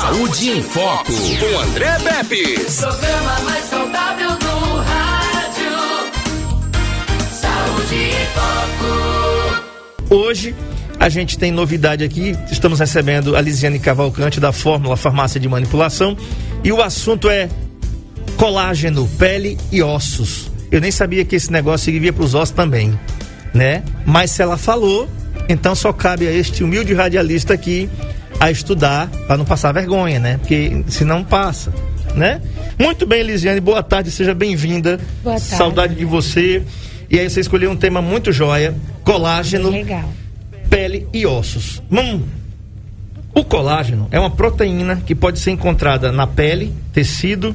Saúde 0.00 0.50
em 0.50 0.62
Foco, 0.62 1.12
com 1.12 1.58
André 1.58 1.98
Pepe. 1.98 2.54
Programa 2.54 3.40
mais 3.40 3.64
saudável 3.64 4.30
do 4.38 4.76
rádio. 4.76 5.72
Saúde 7.32 7.94
em 7.96 8.26
Foco. 8.36 10.14
Hoje 10.14 10.54
a 11.00 11.08
gente 11.08 11.36
tem 11.36 11.50
novidade 11.50 12.04
aqui. 12.04 12.36
Estamos 12.48 12.78
recebendo 12.78 13.34
a 13.34 13.40
Lisiane 13.40 13.80
Cavalcante 13.80 14.38
da 14.38 14.52
Fórmula 14.52 14.96
Farmácia 14.96 15.40
de 15.40 15.48
Manipulação 15.48 16.16
e 16.62 16.70
o 16.70 16.80
assunto 16.80 17.28
é 17.28 17.48
colágeno, 18.36 19.08
pele 19.18 19.58
e 19.72 19.82
ossos. 19.82 20.48
Eu 20.70 20.80
nem 20.80 20.92
sabia 20.92 21.24
que 21.24 21.34
esse 21.34 21.50
negócio 21.50 21.86
servia 21.86 22.12
para 22.12 22.22
os 22.24 22.36
ossos 22.36 22.54
também, 22.54 22.96
né? 23.52 23.82
Mas 24.06 24.30
se 24.30 24.42
ela 24.42 24.56
falou, 24.56 25.08
então 25.48 25.74
só 25.74 25.92
cabe 25.92 26.28
a 26.28 26.32
este 26.32 26.62
humilde 26.62 26.94
radialista 26.94 27.52
aqui 27.52 27.90
a 28.40 28.50
estudar 28.50 29.08
para 29.26 29.36
não 29.36 29.44
passar 29.44 29.72
vergonha, 29.72 30.18
né? 30.18 30.38
Porque 30.38 30.84
senão 30.88 31.24
passa, 31.24 31.72
né? 32.14 32.40
Muito 32.78 33.06
bem, 33.06 33.20
Elisiane, 33.20 33.60
boa 33.60 33.82
tarde, 33.82 34.10
seja 34.10 34.34
bem-vinda. 34.34 34.98
Boa 35.22 35.36
tarde. 35.36 35.56
Saudade 35.56 35.94
de 35.94 36.04
você. 36.04 36.62
E 37.10 37.18
aí 37.18 37.28
você 37.28 37.40
escolheu 37.40 37.70
um 37.70 37.76
tema 37.76 38.00
muito 38.02 38.32
joia, 38.32 38.74
colágeno, 39.02 39.70
Legal. 39.70 40.12
pele 40.68 41.06
e 41.12 41.26
ossos. 41.26 41.82
Hum, 41.90 42.22
o 43.34 43.44
colágeno 43.44 44.08
é 44.10 44.18
uma 44.18 44.30
proteína 44.30 44.96
que 45.06 45.14
pode 45.14 45.38
ser 45.38 45.50
encontrada 45.50 46.12
na 46.12 46.26
pele, 46.26 46.72
tecido 46.92 47.54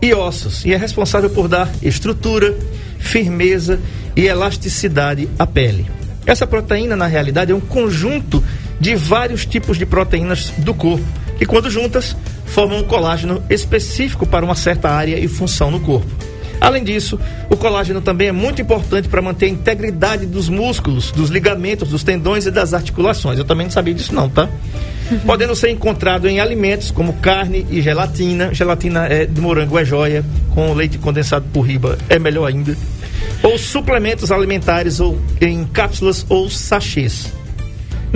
e 0.00 0.14
ossos 0.14 0.64
e 0.64 0.72
é 0.72 0.76
responsável 0.76 1.30
por 1.30 1.48
dar 1.48 1.70
estrutura, 1.82 2.54
firmeza 2.98 3.80
e 4.14 4.26
elasticidade 4.26 5.28
à 5.38 5.46
pele. 5.46 5.86
Essa 6.24 6.46
proteína, 6.46 6.96
na 6.96 7.06
realidade, 7.06 7.52
é 7.52 7.54
um 7.54 7.60
conjunto 7.60 8.42
de 8.80 8.94
vários 8.94 9.46
tipos 9.46 9.78
de 9.78 9.86
proteínas 9.86 10.50
do 10.58 10.74
corpo 10.74 11.04
que, 11.38 11.46
quando 11.46 11.70
juntas, 11.70 12.16
formam 12.46 12.78
um 12.78 12.84
colágeno 12.84 13.42
específico 13.50 14.26
para 14.26 14.44
uma 14.44 14.54
certa 14.54 14.90
área 14.90 15.18
e 15.18 15.28
função 15.28 15.70
no 15.70 15.80
corpo. 15.80 16.06
Além 16.60 16.82
disso, 16.82 17.20
o 17.50 17.56
colágeno 17.56 18.00
também 18.00 18.28
é 18.28 18.32
muito 18.32 18.62
importante 18.62 19.08
para 19.08 19.20
manter 19.20 19.46
a 19.46 19.48
integridade 19.50 20.24
dos 20.24 20.48
músculos, 20.48 21.10
dos 21.12 21.28
ligamentos, 21.28 21.90
dos 21.90 22.02
tendões 22.02 22.46
e 22.46 22.50
das 22.50 22.72
articulações. 22.72 23.38
Eu 23.38 23.44
também 23.44 23.66
não 23.66 23.70
sabia 23.70 23.92
disso 23.92 24.14
não, 24.14 24.28
tá? 24.28 24.48
Podendo 25.26 25.54
ser 25.54 25.70
encontrado 25.70 26.26
em 26.26 26.40
alimentos 26.40 26.90
como 26.90 27.12
carne 27.14 27.66
e 27.70 27.82
gelatina. 27.82 28.54
Gelatina 28.54 29.06
é 29.06 29.26
de 29.26 29.40
morango 29.40 29.78
é 29.78 29.84
joia, 29.84 30.24
com 30.54 30.72
leite 30.72 30.98
condensado 30.98 31.44
por 31.52 31.60
riba 31.60 31.98
é 32.08 32.18
melhor 32.18 32.46
ainda. 32.46 32.76
Ou 33.42 33.58
suplementos 33.58 34.32
alimentares 34.32 34.98
ou 34.98 35.20
em 35.40 35.64
cápsulas 35.66 36.24
ou 36.28 36.48
sachês. 36.48 37.32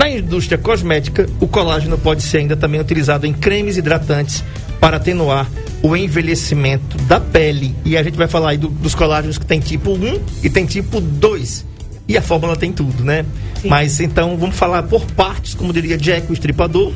Na 0.00 0.08
indústria 0.08 0.56
cosmética, 0.56 1.28
o 1.40 1.46
colágeno 1.46 1.98
pode 1.98 2.22
ser 2.22 2.38
ainda 2.38 2.56
também 2.56 2.80
utilizado 2.80 3.26
em 3.26 3.34
cremes 3.34 3.76
hidratantes 3.76 4.42
para 4.80 4.96
atenuar 4.96 5.46
o 5.82 5.94
envelhecimento 5.94 6.96
da 7.04 7.20
pele. 7.20 7.76
E 7.84 7.98
a 7.98 8.02
gente 8.02 8.16
vai 8.16 8.26
falar 8.26 8.52
aí 8.52 8.56
do- 8.56 8.68
dos 8.68 8.94
colágenos 8.94 9.36
que 9.36 9.44
tem 9.44 9.60
tipo 9.60 9.90
1 9.92 10.18
e 10.42 10.48
tem 10.48 10.64
tipo 10.64 11.02
2. 11.02 11.66
E 12.08 12.16
a 12.16 12.22
fórmula 12.22 12.56
tem 12.56 12.72
tudo, 12.72 13.04
né? 13.04 13.26
Mas 13.62 14.00
então 14.00 14.38
vamos 14.38 14.56
falar 14.56 14.84
por 14.84 15.04
partes, 15.12 15.52
como 15.52 15.70
diria 15.70 15.98
Jack, 15.98 16.30
o 16.30 16.32
estripador. 16.32 16.94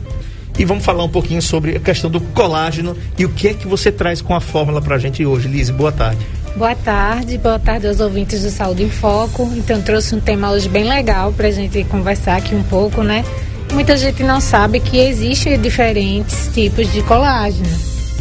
E 0.59 0.65
vamos 0.65 0.83
falar 0.83 1.05
um 1.05 1.09
pouquinho 1.11 1.43
sobre 1.43 1.77
a 1.77 1.81
questão 1.81 2.11
do 2.11 2.23
colágeno 2.23 2.97
e 3.19 3.27
o 3.27 3.29
que 3.29 3.49
é 3.49 3.53
que 3.55 3.67
você 3.69 3.93
traz 3.93 4.23
com 4.23 4.35
a 4.35 4.41
fórmula 4.41 4.81
pra 4.81 4.97
gente 4.97 5.27
hoje. 5.27 5.47
Lise, 5.47 5.73
boa 5.75 5.93
tarde. 5.93 6.25
Boa 6.57 6.77
tarde, 6.77 7.37
boa 7.37 7.59
tarde 7.59 7.89
aos 7.89 7.99
ouvintes 7.99 8.45
do 8.45 8.51
Saúde 8.51 8.85
em 8.85 8.89
Foco. 8.89 9.51
Então 9.57 9.83
trouxe 9.83 10.15
um 10.15 10.21
tema 10.21 10.53
hoje 10.53 10.69
bem 10.69 10.85
legal 10.85 11.33
para 11.33 11.49
a 11.49 11.51
gente 11.51 11.83
conversar 11.85 12.37
aqui 12.37 12.55
um 12.55 12.63
pouco, 12.63 13.03
né? 13.03 13.25
Muita 13.73 13.97
gente 13.97 14.23
não 14.23 14.41
sabe 14.41 14.79
que 14.79 14.97
existem 14.97 15.61
diferentes 15.61 16.49
tipos 16.55 16.93
de 16.93 17.03
colágeno, 17.03 17.77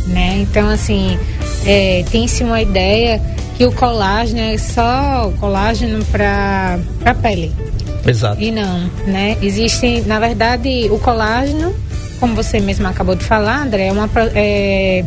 né? 0.08 0.38
Então 0.40 0.67
assim, 0.67 1.16
é, 1.64 2.03
tem-se 2.09 2.44
uma 2.44 2.59
ideia 2.59 3.22
que 3.56 3.66
o 3.66 3.72
colágeno 3.72 4.40
é 4.40 4.58
só 4.58 5.31
colágeno 5.40 6.03
para 6.06 6.79
a 7.06 7.13
pele. 7.13 7.52
Exato. 8.03 8.41
E 8.41 8.50
não, 8.50 8.90
né? 9.06 9.38
Existe, 9.44 10.02
na 10.08 10.18
verdade, 10.18 10.88
o 10.90 10.97
colágeno, 10.97 11.72
como 12.19 12.34
você 12.34 12.59
mesmo 12.59 12.88
acabou 12.88 13.13
de 13.13 13.24
falar, 13.24 13.62
André, 13.62 13.90
é 13.90 13.91
uma, 13.91 14.09
é, 14.34 15.06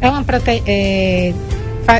é 0.00 0.08
uma 0.08 0.24
prote, 0.24 0.62
é, 0.66 1.34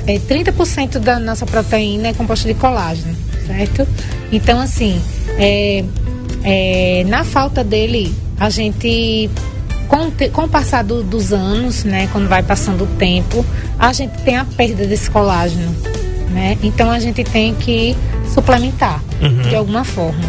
é 0.07 0.19
30% 0.19 0.99
da 0.99 1.19
nossa 1.19 1.45
proteína 1.47 2.09
é 2.09 2.13
composta 2.15 2.47
de 2.49 2.55
colágeno, 2.55 3.15
certo? 3.47 3.87
Então, 4.33 4.61
assim, 4.61 5.01
é, 5.39 5.85
é, 6.43 7.05
na 7.07 7.25
falta 7.25 7.63
dele, 7.63 8.15
a 8.39 8.49
gente, 8.51 9.31
com, 9.89 10.11
com 10.33 10.43
o 10.43 10.49
passar 10.49 10.83
do- 10.85 11.03
dos 11.03 11.33
anos, 11.33 11.85
né, 11.85 12.09
quando 12.13 12.29
vai 12.29 12.43
passando 12.43 12.85
o 12.85 12.87
tempo, 12.99 13.45
a 13.79 13.93
gente 13.93 14.13
tem 14.23 14.37
a 14.37 14.45
perda 14.45 14.87
desse 14.87 15.11
colágeno, 15.11 15.75
né? 16.31 16.57
Então, 16.63 16.91
a 16.91 16.99
gente 16.99 17.23
tem 17.25 17.55
que 17.55 17.95
suplementar 18.33 19.03
de 19.49 19.55
alguma 19.55 19.85
forma. 19.85 20.25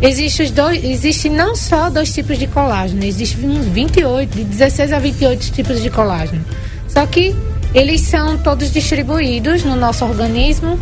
Existe, 0.00 0.42
os 0.42 0.50
dois, 0.50 0.82
existe 0.82 1.28
não 1.28 1.54
só 1.54 1.88
dois 1.88 2.12
tipos 2.12 2.36
de 2.38 2.46
colágeno, 2.48 3.04
existe 3.04 3.36
uns 3.44 3.66
28, 3.66 4.34
de 4.36 4.44
16 4.44 4.92
a 4.92 4.98
28 4.98 5.52
tipos 5.52 5.80
de 5.80 5.90
colágeno. 5.90 6.44
Só 6.88 7.06
que 7.06 7.34
eles 7.74 8.02
são 8.02 8.36
todos 8.38 8.70
distribuídos 8.70 9.64
no 9.64 9.76
nosso 9.76 10.04
organismo 10.04 10.78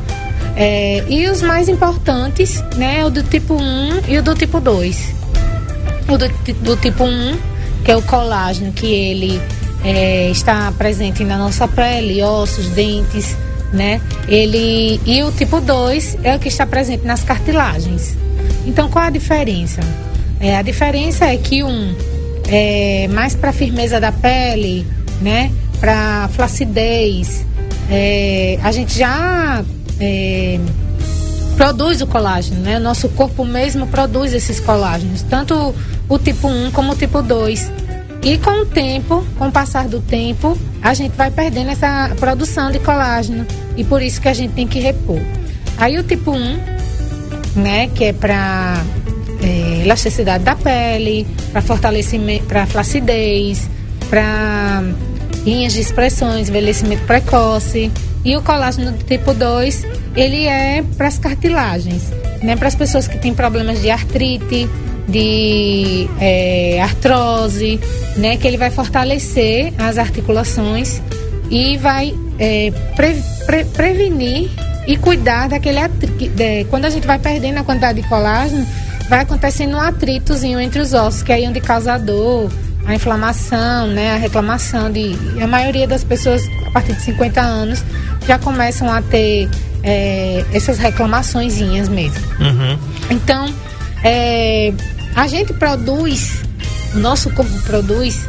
é, 0.57 1.05
e 1.09 1.29
os 1.29 1.43
mais 1.43 1.69
importantes, 1.69 2.63
né, 2.77 3.05
o 3.05 3.11
do 3.11 3.23
tipo 3.23 3.55
1 3.55 4.09
e 4.09 4.19
o 4.19 4.23
do 4.23 4.35
tipo 4.35 4.61
2. 4.61 5.15
O 6.09 6.19
do, 6.19 6.29
do 6.63 6.77
tipo 6.77 7.05
1, 7.05 7.39
que 7.85 7.91
é 7.91 7.97
o 7.97 8.03
colágeno, 8.03 8.73
que 8.73 8.87
ele 8.87 9.41
é, 9.85 10.31
está 10.31 10.73
presente 10.73 11.25
na 11.25 11.39
nossa 11.39 11.69
pele, 11.69 12.23
ossos, 12.23 12.67
dentes, 12.69 13.37
né? 13.73 14.01
Ele, 14.27 15.01
e 15.07 15.23
o 15.23 15.31
tipo 15.33 15.61
2 15.61 16.19
é 16.25 16.35
o 16.35 16.39
que 16.39 16.49
está 16.49 16.67
presente 16.67 17.07
nas 17.07 17.23
cartilagens. 17.23 18.17
Então, 18.67 18.91
qual 18.91 19.05
a 19.05 19.11
diferença? 19.11 19.81
É, 20.41 20.57
a 20.57 20.63
diferença 20.63 21.27
é 21.27 21.37
que 21.37 21.63
um 21.63 21.95
é 22.49 23.09
mais 23.09 23.35
para 23.35 23.53
firmeza 23.53 24.01
da 24.01 24.11
pele, 24.11 24.87
né? 25.23 25.53
Para 25.81 26.29
flacidez. 26.29 27.45
É, 27.91 28.59
a 28.63 28.71
gente 28.71 28.97
já 28.97 29.65
é, 29.99 30.61
produz 31.57 32.01
o 32.01 32.07
colágeno, 32.07 32.61
né? 32.61 32.77
O 32.77 32.81
nosso 32.81 33.09
corpo 33.11 33.45
mesmo 33.45 33.87
produz 33.87 34.33
esses 34.33 34.61
colágenos, 34.61 35.23
tanto 35.23 35.75
o 36.09 36.19
tipo 36.19 36.49
1 36.49 36.71
como 36.71 36.93
o 36.93 36.97
tipo 36.97 37.23
2. 37.23 37.73
E 38.23 38.37
com 38.39 38.63
o 38.63 38.67
tempo, 38.67 39.25
com 39.39 39.49
o 39.49 39.53
passar 39.53 39.89
do 39.89 40.01
tempo, 40.01 40.57
a 40.83 40.93
gente 40.93 41.17
vai 41.17 41.31
perdendo 41.31 41.71
essa 41.71 42.15
produção 42.21 42.71
de 42.71 42.79
colágeno. 42.79 43.47
E 43.77 43.83
por 43.83 44.03
isso 44.03 44.21
que 44.21 44.29
a 44.29 44.35
gente 44.35 44.53
tem 44.53 44.67
que 44.67 44.79
repor. 44.79 45.21
Aí 45.79 45.99
o 45.99 46.03
tipo 46.03 46.31
1, 46.31 46.59
né, 47.57 47.89
que 47.89 48.05
é 48.05 48.13
para 48.13 48.85
elasticidade 49.83 50.45
da 50.45 50.55
pele, 50.55 51.27
para 51.53 51.63
fortalecimento, 51.63 52.45
para 52.45 52.67
flacidez, 52.67 53.69
para 54.09 54.83
linhas 55.45 55.73
de 55.73 55.81
expressões, 55.81 56.49
envelhecimento 56.49 57.05
precoce. 57.05 57.91
E 58.25 58.37
o 58.37 58.43
colágeno 58.43 58.93
do 58.93 59.03
tipo 59.05 59.33
2, 59.33 59.87
ele 60.15 60.45
é 60.47 60.85
para 60.99 61.09
as 61.09 61.19
cartilagens, 61.19 62.03
né, 62.43 62.55
para 62.55 62.69
as 62.69 62.75
pessoas 62.75 63.09
que 63.09 63.17
têm 63.19 63.33
problemas 63.33 63.81
de 63.81 63.89
artrite, 63.91 64.69
de 65.09 66.07
é, 66.21 66.81
artrose, 66.83 67.81
né, 68.17 68.37
que 68.37 68.47
ele 68.47 68.59
vai 68.59 68.71
fortalecer 68.71 69.73
as 69.79 69.97
articulações 69.97 71.01
e 71.51 71.79
vai 71.79 72.15
é, 72.39 72.71
pre- 72.95 73.23
pre- 73.47 73.65
prevenir 73.65 74.51
e 74.87 74.97
cuidar 74.99 75.49
daquele 75.49 75.79
atrito. 75.79 76.31
Quando 76.69 76.85
a 76.85 76.91
gente 76.91 77.07
vai 77.07 77.19
perdendo 77.19 77.59
a 77.59 77.65
quantidade 77.65 78.03
de 78.03 78.09
colágeno, 78.09 78.67
vai 79.09 79.21
acontecendo 79.21 79.77
um 79.77 79.81
atritozinho 79.81 80.61
entre 80.61 80.81
os 80.81 80.93
ossos, 80.93 81.23
que 81.23 81.33
é 81.33 81.37
aí 81.37 81.49
onde 81.49 81.61
causa 81.61 81.97
dor, 81.99 82.51
a 82.87 82.95
inflamação, 82.95 83.87
né, 83.89 84.15
a 84.15 84.17
reclamação 84.17 84.91
de. 84.91 85.17
A 85.43 85.47
maioria 85.47 85.87
das 85.87 86.05
pessoas, 86.05 86.49
a 86.67 86.71
partir 86.71 86.95
de 86.95 87.03
50 87.03 87.41
anos, 87.41 87.85
já 88.27 88.39
começam 88.39 88.91
a 88.91 89.03
ter 89.03 89.49
é, 89.83 90.45
essas 90.53 90.79
reclamaçõezinhas 90.79 91.89
mesmo. 91.89 92.21
Uhum. 92.41 92.79
Então, 93.11 93.53
é, 94.03 94.73
a 95.15 95.27
gente 95.27 95.53
produz, 95.53 96.43
o 96.95 96.99
nosso 96.99 97.31
corpo 97.31 97.63
produz, 97.63 98.27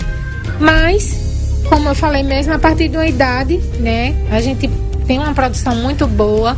mas, 0.60 1.64
como 1.68 1.90
eu 1.90 1.96
falei 1.96 2.24
mesmo, 2.24 2.54
a 2.54 2.60
partir 2.60 2.90
de 2.90 2.98
uma 2.98 3.08
idade, 3.08 3.58
né, 3.80 4.16
a 4.32 4.42
gente 4.42 4.70
tem 5.08 5.18
uma 5.18 5.34
produção 5.34 5.76
muito 5.76 6.08
boa. 6.08 6.58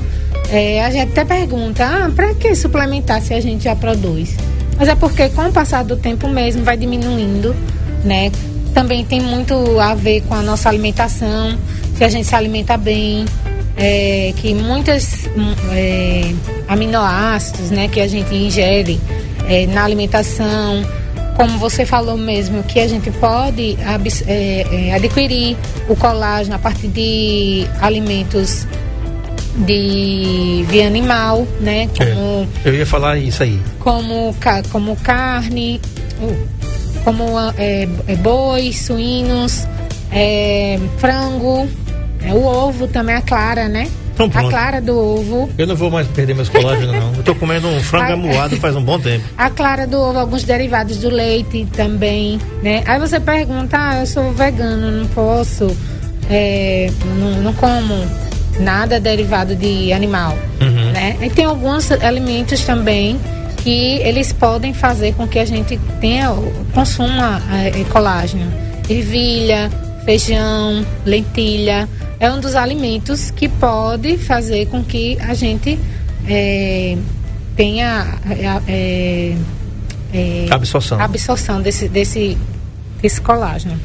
É, 0.50 0.86
a 0.86 0.92
gente 0.92 1.12
até 1.12 1.26
pergunta, 1.26 1.84
ah, 1.86 2.12
para 2.14 2.34
que 2.36 2.54
suplementar 2.54 3.22
se 3.22 3.34
a 3.34 3.42
gente 3.42 3.64
já 3.64 3.76
produz? 3.76 4.36
Mas 4.78 4.88
é 4.88 4.96
porque 4.96 5.30
com 5.30 5.48
o 5.48 5.52
passar 5.52 5.84
do 5.84 5.96
tempo 5.96 6.28
mesmo 6.28 6.64
vai 6.64 6.78
diminuindo, 6.78 7.56
né? 8.04 8.32
Também 8.74 9.06
tem 9.06 9.22
muito 9.22 9.80
a 9.80 9.94
ver 9.94 10.22
com 10.22 10.34
a 10.34 10.42
nossa 10.42 10.68
alimentação, 10.70 11.58
se 11.96 12.04
a 12.04 12.10
gente 12.10 12.28
se 12.28 12.36
alimenta 12.36 12.76
bem, 12.76 13.26
é, 13.78 14.34
que 14.38 14.54
muitas 14.54 15.28
hum, 15.36 15.54
é, 15.72 16.32
aminoácidos, 16.68 17.70
né, 17.72 17.88
que 17.88 18.00
a 18.02 18.08
gente 18.08 18.34
ingere 18.34 19.00
é, 19.48 19.68
na 19.68 19.84
alimentação, 19.84 20.84
como 21.36 21.58
você 21.60 21.86
falou 21.86 22.18
mesmo, 22.18 22.64
que 22.64 22.80
a 22.80 22.88
gente 22.88 23.10
pode 23.12 23.78
é, 24.28 24.88
é, 24.90 24.94
adquirir 24.96 25.56
o 25.90 25.96
colágeno 25.96 26.56
a 26.56 26.60
partir 26.60 26.88
de 26.88 27.66
alimentos 27.82 28.68
de, 29.66 30.66
de 30.70 30.82
animal, 30.82 31.48
né? 31.60 31.88
Como, 31.98 32.48
É, 32.66 32.70
eu 32.70 32.74
ia 32.76 32.86
falar 32.86 33.18
isso 33.18 33.44
aí. 33.44 33.60
como, 33.80 34.36
como 34.72 34.96
carne, 34.98 35.80
uh, 36.22 36.38
como 37.04 37.24
é, 37.58 37.88
é, 38.08 38.16
bois, 38.16 38.80
suínos, 38.86 39.68
é, 40.12 40.80
frango, 40.98 41.68
é, 42.26 42.34
o 42.34 42.44
ovo 42.46 42.88
também, 42.88 43.16
a 43.16 43.22
clara, 43.22 43.68
né? 43.68 43.90
Então 44.14 44.28
a 44.28 44.50
clara 44.50 44.80
do 44.80 44.96
ovo. 44.98 45.50
Eu 45.58 45.66
não 45.66 45.76
vou 45.76 45.90
mais 45.90 46.08
perder 46.08 46.36
meus 46.36 46.48
colágenos, 46.48 46.96
não. 46.96 47.14
Eu 47.16 47.24
tô 47.24 47.34
comendo 47.34 47.68
um 47.68 47.80
frango 47.82 48.14
amuado 48.14 48.56
faz 48.58 48.76
um 48.76 48.84
bom 48.84 49.00
tempo. 49.00 49.26
A 49.36 49.50
clara 49.50 49.88
do 49.88 50.00
ovo, 50.00 50.20
alguns 50.20 50.44
derivados 50.44 50.98
do 50.98 51.10
leite 51.10 51.68
também, 51.76 52.40
né? 52.62 52.84
Aí 52.86 53.00
você 53.00 53.20
pergunta, 53.20 53.76
ah, 53.80 54.00
eu 54.02 54.06
sou 54.06 54.32
vegano, 54.32 54.92
não 54.92 55.08
posso, 55.08 55.76
é, 56.30 56.92
não, 57.20 57.42
não 57.42 57.54
como 57.54 58.06
nada 58.60 59.00
derivado 59.00 59.56
de 59.56 59.92
animal, 59.92 60.38
Uhum. 60.62 60.92
né? 60.92 61.18
E 61.20 61.30
tem 61.32 61.46
alguns 61.46 61.92
alimentos 61.92 62.62
também 62.64 63.20
que 63.64 63.98
eles 64.02 64.34
podem 64.34 64.74
fazer 64.74 65.14
com 65.14 65.28
que 65.28 65.40
a 65.40 65.46
gente 65.46 65.80
tenha, 66.02 66.30
consuma 66.74 67.42
é, 67.52 67.84
colágeno. 67.86 68.52
Ervilha, 68.90 69.70
feijão, 70.04 70.86
lentilha, 71.06 71.88
é 72.20 72.30
um 72.30 72.40
dos 72.42 72.56
alimentos 72.56 73.32
que 73.32 73.48
pode 73.48 74.18
fazer 74.18 74.66
com 74.68 74.84
que 74.84 75.18
a 75.22 75.34
gente 75.34 75.80
é, 76.28 76.98
tenha 77.56 78.16
é, 78.30 78.62
é, 78.68 79.36
é, 80.14 80.46
Absorção. 80.52 81.00
absorção 81.00 81.62
desse, 81.62 81.88
desse, 81.88 82.38
desse 83.02 83.22
colágeno. 83.22 83.80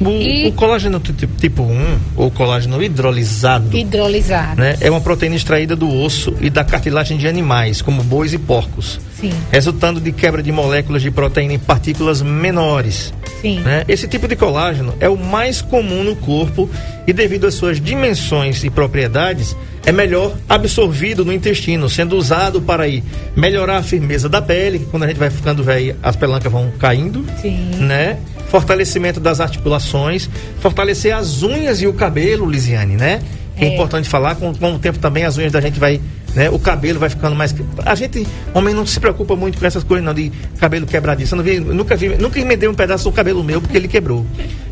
O, 0.00 0.08
E- 0.10 0.46
o 0.48 0.52
colágeno 0.52 1.00
ti- 1.00 1.12
tipo 1.40 1.62
1, 1.62 1.98
ou 2.16 2.30
colágeno 2.30 2.82
hidrolisado, 2.82 3.74
Hidrolisado. 3.74 4.60
né, 4.60 4.76
é 4.80 4.90
uma 4.90 5.00
proteína 5.00 5.36
extraída 5.36 5.74
do 5.74 5.88
osso 5.90 6.34
e 6.40 6.50
da 6.50 6.62
cartilagem 6.64 7.16
de 7.16 7.26
animais, 7.26 7.80
como 7.80 8.02
bois 8.02 8.32
e 8.34 8.38
porcos, 8.38 9.00
Sim, 9.20 9.32
resultando 9.50 10.00
de 10.00 10.12
quebra 10.12 10.42
de 10.42 10.52
moléculas 10.52 11.00
de 11.02 11.10
proteína 11.10 11.54
em 11.54 11.58
partículas 11.58 12.20
menores. 12.22 13.12
sim. 13.40 13.60
né? 13.60 13.84
Esse 13.88 14.06
tipo 14.06 14.28
de 14.28 14.36
colágeno 14.36 14.94
é 15.00 15.08
o 15.08 15.16
mais 15.16 15.62
comum 15.62 16.02
no 16.04 16.14
corpo 16.16 16.68
e, 17.06 17.12
devido 17.12 17.46
às 17.46 17.54
suas 17.54 17.80
dimensões 17.80 18.62
e 18.64 18.68
propriedades, 18.70 19.56
é 19.86 19.92
melhor 19.92 20.34
absorvido 20.48 21.24
no 21.24 21.32
intestino, 21.32 21.88
sendo 21.88 22.16
usado 22.16 22.60
para 22.60 22.82
aí 22.84 23.02
melhorar 23.36 23.78
a 23.78 23.82
firmeza 23.82 24.28
da 24.28 24.42
pele, 24.42 24.80
que 24.80 24.84
quando 24.86 25.04
a 25.04 25.06
gente 25.06 25.18
vai 25.18 25.30
ficando 25.30 25.62
velho, 25.62 25.96
as 26.02 26.16
pelancas 26.16 26.50
vão 26.50 26.70
caindo, 26.78 27.24
Sim. 27.40 27.70
né? 27.80 28.18
Fortalecimento 28.48 29.18
das 29.20 29.40
articulações, 29.40 30.28
fortalecer 30.60 31.14
as 31.14 31.42
unhas 31.42 31.80
e 31.80 31.86
o 31.86 31.92
cabelo, 31.92 32.48
Lisiane, 32.48 32.96
né? 32.96 33.20
É, 33.58 33.64
É. 33.64 33.74
importante 33.74 34.08
falar, 34.08 34.34
com, 34.34 34.52
com 34.54 34.74
o 34.74 34.78
tempo 34.78 34.98
também 34.98 35.24
as 35.24 35.36
unhas 35.38 35.50
da 35.52 35.60
gente 35.60 35.78
vai, 35.80 36.00
né? 36.36 36.50
O 36.50 36.58
cabelo 36.58 37.00
vai 37.00 37.08
ficando 37.08 37.34
mais. 37.34 37.52
A 37.84 37.94
gente, 37.94 38.24
homem, 38.54 38.74
não 38.74 38.84
se 38.86 39.00
preocupa 39.00 39.34
muito 39.34 39.58
com 39.58 39.66
essas 39.66 39.82
coisas, 39.82 40.04
não, 40.04 40.12
de 40.14 40.30
cabelo 40.60 40.86
quebradiço. 40.86 41.34
Eu 41.34 41.38
não 41.38 41.44
vi, 41.44 41.58
nunca 41.58 41.96
vi, 41.96 42.10
nunca 42.10 42.38
emendei 42.38 42.68
um 42.68 42.74
pedaço 42.74 43.04
do 43.04 43.12
cabelo 43.12 43.42
meu 43.42 43.60
porque 43.60 43.76
ele 43.76 43.88
quebrou. 43.88 44.24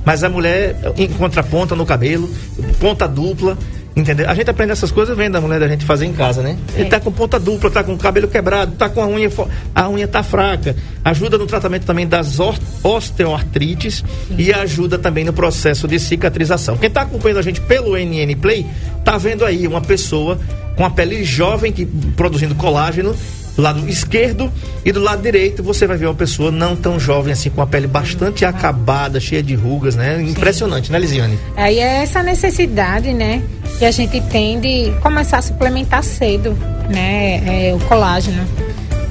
Mas 0.04 0.22
a 0.22 0.28
mulher 0.28 0.76
encontra 0.96 1.42
ponta 1.42 1.74
no 1.74 1.86
cabelo, 1.86 2.30
ponta 2.78 3.08
dupla. 3.08 3.56
Entendeu? 3.96 4.28
A 4.28 4.34
gente 4.34 4.50
aprende 4.50 4.72
essas 4.72 4.90
coisas 4.90 5.16
vendo 5.16 5.36
a 5.36 5.40
mulher 5.40 5.60
da 5.60 5.68
gente 5.68 5.84
fazer 5.84 6.04
em 6.04 6.12
casa, 6.12 6.42
né? 6.42 6.56
Ele 6.74 6.86
É. 6.86 6.88
tá 6.88 6.98
com 6.98 7.12
ponta 7.12 7.38
dupla, 7.38 7.70
tá 7.70 7.84
com 7.84 7.94
o 7.94 7.96
cabelo 7.96 8.26
quebrado, 8.26 8.72
tá 8.72 8.88
com 8.88 9.00
a 9.00 9.06
unha, 9.06 9.30
a 9.72 9.88
unha 9.88 10.08
tá 10.08 10.20
fraca. 10.20 10.74
Ajuda 11.04 11.38
no 11.38 11.46
tratamento 11.46 11.86
também 11.86 12.04
das 12.04 12.40
osteoartrites 12.82 14.04
e 14.36 14.52
ajuda 14.52 14.98
também 14.98 15.24
no 15.24 15.32
processo 15.32 15.86
de 15.86 16.00
cicatrização. 16.00 16.76
Quem 16.76 16.90
tá 16.90 17.02
acompanhando 17.02 17.38
a 17.38 17.42
gente 17.42 17.60
pelo 17.60 17.96
NN 17.96 18.34
Play, 18.34 18.66
tá 19.04 19.16
vendo 19.16 19.44
aí 19.44 19.64
uma 19.66 19.80
pessoa 19.80 20.38
com 20.76 20.84
a 20.84 20.90
pele 20.90 21.24
jovem 21.24 21.72
que 21.72 21.86
produzindo 22.16 22.54
colágeno 22.54 23.14
do 23.56 23.62
lado 23.62 23.88
esquerdo 23.88 24.52
e 24.84 24.92
do 24.92 25.00
lado 25.00 25.22
direito 25.22 25.62
você 25.62 25.86
vai 25.86 25.96
ver 25.96 26.06
uma 26.06 26.14
pessoa 26.14 26.50
não 26.50 26.74
tão 26.74 26.98
jovem 26.98 27.32
assim 27.32 27.50
com 27.50 27.62
a 27.62 27.66
pele 27.66 27.86
bastante 27.86 28.44
acabada, 28.44 29.20
cheia 29.20 29.42
de 29.42 29.54
rugas, 29.54 29.94
né? 29.94 30.20
Impressionante, 30.20 30.90
né, 30.90 30.98
Lisiane? 30.98 31.38
Aí 31.56 31.78
é 31.78 32.02
essa 32.02 32.22
necessidade, 32.22 33.12
né, 33.12 33.42
que 33.78 33.84
a 33.84 33.90
gente 33.90 34.20
tem 34.22 34.60
de 34.60 34.92
começar 35.00 35.38
a 35.38 35.42
suplementar 35.42 36.02
cedo, 36.02 36.56
né, 36.90 37.68
é, 37.68 37.74
o 37.74 37.78
colágeno. 37.80 38.44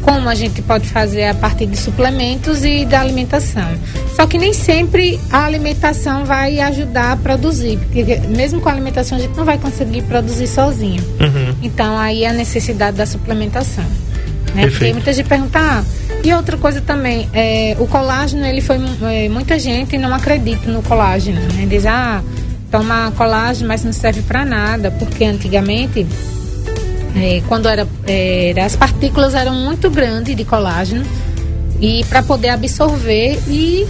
Como 0.03 0.29
a 0.29 0.35
gente 0.35 0.61
pode 0.61 0.87
fazer 0.87 1.25
a 1.25 1.33
partir 1.33 1.65
de 1.65 1.77
suplementos 1.77 2.63
e 2.63 2.85
da 2.85 2.99
alimentação. 3.01 3.67
Só 4.15 4.27
que 4.27 4.37
nem 4.37 4.53
sempre 4.53 5.19
a 5.31 5.45
alimentação 5.45 6.25
vai 6.25 6.59
ajudar 6.59 7.13
a 7.13 7.17
produzir, 7.17 7.77
porque 7.79 8.03
mesmo 8.27 8.61
com 8.61 8.69
a 8.69 8.71
alimentação 8.71 9.17
a 9.17 9.21
gente 9.21 9.35
não 9.35 9.45
vai 9.45 9.57
conseguir 9.57 10.03
produzir 10.03 10.47
sozinho. 10.47 11.01
Uhum. 11.19 11.55
Então 11.63 11.97
aí 11.97 12.25
a 12.25 12.33
necessidade 12.33 12.97
da 12.97 13.05
suplementação. 13.05 13.85
Né? 14.53 14.63
Porque 14.63 14.69
Perfeito. 14.69 14.93
muita 14.93 15.13
gente 15.13 15.27
pergunta, 15.27 15.59
ah, 15.59 15.83
e 16.23 16.33
outra 16.33 16.57
coisa 16.57 16.79
também, 16.79 17.27
é, 17.33 17.75
o 17.79 17.87
colágeno, 17.87 18.45
ele 18.45 18.61
foi. 18.61 18.77
é, 19.11 19.27
muita 19.27 19.57
gente 19.59 19.97
não 19.97 20.13
acredita 20.13 20.71
no 20.71 20.81
colágeno, 20.83 21.41
né? 21.53 21.65
Diz, 21.67 21.85
ah, 21.85 22.23
toma 22.71 23.11
colágeno, 23.17 23.67
mas 23.67 23.83
não 23.83 23.91
serve 23.91 24.21
para 24.21 24.45
nada, 24.45 24.89
porque 24.91 25.25
antigamente, 25.25 26.07
é, 27.15 27.41
quando 27.47 27.67
era, 27.67 27.87
era. 28.07 28.65
As 28.65 28.75
partículas 28.75 29.33
eram 29.33 29.53
muito 29.53 29.89
grandes 29.89 30.35
de 30.35 30.43
colágeno 30.45 31.05
e 31.79 32.03
para 32.05 32.23
poder 32.23 32.49
absorver 32.49 33.39
e 33.47 33.85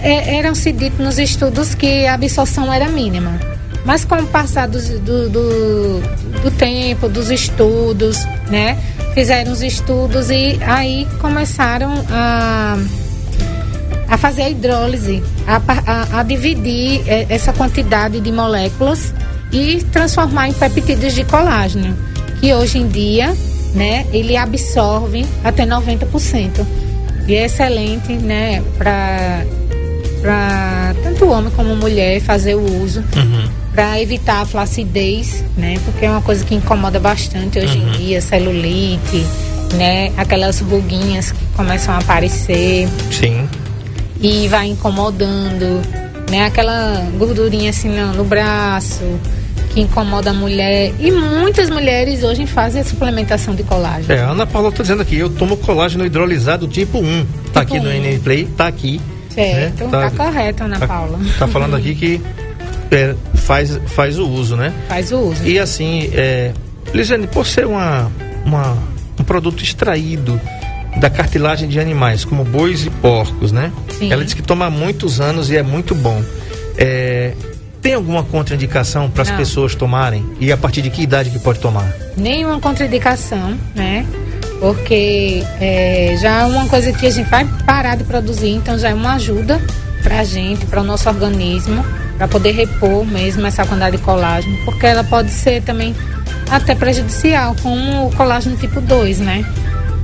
é, 0.00 0.36
eram-se 0.36 0.72
dito 0.72 1.02
nos 1.02 1.18
estudos 1.18 1.74
que 1.74 2.06
a 2.06 2.14
absorção 2.14 2.72
era 2.72 2.88
mínima. 2.88 3.38
Mas 3.84 4.04
com 4.04 4.14
o 4.16 4.26
passar 4.26 4.68
dos- 4.68 4.88
do, 4.88 5.28
do, 5.28 6.00
do 6.42 6.50
tempo, 6.56 7.08
dos 7.08 7.30
estudos, 7.30 8.18
né? 8.48 8.78
Fizeram 9.12 9.50
os 9.52 9.60
estudos 9.60 10.30
e 10.30 10.56
aí 10.64 11.06
começaram 11.20 11.92
a, 12.08 12.78
a 14.08 14.16
fazer 14.18 14.42
a 14.42 14.50
hidrólise, 14.50 15.22
a, 15.46 15.56
a- 15.56 16.20
a 16.20 16.22
dividir 16.22 17.02
eh, 17.08 17.26
essa 17.28 17.52
quantidade 17.52 18.20
de 18.20 18.30
moléculas 18.30 19.12
e 19.50 19.82
transformar 19.92 20.48
em 20.48 20.52
peptídeos 20.52 21.14
de 21.14 21.24
colágeno, 21.24 21.96
que 22.42 22.52
hoje 22.52 22.78
em 22.78 22.88
dia, 22.88 23.32
né, 23.72 24.04
ele 24.12 24.36
absorve 24.36 25.24
até 25.44 25.64
90%. 25.64 26.66
E 27.28 27.36
é 27.36 27.44
excelente, 27.44 28.12
né, 28.14 28.60
para 28.76 29.44
para 30.20 30.94
tanto 31.02 31.28
homem 31.28 31.50
como 31.56 31.74
mulher 31.74 32.20
fazer 32.20 32.54
o 32.54 32.82
uso 32.84 33.00
Uhum. 33.16 33.48
para 33.74 34.00
evitar 34.00 34.42
a 34.42 34.46
flacidez, 34.46 35.42
né? 35.56 35.74
Porque 35.84 36.04
é 36.06 36.10
uma 36.10 36.22
coisa 36.22 36.44
que 36.44 36.54
incomoda 36.54 37.00
bastante 37.00 37.58
hoje 37.58 37.78
em 37.78 37.90
dia, 37.90 38.20
celulite, 38.20 39.26
né? 39.74 40.12
Aquelas 40.16 40.60
ruguinhas 40.60 41.32
que 41.32 41.44
começam 41.56 41.92
a 41.94 41.98
aparecer 41.98 42.88
Sim. 43.10 43.48
e 44.20 44.46
vai 44.46 44.68
incomodando, 44.68 45.82
né? 46.30 46.44
Aquela 46.46 47.04
gordurinha 47.18 47.70
assim 47.70 47.88
no, 47.88 48.12
no 48.12 48.22
braço 48.24 49.02
que 49.72 49.80
incomoda 49.80 50.30
a 50.30 50.34
mulher. 50.34 50.92
E 51.00 51.10
muitas 51.10 51.70
mulheres 51.70 52.22
hoje 52.22 52.46
fazem 52.46 52.80
a 52.80 52.84
suplementação 52.84 53.54
de 53.54 53.62
colágeno. 53.62 54.12
É, 54.12 54.20
a 54.22 54.30
Ana 54.30 54.46
Paula 54.46 54.70
tá 54.70 54.82
dizendo 54.82 55.02
aqui, 55.02 55.16
eu 55.16 55.30
tomo 55.30 55.56
colágeno 55.56 56.04
hidrolisado 56.04 56.66
tipo 56.68 56.98
1. 56.98 57.24
Tá 57.52 57.64
Tipo 57.64 57.76
aqui 57.76 57.80
no 57.80 57.88
1. 57.90 57.92
NN 57.92 58.18
Play, 58.20 58.44
tá 58.56 58.66
aqui. 58.66 59.00
Certo, 59.30 59.84
né? 59.84 59.90
tá, 59.90 60.10
correto, 60.10 60.64
Ana 60.64 60.78
tá- 60.78 60.86
Paula. 60.86 61.18
Tá 61.38 61.46
falando 61.48 61.74
aqui 61.76 61.94
que 61.94 62.20
é, 62.90 63.14
faz, 63.34 63.80
faz 63.86 64.18
o 64.18 64.28
uso, 64.28 64.56
né? 64.56 64.72
Faz 64.88 65.10
o 65.10 65.18
uso. 65.18 65.42
E 65.46 65.58
assim, 65.58 66.10
é, 66.12 66.52
Lisiane, 66.92 67.26
por 67.26 67.46
ser 67.46 67.66
uma, 67.66 68.12
uma- 68.44 68.76
um 69.18 69.24
produto 69.24 69.62
extraído 69.62 70.38
da 71.00 71.08
cartilagem 71.08 71.66
de 71.70 71.80
animais, 71.80 72.22
como 72.26 72.44
bois 72.44 72.84
e 72.84 72.90
porcos, 72.90 73.50
né? 73.52 73.72
Sim. 73.98 74.12
Ela 74.12 74.22
diz 74.22 74.34
que 74.34 74.42
toma 74.42 74.68
muitos 74.68 75.18
anos 75.22 75.48
e 75.50 75.56
é 75.56 75.62
muito 75.62 75.94
bom. 75.94 76.22
É, 76.76 77.32
tem 77.82 77.94
alguma 77.94 78.22
contraindicação 78.22 79.10
para 79.10 79.22
as 79.22 79.30
pessoas 79.30 79.74
tomarem? 79.74 80.24
E 80.40 80.50
a 80.50 80.56
partir 80.56 80.80
de 80.80 80.88
que 80.88 81.02
idade 81.02 81.28
que 81.28 81.38
pode 81.38 81.58
tomar? 81.58 81.92
nenhuma 82.16 82.60
contraindicação, 82.60 83.58
né? 83.74 84.06
Porque 84.60 85.42
é, 85.60 86.16
já 86.20 86.42
é 86.42 86.44
uma 86.44 86.66
coisa 86.68 86.92
que 86.92 87.06
a 87.06 87.10
gente 87.10 87.28
vai 87.28 87.44
parar 87.66 87.96
de 87.96 88.04
produzir, 88.04 88.50
então 88.50 88.78
já 88.78 88.90
é 88.90 88.94
uma 88.94 89.14
ajuda 89.14 89.60
pra 90.02 90.22
gente, 90.24 90.66
para 90.66 90.80
o 90.80 90.84
nosso 90.84 91.08
organismo, 91.08 91.84
para 92.16 92.28
poder 92.28 92.52
repor 92.52 93.04
mesmo 93.04 93.46
essa 93.46 93.64
quantidade 93.64 93.96
de 93.96 94.02
colágeno, 94.02 94.56
porque 94.64 94.86
ela 94.86 95.02
pode 95.02 95.30
ser 95.30 95.62
também 95.62 95.94
até 96.50 96.74
prejudicial, 96.74 97.56
como 97.62 98.06
o 98.06 98.14
colágeno 98.14 98.56
tipo 98.56 98.80
2, 98.80 99.18
né? 99.18 99.44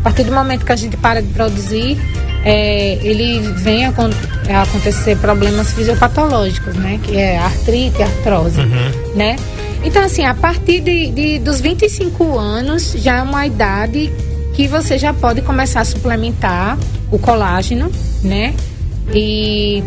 A 0.00 0.02
partir 0.02 0.24
do 0.24 0.32
momento 0.32 0.64
que 0.64 0.72
a 0.72 0.76
gente 0.76 0.96
para 0.96 1.20
de 1.20 1.28
produzir, 1.28 1.98
é, 2.44 2.98
ele 3.02 3.40
vem 3.56 3.84
a, 3.86 3.88
a 3.90 4.62
acontecer 4.62 5.16
problemas 5.18 5.72
fisiopatológicos, 5.72 6.74
né? 6.76 6.98
Que 7.02 7.16
é 7.16 7.38
artrite, 7.38 8.02
artrose, 8.02 8.60
né? 9.14 9.36
Então, 9.84 10.02
assim, 10.02 10.24
a 10.24 10.34
partir 10.34 10.80
de, 10.80 11.10
de- 11.10 11.38
dos 11.38 11.60
25 11.60 12.36
anos, 12.38 12.92
já 12.96 13.18
é 13.18 13.22
uma 13.22 13.46
idade 13.46 14.12
que 14.54 14.66
você 14.66 14.98
já 14.98 15.12
pode 15.14 15.40
começar 15.42 15.80
a 15.80 15.84
suplementar 15.84 16.76
o 17.12 17.18
colágeno, 17.18 17.90
né? 18.22 18.54
E 19.14 19.82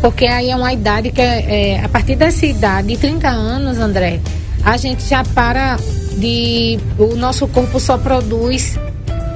porque 0.00 0.26
aí 0.26 0.50
é 0.50 0.56
uma 0.56 0.72
idade 0.72 1.10
que 1.10 1.20
é, 1.20 1.72
é, 1.74 1.84
a 1.84 1.88
partir 1.88 2.14
dessa 2.16 2.46
idade, 2.46 2.88
de 2.88 2.96
30 2.96 3.28
anos, 3.28 3.78
André, 3.78 4.20
a 4.64 4.76
gente 4.76 5.06
já 5.08 5.22
para 5.34 5.76
de. 6.16 6.78
O 6.98 7.14
nosso 7.16 7.46
corpo 7.48 7.78
só 7.78 7.98
produz 7.98 8.78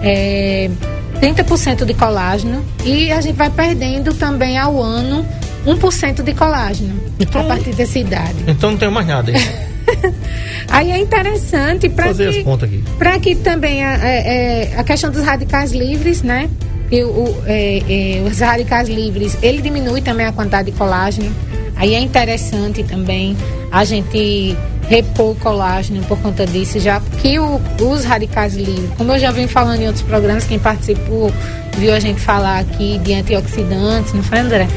é, 0.03 0.71
30% 1.23 1.85
de 1.85 1.95
colágeno 1.95 2.65
e 2.85 3.13
a 3.13 3.21
gente 3.21 3.37
vai 3.37 3.49
perdendo 3.49 4.13
também 4.13 4.59
ao 4.59 4.83
ano 4.83 5.25
1% 5.65 6.21
de 6.21 6.35
colágeno 6.35 6.99
Então- 7.21 7.43
a 7.43 7.45
partir 7.45 7.73
dessa 7.75 7.97
idade. 7.97 8.35
Então 8.49 8.73
não 8.73 8.77
tem 8.77 8.91
mais 8.91 9.07
nada 9.07 9.31
aí. 9.31 9.73
Aí 10.69 10.91
é 10.91 10.99
interessante 10.99 11.89
para 11.89 12.15
que, 12.15 12.45
pra 12.99 13.19
que 13.19 13.35
também 13.35 13.85
a, 13.85 13.99
é, 13.99 14.71
é, 14.71 14.79
a 14.79 14.85
questão 14.85 15.11
dos 15.11 15.23
radicais 15.23 15.73
livres, 15.73 16.23
né? 16.23 16.49
E 16.91 17.03
o, 17.03 17.09
o, 17.09 17.43
é, 17.47 18.19
é, 18.19 18.23
os 18.23 18.39
radicais 18.39 18.89
livres, 18.89 19.37
ele 19.43 19.61
diminui 19.61 20.01
também 20.01 20.25
a 20.25 20.33
quantidade 20.33 20.71
de 20.71 20.77
colágeno. 20.79 21.35
Aí 21.83 21.95
é 21.97 22.01
interessante 22.01 22.85
também 22.85 23.37
a 23.73 23.85
gente 23.85 24.57
repor 24.89 25.33
o 25.33 25.35
colágeno 25.35 26.01
por 26.05 26.17
conta 26.21 26.47
disso, 26.47 26.79
já 26.79 27.01
que 27.21 27.41
o- 27.41 27.61
os 27.81 28.05
radicais 28.05 28.55
livres, 28.55 28.89
como 28.97 29.11
eu 29.13 29.19
já 29.19 29.33
vim 29.33 29.49
falando 29.49 29.81
em 29.81 29.87
outros 29.89 30.05
programas, 30.05 30.45
quem 30.45 30.61
participou 30.61 31.33
viu 31.77 31.93
a 31.93 31.99
gente 31.99 32.21
falar 32.21 32.61
aqui 32.61 32.99
de 32.99 33.15
antioxidantes, 33.15 34.13
não 34.13 34.23
foi, 34.23 34.39
André? 34.39 34.69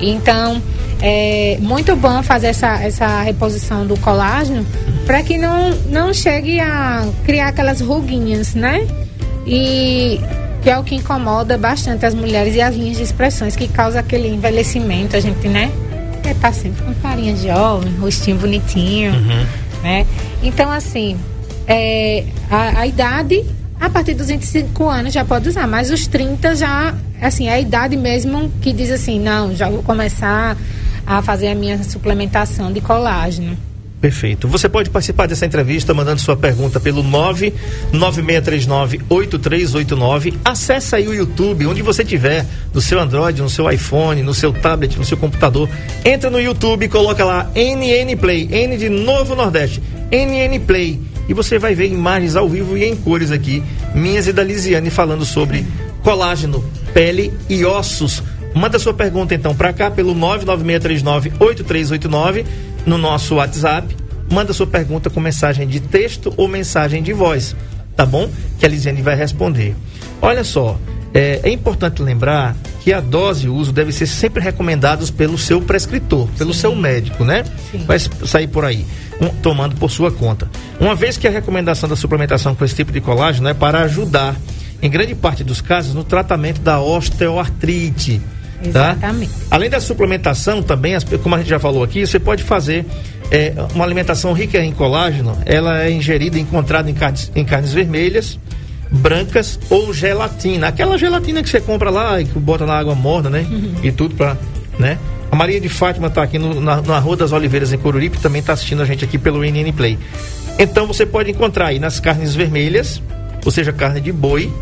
Então, 0.00 0.60
é 1.00 1.56
muito 1.62 1.96
bom 1.96 2.22
fazer 2.22 2.48
essa, 2.48 2.74
essa 2.82 3.22
reposição 3.22 3.86
do 3.86 3.96
colágeno 3.98 4.66
para 5.06 5.22
que 5.22 5.38
não, 5.38 5.70
não 5.88 6.12
chegue 6.12 6.60
a 6.60 7.06
criar 7.24 7.48
aquelas 7.48 7.80
ruguinhas, 7.80 8.54
né? 8.54 8.86
E 9.46 10.20
que 10.62 10.68
é 10.68 10.78
o 10.78 10.82
que 10.84 10.94
incomoda 10.94 11.56
bastante 11.56 12.04
as 12.04 12.12
mulheres 12.14 12.54
e 12.54 12.60
as 12.60 12.74
linhas 12.74 12.98
de 12.98 13.02
expressões 13.04 13.56
que 13.56 13.66
causa 13.66 14.00
aquele 14.00 14.28
envelhecimento, 14.28 15.16
a 15.16 15.20
gente, 15.20 15.48
né? 15.48 15.70
É, 16.30 16.34
tá 16.34 16.52
sempre 16.52 16.84
com 16.84 16.94
carinha 16.94 17.34
jovem, 17.34 17.92
rostinho 17.96 18.36
bonitinho, 18.38 19.12
né? 19.82 20.06
Então, 20.40 20.70
assim, 20.70 21.18
é, 21.66 22.24
a, 22.48 22.80
a 22.80 22.86
idade, 22.86 23.44
a 23.80 23.90
partir 23.90 24.14
dos 24.14 24.28
25 24.28 24.88
anos 24.88 25.12
já 25.12 25.24
pode 25.24 25.48
usar, 25.48 25.66
mas 25.66 25.90
os 25.90 26.06
30 26.06 26.54
já, 26.54 26.94
assim, 27.20 27.48
é 27.48 27.54
a 27.54 27.60
idade 27.60 27.96
mesmo 27.96 28.48
que 28.62 28.72
diz 28.72 28.92
assim, 28.92 29.18
não, 29.18 29.52
já 29.56 29.68
vou 29.68 29.82
começar 29.82 30.56
a 31.04 31.20
fazer 31.20 31.48
a 31.48 31.54
minha 31.54 31.82
suplementação 31.82 32.72
de 32.72 32.80
colágeno. 32.80 33.58
Perfeito. 34.00 34.48
Você 34.48 34.66
pode 34.66 34.88
participar 34.88 35.28
dessa 35.28 35.44
entrevista 35.44 35.92
mandando 35.92 36.22
sua 36.22 36.34
pergunta 36.34 36.80
pelo 36.80 37.04
996398389. 37.92 40.36
Acesse 40.42 40.96
aí 40.96 41.06
o 41.06 41.12
YouTube, 41.12 41.66
onde 41.66 41.82
você 41.82 42.02
tiver, 42.02 42.46
no 42.72 42.80
seu 42.80 42.98
Android, 42.98 43.42
no 43.42 43.50
seu 43.50 43.70
iPhone, 43.70 44.22
no 44.22 44.32
seu 44.32 44.54
tablet, 44.54 44.96
no 44.96 45.04
seu 45.04 45.18
computador. 45.18 45.68
Entra 46.02 46.30
no 46.30 46.40
YouTube 46.40 46.86
e 46.86 46.88
coloca 46.88 47.22
lá 47.26 47.50
NN 47.54 48.16
Play, 48.16 48.48
N 48.50 48.78
de 48.78 48.88
Novo 48.88 49.36
Nordeste, 49.36 49.82
NN 50.10 50.58
Play. 50.60 50.98
E 51.28 51.34
você 51.34 51.58
vai 51.58 51.74
ver 51.74 51.92
imagens 51.92 52.36
ao 52.36 52.48
vivo 52.48 52.78
e 52.78 52.84
em 52.84 52.96
cores 52.96 53.30
aqui, 53.30 53.62
minhas 53.94 54.26
e 54.26 54.32
da 54.32 54.42
Lisiane 54.42 54.88
falando 54.88 55.26
sobre 55.26 55.66
colágeno, 56.02 56.64
pele 56.94 57.34
e 57.50 57.66
ossos. 57.66 58.22
Manda 58.54 58.78
sua 58.78 58.94
pergunta 58.94 59.34
então 59.34 59.54
para 59.54 59.70
cá 59.72 59.90
pelo 59.90 60.14
996398389 60.14 62.44
no 62.86 62.98
nosso 62.98 63.36
WhatsApp. 63.36 63.96
Manda 64.32 64.52
sua 64.52 64.66
pergunta 64.66 65.10
com 65.10 65.20
mensagem 65.20 65.66
de 65.66 65.80
texto 65.80 66.32
ou 66.36 66.46
mensagem 66.46 67.02
de 67.02 67.12
voz, 67.12 67.56
tá 67.96 68.06
bom? 68.06 68.30
Que 68.58 68.66
a 68.66 68.68
Lisiane 68.68 69.02
vai 69.02 69.16
responder. 69.16 69.74
Olha 70.22 70.44
só, 70.44 70.78
é, 71.12 71.40
é 71.42 71.50
importante 71.50 72.00
lembrar 72.00 72.54
que 72.80 72.92
a 72.92 73.00
dose 73.00 73.46
e 73.46 73.48
o 73.48 73.54
uso 73.54 73.72
devem 73.72 73.92
ser 73.92 74.06
sempre 74.06 74.42
recomendados 74.42 75.10
pelo 75.10 75.36
seu 75.36 75.60
prescritor, 75.60 76.28
pelo 76.38 76.54
seu 76.54 76.74
médico, 76.76 77.24
né? 77.24 77.44
Sim. 77.72 77.84
Vai 77.86 77.98
sair 77.98 78.46
por 78.46 78.64
aí, 78.64 78.86
um- 79.20 79.28
tomando 79.28 79.74
por 79.76 79.90
sua 79.90 80.10
conta. 80.12 80.48
Uma 80.78 80.94
vez 80.94 81.16
que 81.16 81.26
a 81.26 81.30
recomendação 81.30 81.88
da 81.88 81.96
suplementação 81.96 82.54
com 82.54 82.64
esse 82.64 82.74
tipo 82.76 82.92
de 82.92 83.00
colágeno 83.00 83.48
é 83.48 83.54
para 83.54 83.80
ajudar, 83.82 84.36
em 84.80 84.88
grande 84.88 85.14
parte 85.14 85.42
dos 85.42 85.60
casos, 85.60 85.92
no 85.92 86.04
tratamento 86.04 86.60
da 86.60 86.80
osteoartrite. 86.80 88.20
Tá? 88.72 88.90
Exatamente. 88.92 89.32
Além 89.50 89.70
da 89.70 89.80
suplementação, 89.80 90.62
também, 90.62 90.94
como 91.22 91.34
a 91.34 91.38
gente 91.38 91.48
já 91.48 91.58
falou 91.58 91.82
aqui, 91.82 92.06
você 92.06 92.18
pode 92.18 92.42
fazer 92.42 92.84
é, 93.30 93.54
uma 93.74 93.84
alimentação 93.84 94.32
rica 94.32 94.58
em 94.62 94.72
colágeno. 94.72 95.36
Ela 95.46 95.84
é 95.84 95.90
ingerida 95.90 96.36
e 96.38 96.40
encontrada 96.42 96.90
em 96.90 96.94
carnes, 96.94 97.30
em 97.34 97.44
carnes 97.44 97.72
vermelhas, 97.72 98.38
brancas 98.90 99.58
ou 99.70 99.92
gelatina. 99.94 100.68
Aquela 100.68 100.98
gelatina 100.98 101.42
que 101.42 101.48
você 101.48 101.60
compra 101.60 101.90
lá 101.90 102.20
e 102.20 102.24
que 102.24 102.38
bota 102.38 102.66
na 102.66 102.74
água 102.76 102.94
morna, 102.94 103.30
né? 103.30 103.46
E 103.82 103.90
tudo 103.92 104.14
pra. 104.14 104.36
Né? 104.78 104.98
A 105.30 105.36
Maria 105.36 105.60
de 105.60 105.68
Fátima 105.68 106.08
está 106.08 106.22
aqui 106.22 106.38
no- 106.38 106.60
na, 106.60 106.80
na 106.82 106.98
Rua 106.98 107.16
das 107.16 107.32
Oliveiras, 107.32 107.72
em 107.72 107.78
Coruripe, 107.78 108.18
também 108.18 108.40
está 108.40 108.52
assistindo 108.52 108.82
a 108.82 108.84
gente 108.84 109.04
aqui 109.04 109.16
pelo 109.16 109.44
NN 109.44 109.72
Play. 109.72 109.96
Então 110.58 110.86
você 110.86 111.06
pode 111.06 111.30
encontrar 111.30 111.68
aí 111.68 111.78
nas 111.78 112.00
carnes 112.00 112.34
vermelhas, 112.34 113.00
ou 113.44 113.50
seja, 113.52 113.72
carne 113.72 114.00
de 114.00 114.10
boi, 114.10 114.52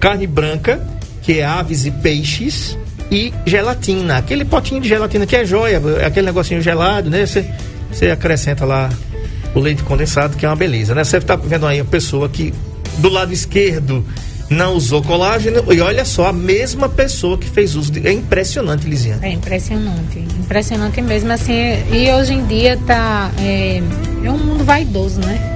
carne 0.00 0.26
branca, 0.26 0.80
que 1.22 1.38
é 1.38 1.44
aves 1.44 1.86
e 1.86 1.90
peixes, 1.90 2.76
e 3.10 3.32
gelatina. 3.44 4.18
Aquele 4.18 4.44
potinho 4.44 4.80
de 4.80 4.88
gelatina 4.88 5.26
que 5.26 5.36
é 5.36 5.44
joia, 5.44 5.80
aquele 6.04 6.26
negocinho 6.26 6.60
gelado, 6.60 7.10
né? 7.10 7.24
Você, 7.26 8.10
acrescenta 8.10 8.64
lá 8.64 8.90
o 9.54 9.60
leite 9.60 9.82
condensado, 9.82 10.36
que 10.36 10.44
é 10.44 10.48
uma 10.48 10.56
beleza, 10.56 10.94
né? 10.94 11.04
Você 11.04 11.18
está 11.18 11.36
vendo 11.36 11.66
aí 11.66 11.80
uma 11.80 11.90
pessoa 11.90 12.28
que 12.28 12.52
do 12.98 13.08
lado 13.08 13.32
esquerdo 13.32 14.04
não 14.48 14.74
usou 14.74 15.02
colágeno, 15.02 15.72
e 15.72 15.80
olha 15.80 16.04
só, 16.04 16.26
a 16.26 16.32
mesma 16.32 16.88
pessoa 16.88 17.36
que 17.36 17.48
fez 17.48 17.74
uso. 17.74 17.90
De, 17.90 18.06
é 18.06 18.12
impressionante, 18.12 18.86
Lisiane. 18.86 19.24
É 19.24 19.30
impressionante, 19.30 20.18
impressionante 20.18 21.02
mesmo 21.02 21.32
assim. 21.32 21.52
E 21.92 22.10
hoje 22.12 22.34
em 22.34 22.46
dia 22.46 22.78
tá 22.86 23.30
é, 23.40 23.82
é 24.28 24.32
um 24.32 24.38
mundo 24.38 24.64
vaidoso, 24.64 25.20
né? 25.20 25.54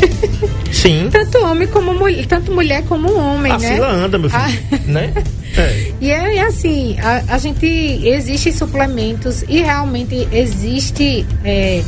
Sim. 0.72 1.08
tanto 1.12 1.38
homem 1.44 1.68
como 1.68 1.94
mulher, 1.94 2.26
tanto 2.26 2.52
mulher 2.52 2.82
como 2.84 3.12
homem, 3.14 3.52
A 3.52 3.58
né? 3.58 3.74
fila 3.74 3.90
anda, 3.90 4.18
meu 4.18 4.30
filho. 4.30 4.42
Ah. 4.42 4.78
Né? 4.86 5.12
É. 5.56 5.92
E 6.00 6.10
é, 6.10 6.36
é 6.36 6.42
assim, 6.42 6.96
a, 7.00 7.34
a 7.34 7.38
gente 7.38 7.66
existe 7.66 8.52
suplementos 8.52 9.42
e 9.48 9.62
realmente 9.62 10.26
existe, 10.32 11.26
é, 11.44 11.82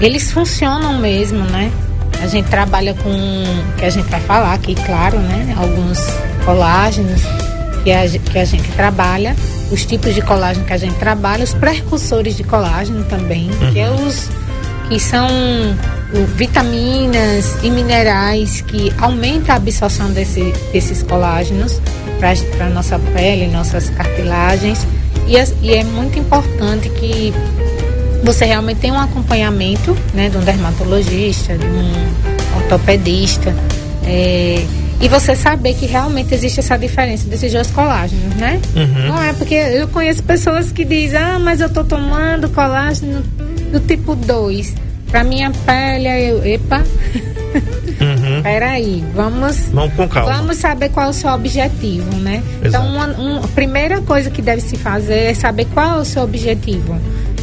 eles 0.00 0.30
funcionam 0.30 0.98
mesmo, 0.98 1.38
né? 1.38 1.70
A 2.22 2.26
gente 2.26 2.48
trabalha 2.48 2.94
com, 2.94 3.44
que 3.78 3.84
a 3.84 3.90
gente 3.90 4.08
vai 4.08 4.20
falar 4.20 4.54
aqui, 4.54 4.74
claro, 4.74 5.18
né? 5.18 5.54
Alguns 5.56 5.98
colágenos 6.44 7.22
que 7.82 7.90
a, 7.90 8.08
que 8.08 8.38
a 8.38 8.44
gente 8.44 8.68
trabalha, 8.72 9.34
os 9.70 9.84
tipos 9.84 10.14
de 10.14 10.22
colágeno 10.22 10.64
que 10.64 10.72
a 10.72 10.76
gente 10.76 10.94
trabalha, 10.96 11.44
os 11.44 11.54
precursores 11.54 12.36
de 12.36 12.44
colágeno 12.44 13.04
também, 13.04 13.50
que 13.72 13.78
é 13.78 13.90
os 13.90 14.28
que 14.88 14.98
são 15.00 15.26
vitaminas 16.36 17.56
e 17.62 17.70
minerais 17.70 18.60
que 18.62 18.92
aumentam 18.98 19.54
a 19.54 19.56
absorção 19.58 20.10
desse- 20.10 20.52
desses 20.72 21.02
colágenos 21.02 21.80
para 22.18 22.66
a 22.66 22.70
nossa 22.70 22.98
pele, 22.98 23.46
nossas 23.48 23.88
cartilagens. 23.90 24.86
E, 25.26 25.38
as- 25.38 25.54
e 25.62 25.74
é 25.74 25.84
muito 25.84 26.18
importante 26.18 26.88
que 26.90 27.32
você 28.24 28.44
realmente 28.44 28.78
tenha 28.78 28.94
um 28.94 29.00
acompanhamento 29.00 29.96
né, 30.14 30.28
de 30.28 30.36
um 30.36 30.40
dermatologista, 30.40 31.56
de 31.56 31.66
um 31.66 32.56
ortopedista. 32.56 33.54
é, 34.04 34.64
e 35.00 35.08
você 35.08 35.34
saber 35.36 35.74
que 35.74 35.86
realmente 35.86 36.34
existe 36.34 36.58
essa 36.58 36.76
diferença 36.76 37.24
desses 37.28 37.52
dois 37.52 37.70
colágenos, 37.70 38.34
né? 38.36 38.60
Não 39.06 39.20
é 39.22 39.32
porque 39.32 39.54
eu 39.54 39.86
conheço 39.88 40.22
pessoas 40.24 40.72
que 40.72 40.84
dizem, 40.84 41.18
ah, 41.20 41.38
mas 41.38 41.60
eu 41.60 41.68
tô 41.68 41.84
tomando 41.84 42.48
colágeno 42.48 43.22
do 43.72 43.80
tipo 43.80 44.14
2. 44.14 44.74
Pra 45.10 45.24
minha 45.24 45.50
pele, 45.50 46.08
eu, 46.30 46.44
epa, 46.46 46.78
Uhum. 46.78 48.40
peraí, 48.42 49.04
vamos 49.14 49.56
Vamos 49.72 49.92
com 49.94 50.08
calma. 50.08 50.32
Vamos 50.36 50.56
saber 50.56 50.88
qual 50.88 51.06
é 51.06 51.10
o 51.10 51.12
seu 51.12 51.30
objetivo, 51.30 52.10
né? 52.16 52.42
Exato. 52.64 52.84
Então, 52.86 52.86
uma, 52.86 53.06
um- 53.18 53.44
a 53.44 53.48
primeira 53.48 54.00
coisa 54.00 54.30
que 54.30 54.40
deve 54.40 54.62
se 54.62 54.76
fazer 54.76 55.24
é 55.30 55.34
saber 55.34 55.66
qual 55.74 55.98
é 55.98 56.00
o 56.00 56.04
seu 56.04 56.22
objetivo. 56.22 56.98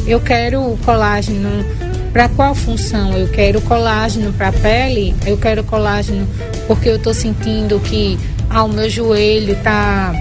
Eu 0.06 0.18
quero 0.20 0.76
colágeno 0.84 1.64
para 2.12 2.28
qual 2.30 2.54
função? 2.56 3.12
Eu 3.16 3.28
quero 3.28 3.60
colágeno 3.60 4.32
para 4.32 4.50
pele? 4.50 5.14
Eu 5.24 5.36
quero 5.38 5.62
colágeno 5.62 6.26
porque 6.66 6.88
eu 6.88 6.96
estou 6.96 7.14
sentindo 7.14 7.78
que 7.78 8.18
ah, 8.48 8.64
o 8.64 8.68
meu 8.68 8.90
joelho 8.90 9.54
tá 9.62 10.12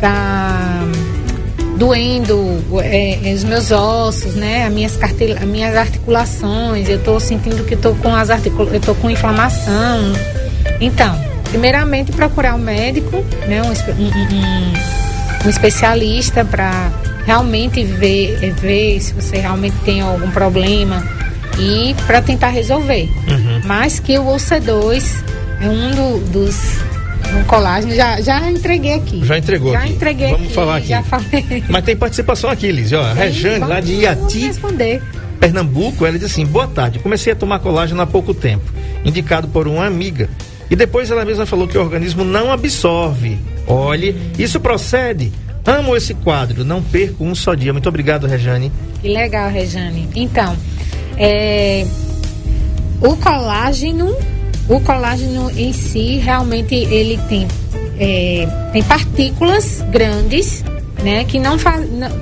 tá 0.00 0.82
doendo 1.76 2.62
é, 2.82 3.32
os 3.34 3.44
meus 3.44 3.70
ossos, 3.70 4.34
né? 4.34 4.64
As 4.66 4.72
minhas, 4.72 4.98
as 5.02 5.48
minhas 5.48 5.76
articulações, 5.76 6.88
eu 6.88 6.96
estou 6.96 7.18
sentindo 7.20 7.64
que 7.64 7.74
estou 7.74 7.94
com 7.96 8.14
as 8.14 8.30
articula... 8.30 8.70
eu 8.72 8.80
tô 8.80 8.94
com 8.94 9.10
inflamação. 9.10 10.00
Então, 10.80 11.18
primeiramente 11.50 12.12
procurar 12.12 12.54
um 12.54 12.58
médico, 12.58 13.16
né? 13.48 13.62
Um, 13.62 14.02
um- 14.02 15.46
um- 15.46 15.48
especialista 15.50 16.44
para 16.44 16.90
realmente 17.26 17.84
ver, 17.84 18.38
é, 18.42 18.50
ver 18.50 19.00
se 19.00 19.12
você 19.12 19.38
realmente 19.38 19.76
tem 19.84 20.00
algum 20.00 20.30
problema 20.30 21.02
e 21.58 21.94
para 22.06 22.20
tentar 22.22 22.48
resolver. 22.48 23.08
Mas 23.64 23.98
que 23.98 24.18
o 24.18 24.24
OC2 24.24 25.04
é 25.60 25.68
um 25.68 25.90
do- 25.90 26.24
dos 26.30 26.56
um 27.34 27.44
colágeno. 27.44 27.94
Já, 27.94 28.20
já 28.20 28.50
entreguei 28.50 28.94
aqui. 28.94 29.24
Já 29.24 29.38
entregou 29.38 29.72
já 29.72 29.80
aqui. 29.80 29.92
entreguei 29.92 30.30
Vamos 30.30 30.46
aqui, 30.46 30.54
falar 30.54 30.76
aqui. 30.76 30.88
Já 30.88 31.02
falei. 31.02 31.64
Mas 31.68 31.84
tem 31.84 31.96
participação 31.96 32.50
aqui, 32.50 32.70
Liz. 32.70 32.92
Ó, 32.92 33.12
Rejane, 33.12 33.64
lá 33.64 33.80
de 33.80 33.92
Iati, 33.92 34.46
responder. 34.46 35.02
Pernambuco, 35.38 36.06
ela 36.06 36.18
diz 36.18 36.30
assim: 36.30 36.46
Boa 36.46 36.66
tarde, 36.66 36.98
comecei 36.98 37.32
a 37.32 37.36
tomar 37.36 37.58
colágeno 37.58 38.00
há 38.00 38.06
pouco 38.06 38.32
tempo, 38.32 38.72
indicado 39.04 39.48
por 39.48 39.66
uma 39.68 39.86
amiga. 39.86 40.28
E 40.70 40.76
depois 40.76 41.10
ela 41.10 41.24
mesma 41.24 41.44
falou 41.44 41.68
que 41.68 41.76
o 41.76 41.80
organismo 41.80 42.24
não 42.24 42.50
absorve. 42.50 43.38
Olhe, 43.66 44.16
isso 44.38 44.58
procede. 44.58 45.32
Amo 45.66 45.96
esse 45.96 46.14
quadro, 46.14 46.64
não 46.64 46.82
perco 46.82 47.24
um 47.24 47.34
só 47.34 47.54
dia. 47.54 47.72
Muito 47.72 47.88
obrigado, 47.88 48.26
Rejane. 48.26 48.70
Que 49.00 49.08
legal, 49.08 49.48
Rejane. 49.50 50.08
Então, 50.14 50.56
é, 51.16 51.86
o 53.00 53.16
colágeno, 53.16 54.14
o 54.68 54.80
colágeno 54.80 55.50
em 55.50 55.72
si, 55.72 56.16
realmente 56.16 56.74
ele 56.74 57.18
tem, 57.28 57.46
é, 57.98 58.48
tem 58.72 58.82
partículas 58.82 59.84
grandes, 59.90 60.64
né, 61.02 61.24
que 61.24 61.38
não 61.38 61.56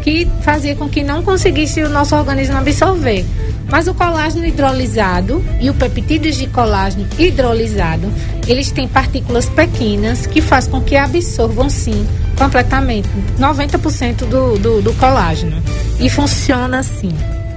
que 0.03 0.29
fazia 0.43 0.75
com 0.75 0.89
que 0.89 1.05
não 1.05 1.23
conseguisse 1.23 1.81
o 1.83 1.89
nosso 1.89 2.17
organismo 2.17 2.57
absorver. 2.57 3.25
Mas 3.71 3.87
o 3.87 3.95
colágeno 3.95 4.45
hidrolisado 4.45 5.43
e 5.61 5.71
o 5.71 5.75
peptídeos 5.75 6.37
de 6.37 6.47
colágeno 6.49 7.07
hidrolisado, 7.19 8.13
eles 8.47 8.71
têm 8.71 8.87
partículas 8.87 9.49
pequenas 9.49 10.27
que 10.27 10.43
faz 10.43 10.67
com 10.67 10.81
que 10.83 10.97
absorvam 10.97 11.71
sim 11.71 12.07
completamente 12.37 13.09
90% 13.39 14.27
do, 14.27 14.59
do, 14.59 14.83
do 14.83 14.93
colágeno. 14.95 15.63
E 15.99 16.11
funciona 16.11 16.81
assim. 16.81 17.13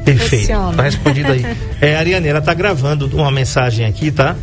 Perfeito. 0.06 0.46
Funciona. 0.46 0.78
Tá 0.78 0.84
respondido 0.84 1.32
aí. 1.32 1.46
É, 1.82 1.98
Ariane, 1.98 2.28
ela 2.28 2.42
tá 2.42 2.54
gravando 2.54 3.08
uma 3.14 3.30
mensagem 3.30 3.86
aqui, 3.86 4.10
tá? 4.10 4.36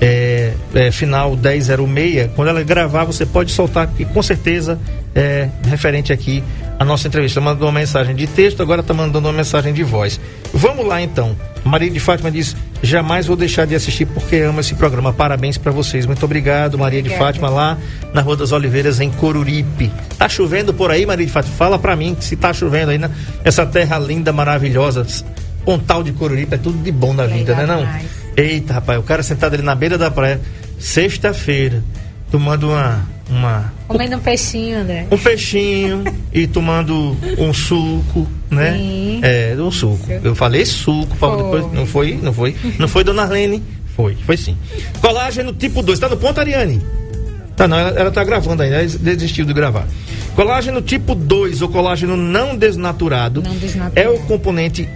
É, 0.00 0.52
é, 0.74 0.90
final 0.90 1.36
1006. 1.36 2.30
Quando 2.34 2.48
ela 2.48 2.62
gravar, 2.62 3.04
você 3.04 3.26
pode 3.26 3.52
soltar, 3.52 3.86
que 3.88 4.04
com 4.04 4.22
certeza 4.22 4.78
é 5.14 5.48
referente 5.68 6.12
aqui 6.12 6.42
à 6.78 6.84
nossa 6.84 7.06
entrevista. 7.06 7.38
Ela 7.38 7.50
mandou 7.50 7.68
uma 7.68 7.78
mensagem 7.78 8.14
de 8.14 8.26
texto, 8.26 8.62
agora 8.62 8.82
tá 8.82 8.94
mandando 8.94 9.28
uma 9.28 9.34
mensagem 9.34 9.74
de 9.74 9.82
voz. 9.82 10.18
Vamos 10.54 10.86
lá 10.86 11.02
então. 11.02 11.36
Maria 11.64 11.90
de 11.90 12.00
Fátima 12.00 12.30
diz: 12.30 12.56
jamais 12.82 13.26
vou 13.26 13.36
deixar 13.36 13.66
de 13.66 13.74
assistir 13.74 14.06
porque 14.06 14.36
amo 14.36 14.60
esse 14.60 14.74
programa. 14.74 15.12
Parabéns 15.12 15.58
para 15.58 15.70
vocês. 15.70 16.06
Muito 16.06 16.24
obrigado, 16.24 16.78
Maria 16.78 17.02
de 17.02 17.08
Obrigada. 17.08 17.32
Fátima, 17.32 17.50
lá 17.50 17.76
na 18.14 18.22
Rua 18.22 18.36
das 18.36 18.52
Oliveiras, 18.52 19.00
em 19.00 19.10
Coruripe. 19.10 19.92
Tá 20.16 20.28
chovendo 20.28 20.72
por 20.72 20.90
aí, 20.90 21.04
Maria 21.04 21.26
de 21.26 21.32
Fátima? 21.32 21.54
Fala 21.56 21.78
para 21.78 21.94
mim 21.94 22.16
se 22.20 22.36
tá 22.36 22.52
chovendo 22.52 22.90
aí 22.90 22.98
nessa 23.44 23.66
terra 23.66 23.98
linda, 23.98 24.32
maravilhosa. 24.32 25.06
Pontal 25.64 26.02
de 26.02 26.12
Coruripe 26.12 26.54
é 26.54 26.58
tudo 26.58 26.82
de 26.82 26.90
bom 26.90 27.12
na 27.12 27.26
vida, 27.26 27.54
né 27.54 27.62
Legal 27.62 27.76
não? 27.76 27.84
demais. 27.84 28.19
Eita, 28.36 28.74
rapaz, 28.74 28.98
o 28.98 29.02
cara 29.02 29.22
sentado 29.22 29.54
ali 29.54 29.62
na 29.62 29.74
beira 29.74 29.98
da 29.98 30.10
praia, 30.10 30.40
sexta-feira, 30.78 31.82
tomando 32.30 32.68
uma, 32.68 33.06
uma 33.28 33.72
Comendo 33.88 34.16
um 34.16 34.20
peixinho, 34.20 34.78
André. 34.80 35.06
um 35.10 35.18
peixinho 35.18 36.04
e 36.32 36.46
tomando 36.46 37.16
um 37.38 37.52
suco, 37.52 38.26
né? 38.50 38.72
Sim. 38.76 39.20
É, 39.22 39.54
um 39.58 39.70
suco. 39.70 40.06
Eu 40.22 40.34
falei 40.34 40.64
suco, 40.64 41.16
Paulo, 41.16 41.38
Foi. 41.50 41.60
depois 41.60 41.72
não 41.74 41.86
foi, 41.86 42.18
não 42.22 42.32
foi. 42.32 42.56
Não 42.78 42.88
foi 42.88 43.04
Dona 43.04 43.22
Arlene? 43.22 43.62
Foi, 43.96 44.16
foi 44.24 44.36
sim. 44.36 44.56
Colágeno 45.00 45.52
tipo 45.52 45.82
2, 45.82 45.98
tá 45.98 46.08
no 46.08 46.16
ponto, 46.16 46.38
Ariane? 46.38 46.80
Tá, 47.56 47.68
não, 47.68 47.76
ela, 47.78 47.90
ela 47.90 48.10
tá 48.10 48.24
gravando 48.24 48.62
ainda, 48.62 48.78
desistiu 48.98 49.44
de 49.44 49.52
gravar. 49.52 49.86
Colágeno 50.40 50.80
tipo 50.80 51.14
2 51.14 51.60
ou 51.60 51.68
colágeno 51.68 52.16
não 52.16 52.56
desnaturado, 52.56 53.42
Não 53.42 53.54
desnaturado. 53.56 53.92
é 53.94 54.08
o 54.08 54.18
componente 54.20 54.88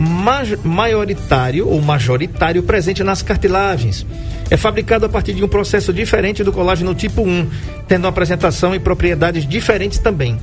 maioritário 0.65 1.69
ou 1.69 1.83
majoritário 1.83 2.63
presente 2.63 3.05
nas 3.05 3.21
cartilagens. 3.21 4.07
É 4.51 4.57
fabricado 4.57 5.05
a 5.05 5.09
partir 5.11 5.35
de 5.35 5.45
um 5.45 5.49
processo 5.49 5.93
diferente 5.93 6.43
do 6.43 6.51
colágeno 6.51 6.95
tipo 6.95 7.21
1, 7.21 7.47
tendo 7.87 8.07
apresentação 8.07 8.75
e 8.75 8.79
propriedades 8.79 9.47
diferentes 9.47 9.99
também. 9.99 10.39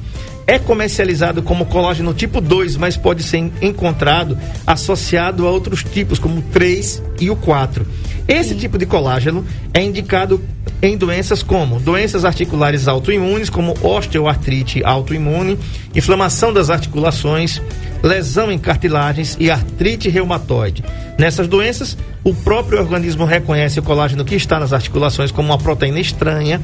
É 0.48 0.60
comercializado 0.60 1.42
como 1.42 1.66
colágeno 1.66 2.14
tipo 2.14 2.42
2, 2.42 2.78
mas 2.78 2.98
pode 2.98 3.24
ser 3.24 3.52
encontrado 3.62 4.38
associado 4.66 5.48
a 5.48 5.52
outros 5.52 5.84
tipos, 5.84 6.20
como 6.20 6.40
o 6.40 6.42
3 6.42 7.02
e 7.20 7.30
o 7.30 7.36
4. 7.36 7.86
Esse 8.28 8.56
tipo 8.56 8.78
de 8.78 8.86
colágeno 8.86 9.46
é 9.74 9.82
indicado 9.82 10.42
em 10.82 10.98
doenças 10.98 11.44
como 11.44 11.80
doenças 11.80 12.26
articulares 12.26 12.88
autoimunes, 12.88 13.50
como 13.50 13.76
osteoartrite 13.84 14.84
autoimune, 14.84 15.58
inflamação 15.94 16.52
das 16.52 16.70
articulações, 16.70 17.62
lesão 18.02 18.52
em 18.52 18.58
cartilagens 18.58 19.38
e 19.40 19.52
artrite 19.52 20.10
reumatoide. 20.10 20.84
Nessas 21.20 21.48
doenças, 21.48 21.98
o 22.24 22.34
próprio 22.34 22.80
organismo 22.80 23.26
reconhece 23.26 23.80
o 23.80 23.84
colágeno 23.84 24.26
que 24.26 24.36
está 24.36 24.60
nas 24.60 24.74
articulações 24.74 25.32
como 25.32 25.50
uma 25.50 25.58
proteína 25.58 26.00
estranha 26.00 26.60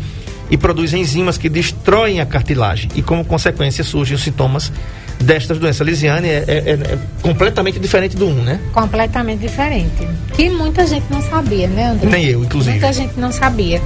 e 0.50 0.58
produz 0.58 0.94
enzimas 0.94 1.38
que 1.38 1.50
destroem 1.50 2.20
a 2.22 2.26
cartilagem. 2.26 2.90
E 2.96 3.02
como 3.02 3.24
consequência 3.26 3.84
surgem 3.84 4.16
os 4.16 4.24
sintomas 4.24 4.72
destas 5.20 5.58
doenças. 5.58 5.86
Lisiane 5.86 6.28
é, 6.28 6.44
é- 6.48 6.72
é- 6.72 6.98
completamente 7.22 7.80
diferente 7.80 8.16
do 8.16 8.28
1, 8.28 8.34
né? 8.44 8.60
Completamente 8.72 9.40
diferente. 9.42 10.08
Que 10.34 10.50
muita 10.50 10.86
gente 10.86 11.06
não 11.10 11.22
sabia, 11.22 11.68
né, 11.68 11.88
André? 11.90 12.10
Nem 12.10 12.26
eu, 12.26 12.44
inclusive. 12.44 12.72
Muita 12.72 12.94
gente 12.94 13.20
não 13.20 13.32
sabia. 13.32 13.82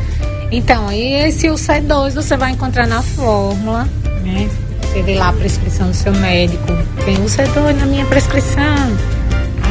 Então, 0.52 0.92
e 0.92 1.14
esse 1.28 1.50
o 1.50 1.54
C2 1.56 2.14
você 2.14 2.36
vai 2.36 2.52
encontrar 2.52 2.86
na 2.86 3.02
fórmula, 3.02 3.88
né? 4.24 4.50
Você 4.82 5.02
vê 5.04 5.16
lá 5.16 5.30
a 5.30 5.34
prescrição 5.34 5.88
do 5.88 5.94
seu 5.94 6.14
médico. 6.14 6.68
Tem 7.06 7.16
o 7.16 7.26
C2 7.26 7.78
na 7.80 7.86
minha 7.86 8.06
prescrição. 8.06 8.98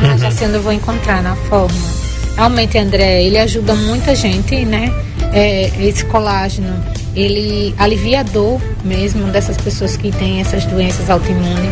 Ah, 0.03 0.17
já 0.17 0.31
sei 0.31 0.47
onde 0.47 0.57
eu 0.57 0.63
vou 0.63 0.73
encontrar 0.73 1.23
na 1.23 1.37
fórmula. 1.37 1.91
Realmente, 2.37 2.79
André, 2.79 3.23
ele 3.25 3.37
ajuda 3.37 3.75
muita 3.75 4.15
gente, 4.15 4.65
né? 4.65 4.91
É, 5.33 5.71
esse 5.81 6.05
colágeno, 6.07 6.75
ele 7.15 7.75
alivia 7.79 8.21
a 8.21 8.23
dor 8.23 8.61
mesmo 8.85 9.27
dessas 9.31 9.57
pessoas 9.57 9.97
que 9.97 10.11
têm 10.11 10.41
essas 10.41 10.65
doenças 10.65 11.09
autoimunes. 11.09 11.71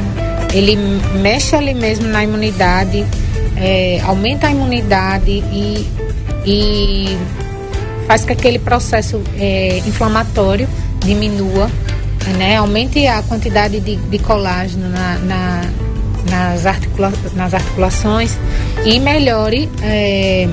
Ele 0.54 0.76
mexe 1.20 1.54
ali 1.56 1.74
mesmo 1.74 2.06
na 2.08 2.22
imunidade, 2.24 3.04
é, 3.56 4.00
aumenta 4.04 4.46
a 4.46 4.50
imunidade 4.50 5.30
e, 5.30 5.86
e 6.46 7.18
faz 8.06 8.22
com 8.22 8.28
que 8.28 8.32
aquele 8.32 8.58
processo 8.58 9.20
é, 9.38 9.78
inflamatório 9.86 10.68
diminua, 11.04 11.70
né? 12.38 12.56
aumente 12.56 13.06
a 13.06 13.22
quantidade 13.22 13.80
de, 13.80 13.96
de 13.96 14.18
colágeno 14.20 14.88
na, 14.88 15.18
na- 15.18 15.70
nas, 16.30 16.66
articula 16.66 17.12
nas 17.34 17.54
articulações 17.54 18.36
e 18.84 18.98
melhore 19.00 19.68
é, 19.82 20.46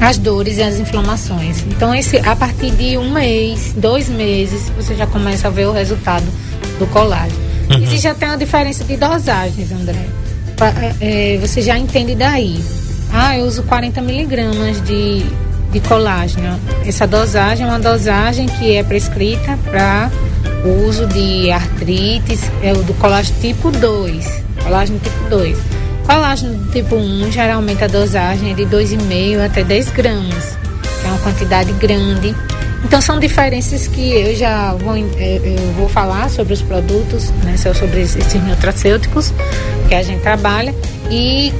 as 0.00 0.16
dores 0.18 0.56
e 0.58 0.62
as 0.62 0.78
inflamações. 0.78 1.60
Então, 1.68 1.94
esse, 1.94 2.16
a 2.18 2.34
partir 2.34 2.70
de 2.70 2.96
um 2.96 3.10
mês, 3.12 3.72
dois 3.76 4.08
meses, 4.08 4.70
você 4.76 4.94
já 4.94 5.06
começa 5.06 5.48
a 5.48 5.50
ver 5.50 5.66
o 5.66 5.72
resultado 5.72 6.24
do 6.78 6.86
colágeno. 6.86 7.38
Existe 7.82 8.08
até 8.08 8.26
uma 8.26 8.36
diferença 8.36 8.82
de 8.82 8.96
dosagens, 8.96 9.70
André. 9.70 10.04
Pa- 10.56 10.72
é, 11.00 11.38
você 11.40 11.60
já 11.62 11.78
entende 11.78 12.14
daí. 12.14 12.60
Ah, 13.12 13.36
eu 13.38 13.44
uso 13.44 13.62
40 13.64 14.00
miligramas 14.02 14.80
de, 14.82 15.24
de 15.70 15.80
colágeno. 15.80 16.58
Essa 16.86 17.06
dosagem 17.06 17.66
é 17.66 17.68
uma 17.68 17.78
dosagem 17.78 18.46
que 18.46 18.74
é 18.74 18.82
prescrita 18.82 19.56
para 19.70 20.10
o 20.64 20.86
uso 20.88 21.06
de 21.06 21.50
artrites, 21.50 22.40
é 22.62 22.72
o 22.72 22.82
do 22.82 22.94
colágeno 22.94 23.38
tipo 23.40 23.70
2. 23.70 24.42
Colágeno 24.64 24.98
tipo 24.98 25.28
2. 25.28 25.56
Colágeno 26.10 26.58
tipo 26.72 26.96
1, 26.96 27.30
geralmente 27.30 27.84
a 27.84 27.86
dosagem 27.86 28.50
é 28.50 28.54
de 28.54 28.64
2,5 28.66 29.46
até 29.46 29.62
10 29.62 29.90
gramas, 29.90 30.58
que 31.00 31.06
é 31.06 31.08
uma 31.08 31.18
quantidade 31.18 31.72
grande. 31.74 32.34
Então 32.84 33.00
são 33.00 33.20
diferenças 33.20 33.86
que 33.86 34.10
eu 34.12 34.34
já 34.34 34.74
vou, 34.74 34.96
eh, 34.96 35.40
eu 35.44 35.72
vou 35.74 35.88
falar 35.88 36.28
sobre 36.28 36.52
os 36.52 36.62
produtos, 36.62 37.30
né, 37.44 37.56
so- 37.56 37.72
sobre 37.74 38.00
esses 38.00 38.34
nutracêuticos 38.42 39.32
que 39.88 39.94
a 39.94 40.02
gente 40.02 40.20
trabalha 40.20 40.74
e 41.08 41.52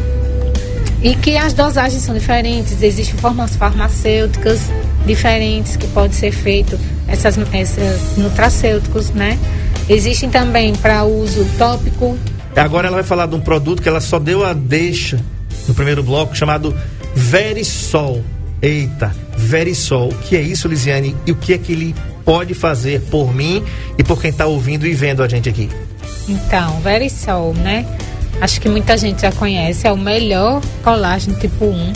e 1.02 1.14
que 1.14 1.36
as 1.36 1.52
dosagens 1.54 2.02
são 2.02 2.12
diferentes, 2.14 2.82
existem 2.82 3.16
formas 3.20 3.54
farmacêuticas 3.54 4.60
diferentes 5.06 5.76
que 5.76 5.86
pode 5.86 6.14
ser 6.16 6.32
feito 6.32 6.76
essas 7.06 7.38
essas 7.52 8.16
nutracêuticos, 8.18 9.10
né? 9.10 9.38
Existem 9.88 10.28
também 10.28 10.74
para 10.74 11.04
uso 11.04 11.46
tópico, 11.56 12.18
Agora 12.56 12.88
ela 12.88 12.96
vai 12.96 13.04
falar 13.04 13.26
de 13.26 13.34
um 13.34 13.40
produto 13.40 13.82
que 13.82 13.88
ela 13.88 14.00
só 14.00 14.18
deu 14.18 14.44
a 14.44 14.52
deixa 14.52 15.20
no 15.68 15.74
primeiro 15.74 16.02
bloco, 16.02 16.36
chamado 16.36 16.74
Verisol. 17.14 18.22
Eita, 18.60 19.14
Verisol. 19.36 20.08
O 20.08 20.14
que 20.14 20.36
é 20.36 20.40
isso, 20.40 20.68
Lisiane? 20.68 21.16
E 21.26 21.32
o 21.32 21.36
que 21.36 21.54
é 21.54 21.58
que 21.58 21.72
ele 21.72 21.94
pode 22.24 22.52
fazer 22.54 23.00
por 23.10 23.34
mim 23.34 23.62
e 23.96 24.04
por 24.04 24.20
quem 24.20 24.30
está 24.30 24.46
ouvindo 24.46 24.86
e 24.86 24.92
vendo 24.92 25.22
a 25.22 25.28
gente 25.28 25.48
aqui? 25.48 25.68
Então, 26.28 26.80
Verisol, 26.80 27.54
né? 27.54 27.86
Acho 28.40 28.60
que 28.60 28.68
muita 28.68 28.96
gente 28.96 29.22
já 29.22 29.32
conhece, 29.32 29.86
é 29.86 29.92
o 29.92 29.98
melhor 29.98 30.62
colágeno 30.82 31.38
tipo 31.38 31.66
1. 31.66 31.92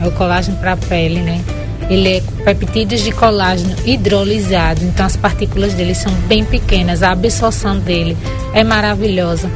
É 0.00 0.06
o 0.06 0.12
colágeno 0.12 0.56
para 0.58 0.72
a 0.72 0.76
pele, 0.76 1.20
né? 1.20 1.42
Ele 1.88 2.16
é 2.16 2.22
peptídeos 2.44 3.02
de 3.02 3.12
colágeno 3.12 3.74
hidrolisado, 3.84 4.84
então 4.84 5.06
as 5.06 5.16
partículas 5.16 5.72
dele 5.74 5.94
são 5.94 6.12
bem 6.26 6.44
pequenas, 6.44 7.02
a 7.02 7.12
absorção 7.12 7.78
dele 7.78 8.16
é 8.52 8.64
maravilhosa, 8.64 9.48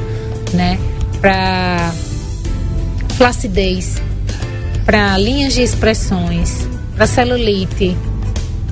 né? 0.52 0.78
Para 1.20 1.92
flacidez, 3.16 4.00
para 4.84 5.16
linhas 5.18 5.54
de 5.54 5.62
expressões, 5.62 6.68
para 6.94 7.06
celulite, 7.06 7.96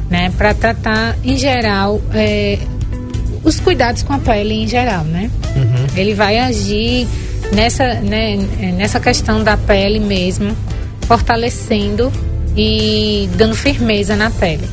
né? 0.08 0.32
Para 0.36 0.54
tratar 0.54 1.16
em 1.22 1.36
geral 1.36 2.00
é, 2.14 2.58
os 3.44 3.60
cuidados 3.60 4.02
com 4.02 4.12
a 4.12 4.18
pele 4.18 4.54
em 4.54 4.66
geral, 4.66 5.04
né? 5.04 5.30
Uhum. 5.54 5.86
Ele 5.96 6.14
vai 6.14 6.38
agir 6.38 7.06
nessa, 7.52 7.94
né, 7.94 8.36
nessa 8.76 9.00
questão 9.00 9.42
da 9.42 9.56
pele 9.56 10.00
mesmo, 10.00 10.56
fortalecendo 11.02 12.12
e 12.56 13.28
dando 13.36 13.54
firmeza 13.54 14.16
na 14.16 14.30
pele. 14.30 14.68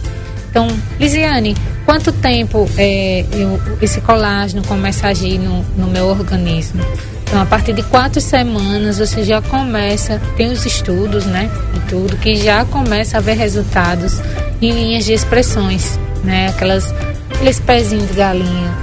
Então, 0.49 0.67
Lisiane, 0.99 1.55
quanto 1.85 2.11
tempo 2.11 2.69
é, 2.77 3.25
eu, 3.31 3.59
esse 3.81 4.01
colágeno 4.01 4.63
começa 4.63 5.07
a 5.07 5.09
agir 5.11 5.37
no, 5.37 5.63
no 5.77 5.87
meu 5.87 6.07
organismo? 6.07 6.81
Então, 7.23 7.41
a 7.41 7.45
partir 7.45 7.73
de 7.73 7.83
quatro 7.83 8.21
semanas, 8.21 8.99
você 8.99 9.23
já 9.23 9.41
começa, 9.41 10.21
tem 10.37 10.51
os 10.51 10.65
estudos, 10.65 11.25
né? 11.25 11.49
E 11.75 11.89
tudo, 11.89 12.15
que 12.17 12.35
já 12.35 12.63
começa 12.65 13.17
a 13.17 13.21
ver 13.21 13.33
resultados 13.33 14.21
em 14.61 14.71
linhas 14.71 15.05
de 15.05 15.13
expressões, 15.13 15.99
né? 16.23 16.47
Aquelas, 16.49 16.93
aqueles 17.33 17.59
pezinhos 17.59 18.07
de 18.07 18.13
galinha 18.13 18.73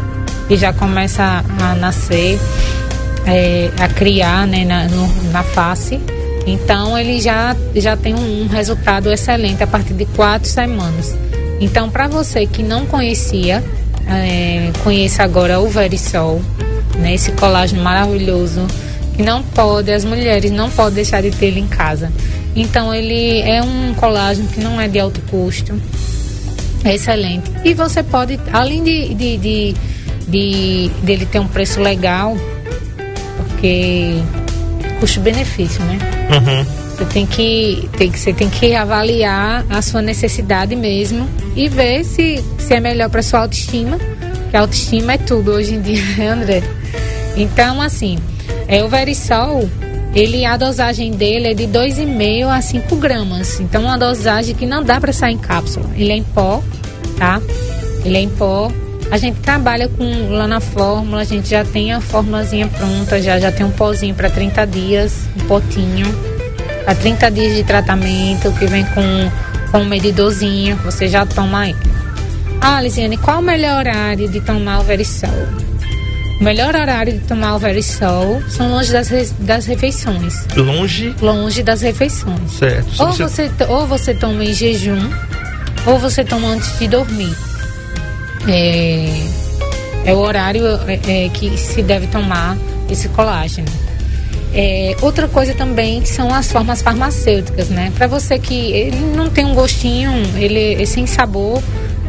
que 0.49 0.57
já 0.57 0.73
começa 0.73 1.23
a, 1.23 1.71
a 1.71 1.75
nascer, 1.77 2.38
é, 3.27 3.71
a 3.79 3.88
criar, 3.88 4.47
né? 4.47 4.65
Na, 4.65 4.85
no, 4.88 5.31
na 5.31 5.43
face. 5.43 6.01
Então, 6.47 6.99
ele 6.99 7.21
já, 7.21 7.57
já 7.77 7.97
tem 7.97 8.12
um, 8.12 8.43
um 8.43 8.49
resultado 8.49 9.11
excelente 9.12 9.62
a 9.62 9.67
partir 9.67 9.95
de 9.95 10.05
quatro 10.05 10.49
semanas. 10.49 11.17
Então, 11.62 11.88
para 11.88 12.09
você 12.09 12.44
que 12.44 12.61
não 12.61 12.85
conhecia, 12.87 13.62
é, 14.09 14.72
conheça 14.83 15.22
agora 15.22 15.61
o 15.61 15.68
Verisol, 15.68 16.42
né? 16.98 17.14
Esse 17.14 17.31
colágeno 17.33 17.85
maravilhoso 17.85 18.66
que 19.14 19.22
não 19.22 19.44
pode, 19.44 19.92
as 19.92 20.05
mulheres 20.05 20.51
não 20.51 20.68
podem 20.68 20.94
deixar 20.94 21.22
de 21.22 21.31
ter 21.31 21.46
ele 21.46 21.61
em 21.61 21.68
casa. 21.68 22.12
Então 22.57 22.92
ele 22.92 23.40
é 23.42 23.62
um 23.62 23.94
colágeno 23.94 24.48
que 24.48 24.61
não 24.61 24.81
é 24.81 24.88
de 24.88 24.98
alto 24.98 25.20
custo, 25.31 25.81
é 26.85 26.96
excelente. 26.96 27.48
E 27.64 27.75
você 27.75 28.03
pode, 28.03 28.40
além 28.53 28.83
de, 28.83 29.14
de, 29.14 29.37
de, 29.37 29.75
de 30.27 30.90
dele 31.05 31.27
ter 31.27 31.38
um 31.38 31.46
preço 31.46 31.81
legal, 31.81 32.37
porque 33.37 34.20
custo-benefício, 34.98 35.81
né? 35.85 35.98
Uhum. 36.29 36.82
Você 36.96 37.05
tem 37.07 37.26
que, 37.26 37.88
tem 37.96 38.11
que, 38.11 38.18
você 38.18 38.33
tem 38.33 38.50
que 38.50 38.74
avaliar 38.74 39.64
a 39.70 39.81
sua 39.81 40.02
necessidade 40.02 40.76
mesmo 40.76 41.28
e 41.57 41.68
ver 41.68 42.05
se, 42.05 42.44
se 42.59 42.74
é 42.74 42.81
melhor 42.81 43.09
para 43.09 43.22
sua 43.22 43.40
autoestima, 43.40 43.98
que 44.50 44.57
autoestima 44.57 45.14
é 45.14 45.18
tudo 45.18 45.52
hoje 45.52 45.74
em 45.74 45.81
dia, 45.81 46.05
né, 46.16 46.28
André? 46.28 46.62
Então, 47.37 47.81
assim, 47.81 48.18
é 48.68 48.85
o 48.85 48.88
Verisol, 48.88 49.68
ele 50.14 50.44
a 50.44 50.57
dosagem 50.59 51.12
dele 51.12 51.48
é 51.48 51.55
de 51.55 51.66
2,5 51.66 52.48
a 52.48 52.61
5 52.61 52.96
gramas. 52.96 53.59
Então, 53.59 53.85
uma 53.85 53.96
dosagem 53.96 54.55
que 54.55 54.66
não 54.66 54.85
dá 54.85 55.00
para 55.00 55.12
sair 55.12 55.35
em 55.35 55.38
cápsula. 55.38 55.88
Ele 55.96 56.12
é 56.12 56.16
em 56.16 56.22
pó, 56.22 56.62
tá? 57.16 57.40
Ele 58.05 58.18
é 58.18 58.20
em 58.20 58.28
pó. 58.28 58.70
A 59.11 59.16
gente 59.16 59.40
trabalha 59.40 59.88
com 59.88 60.31
lá 60.31 60.46
na 60.46 60.61
fórmula, 60.61 61.22
a 61.22 61.24
gente 61.24 61.48
já 61.48 61.64
tem 61.64 61.92
a 61.92 62.00
fórmulazinha 62.00 62.68
pronta, 62.68 63.20
já 63.20 63.38
já 63.38 63.50
tem 63.50 63.64
um 63.64 63.70
pozinho 63.70 64.14
para 64.14 64.31
30 64.31 64.66
dias, 64.66 65.12
um 65.37 65.46
potinho 65.46 66.32
para 66.85 66.95
30 66.95 67.31
dias 67.31 67.55
de 67.57 67.64
tratamento 67.64 68.51
que 68.53 68.66
vem 68.66 68.85
com 68.87 69.31
com 69.71 69.79
um 69.79 69.85
medidorzinho, 69.87 70.77
você 70.85 71.09
já 71.09 71.25
toma 71.25 71.61
aí. 71.61 71.77
Ah, 72.61 72.79
Lisiane, 72.83 73.16
qual 73.16 73.38
o 73.38 73.42
melhor 73.42 73.79
horário 73.79 74.29
de 74.29 74.38
tomar 74.42 74.81
o 74.81 74.83
Verisol? 74.83 75.31
O 76.38 76.45
melhor 76.45 76.75
horário 76.77 77.14
de 77.14 77.21
tomar 77.21 77.55
o 77.55 77.59
Verisol 77.59 78.42
são 78.51 78.68
longe 78.71 78.92
das, 78.92 79.09
re- 79.09 79.31
das 79.38 79.64
refeições. 79.64 80.45
Longe, 80.55 81.14
Longe 81.23 81.62
das 81.62 81.81
refeições. 81.81 82.53
certo. 82.59 82.87
Ou 83.03 83.12
você- 83.12 83.49
você, 83.49 83.64
ou 83.66 83.87
você 83.87 84.12
toma 84.12 84.45
em 84.45 84.53
jejum, 84.53 85.09
ou 85.87 85.99
você 85.99 86.23
toma 86.23 86.49
antes 86.49 86.79
de 86.79 86.87
dormir. 86.88 87.35
É, 88.47 89.09
é 90.05 90.12
o 90.14 90.18
horário 90.18 90.66
é, 90.66 91.25
é, 91.25 91.29
que 91.31 91.57
se 91.57 91.83
deve 91.83 92.07
tomar 92.09 92.57
esse 92.90 93.09
colágeno. 93.09 93.68
É, 94.55 94.95
outra 95.01 95.27
coisa 95.29 95.55
também 95.55 96.05
são 96.05 96.33
as 96.33 96.53
formas 96.53 96.83
farmacêuticas, 96.83 97.69
né? 97.69 97.91
Para 97.97 98.07
você 98.07 98.38
que 98.38 98.73
ele 98.73 98.99
não 99.17 99.31
tem 99.31 99.45
um 99.45 99.55
gostinho, 99.55 100.11
ele 100.37 100.83
é 100.83 100.85
sem 100.85 101.07
sabor, 101.07 101.62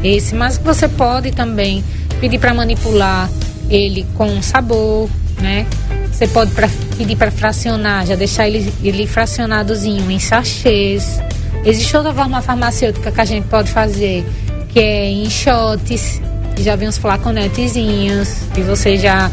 esse, 0.03 0.35
mas 0.35 0.57
você 0.57 0.89
pode 0.89 1.31
também 1.31 1.83
pedir 2.19 2.39
para 2.39 2.53
manipular 2.53 3.29
ele 3.69 4.05
com 4.15 4.41
sabor, 4.41 5.09
né? 5.39 5.65
Você 6.11 6.27
pode 6.27 6.51
pra, 6.51 6.69
pedir 6.97 7.15
para 7.15 7.31
fracionar, 7.31 8.05
já 8.05 8.15
deixar 8.15 8.47
ele, 8.47 8.71
ele 8.83 9.07
fracionadozinho 9.07 10.11
em 10.11 10.19
sachês. 10.19 11.19
Existe 11.65 11.95
outra 11.95 12.13
forma 12.13 12.41
farmacêutica 12.41 13.09
que 13.09 13.21
a 13.21 13.25
gente 13.25 13.47
pode 13.47 13.71
fazer, 13.71 14.25
que 14.69 14.79
é 14.79 15.09
em 15.09 15.29
shots, 15.29 16.21
já 16.59 16.75
vem 16.75 16.89
uns 16.89 16.97
flaconetezinhos, 16.97 18.35
e 18.57 18.61
você 18.61 18.97
já 18.97 19.31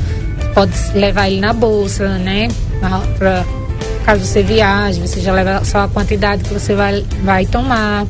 pode 0.55 0.73
levar 0.95 1.29
ele 1.29 1.41
na 1.41 1.53
bolsa, 1.53 2.17
né? 2.19 2.49
Pra, 3.19 3.45
caso 4.05 4.25
você 4.25 4.43
viaje, 4.43 5.01
você 5.01 5.21
já 5.21 5.33
leva 5.33 5.65
só 5.65 5.81
a 5.81 5.89
quantidade 5.89 6.43
que 6.45 6.53
você 6.53 6.75
vai, 6.75 7.05
vai 7.23 7.47
tomar. 7.47 8.07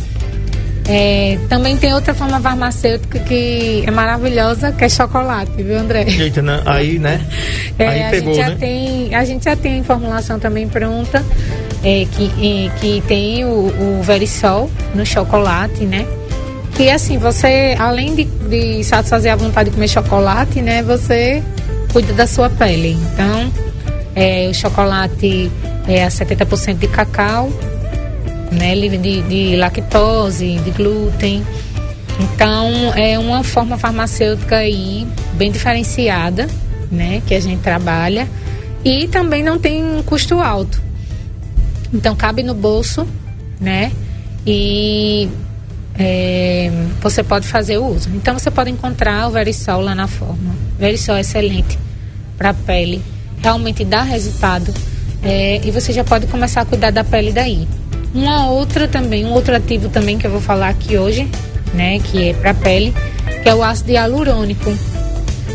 É, 0.88 1.38
também 1.48 1.76
tem 1.76 1.94
outra 1.94 2.12
forma 2.12 2.40
farmacêutica 2.40 3.20
que 3.20 3.84
é 3.86 3.90
maravilhosa, 3.90 4.72
que 4.72 4.84
é 4.84 4.88
chocolate, 4.88 5.62
viu, 5.62 5.78
André? 5.78 6.04
Eita, 6.08 6.42
aí, 6.66 6.98
né? 6.98 7.20
É, 7.78 7.86
aí 7.86 8.02
a, 8.02 8.10
pegou, 8.10 8.34
gente 8.34 8.42
já 8.42 8.50
né? 8.50 8.56
tem, 8.58 9.14
a 9.14 9.24
gente 9.24 9.44
já 9.44 9.54
tem 9.54 9.84
formulação 9.84 10.40
também 10.40 10.66
pronta, 10.68 11.24
é, 11.84 12.06
que, 12.10 12.24
é, 12.24 12.80
que 12.80 13.02
tem 13.06 13.44
o, 13.44 13.48
o 13.48 14.02
Verisol 14.02 14.68
no 14.94 15.06
chocolate, 15.06 15.84
né? 15.84 16.04
Que 16.74 16.90
assim, 16.90 17.18
você, 17.18 17.76
além 17.78 18.14
de, 18.14 18.24
de 18.24 18.82
satisfazer 18.82 19.32
a 19.32 19.36
vontade 19.36 19.68
de 19.68 19.76
comer 19.76 19.88
chocolate, 19.88 20.60
né? 20.60 20.82
Você 20.82 21.40
cuida 21.92 22.12
da 22.14 22.26
sua 22.26 22.50
pele. 22.50 22.96
Então, 23.12 23.69
é, 24.14 24.48
o 24.48 24.54
chocolate 24.54 25.50
é 25.86 26.04
a 26.04 26.08
70% 26.08 26.78
de 26.78 26.88
cacau, 26.88 27.50
né? 28.50 28.74
Livre 28.74 28.98
de, 28.98 29.22
de 29.22 29.56
lactose, 29.56 30.58
de 30.58 30.70
glúten. 30.70 31.44
Então, 32.18 32.92
é 32.94 33.18
uma 33.18 33.42
forma 33.42 33.78
farmacêutica 33.78 34.56
aí 34.56 35.06
bem 35.34 35.50
diferenciada, 35.50 36.48
né? 36.90 37.22
Que 37.26 37.34
a 37.34 37.40
gente 37.40 37.60
trabalha. 37.60 38.28
E 38.84 39.08
também 39.08 39.42
não 39.42 39.58
tem 39.58 39.84
um 39.84 40.02
custo 40.02 40.40
alto. 40.40 40.80
Então, 41.92 42.14
cabe 42.14 42.42
no 42.42 42.54
bolso, 42.54 43.06
né? 43.60 43.92
E 44.46 45.28
é, 45.98 46.70
você 47.00 47.22
pode 47.22 47.46
fazer 47.46 47.78
o 47.78 47.86
uso. 47.86 48.10
Então, 48.14 48.38
você 48.38 48.50
pode 48.50 48.70
encontrar 48.70 49.28
o 49.28 49.30
Verisol 49.30 49.80
lá 49.80 49.94
na 49.94 50.06
forma. 50.06 50.54
Verisol 50.78 51.16
é 51.16 51.20
excelente 51.20 51.78
para 52.36 52.50
a 52.50 52.54
pele. 52.54 53.02
Realmente 53.42 53.84
dá 53.84 54.02
resultado. 54.02 54.72
É, 55.22 55.60
e 55.64 55.70
você 55.70 55.92
já 55.92 56.02
pode 56.04 56.26
começar 56.26 56.62
a 56.62 56.64
cuidar 56.64 56.90
da 56.90 57.04
pele 57.04 57.32
daí. 57.32 57.66
Uma 58.14 58.50
outra 58.50 58.88
também, 58.88 59.24
um 59.24 59.32
outro 59.32 59.54
ativo 59.54 59.88
também 59.88 60.18
que 60.18 60.26
eu 60.26 60.30
vou 60.30 60.40
falar 60.40 60.68
aqui 60.68 60.96
hoje, 60.98 61.28
né? 61.74 61.98
Que 62.00 62.30
é 62.30 62.34
para 62.34 62.54
pele, 62.54 62.94
que 63.42 63.48
é 63.48 63.54
o 63.54 63.62
ácido 63.62 63.92
hialurônico. 63.92 64.72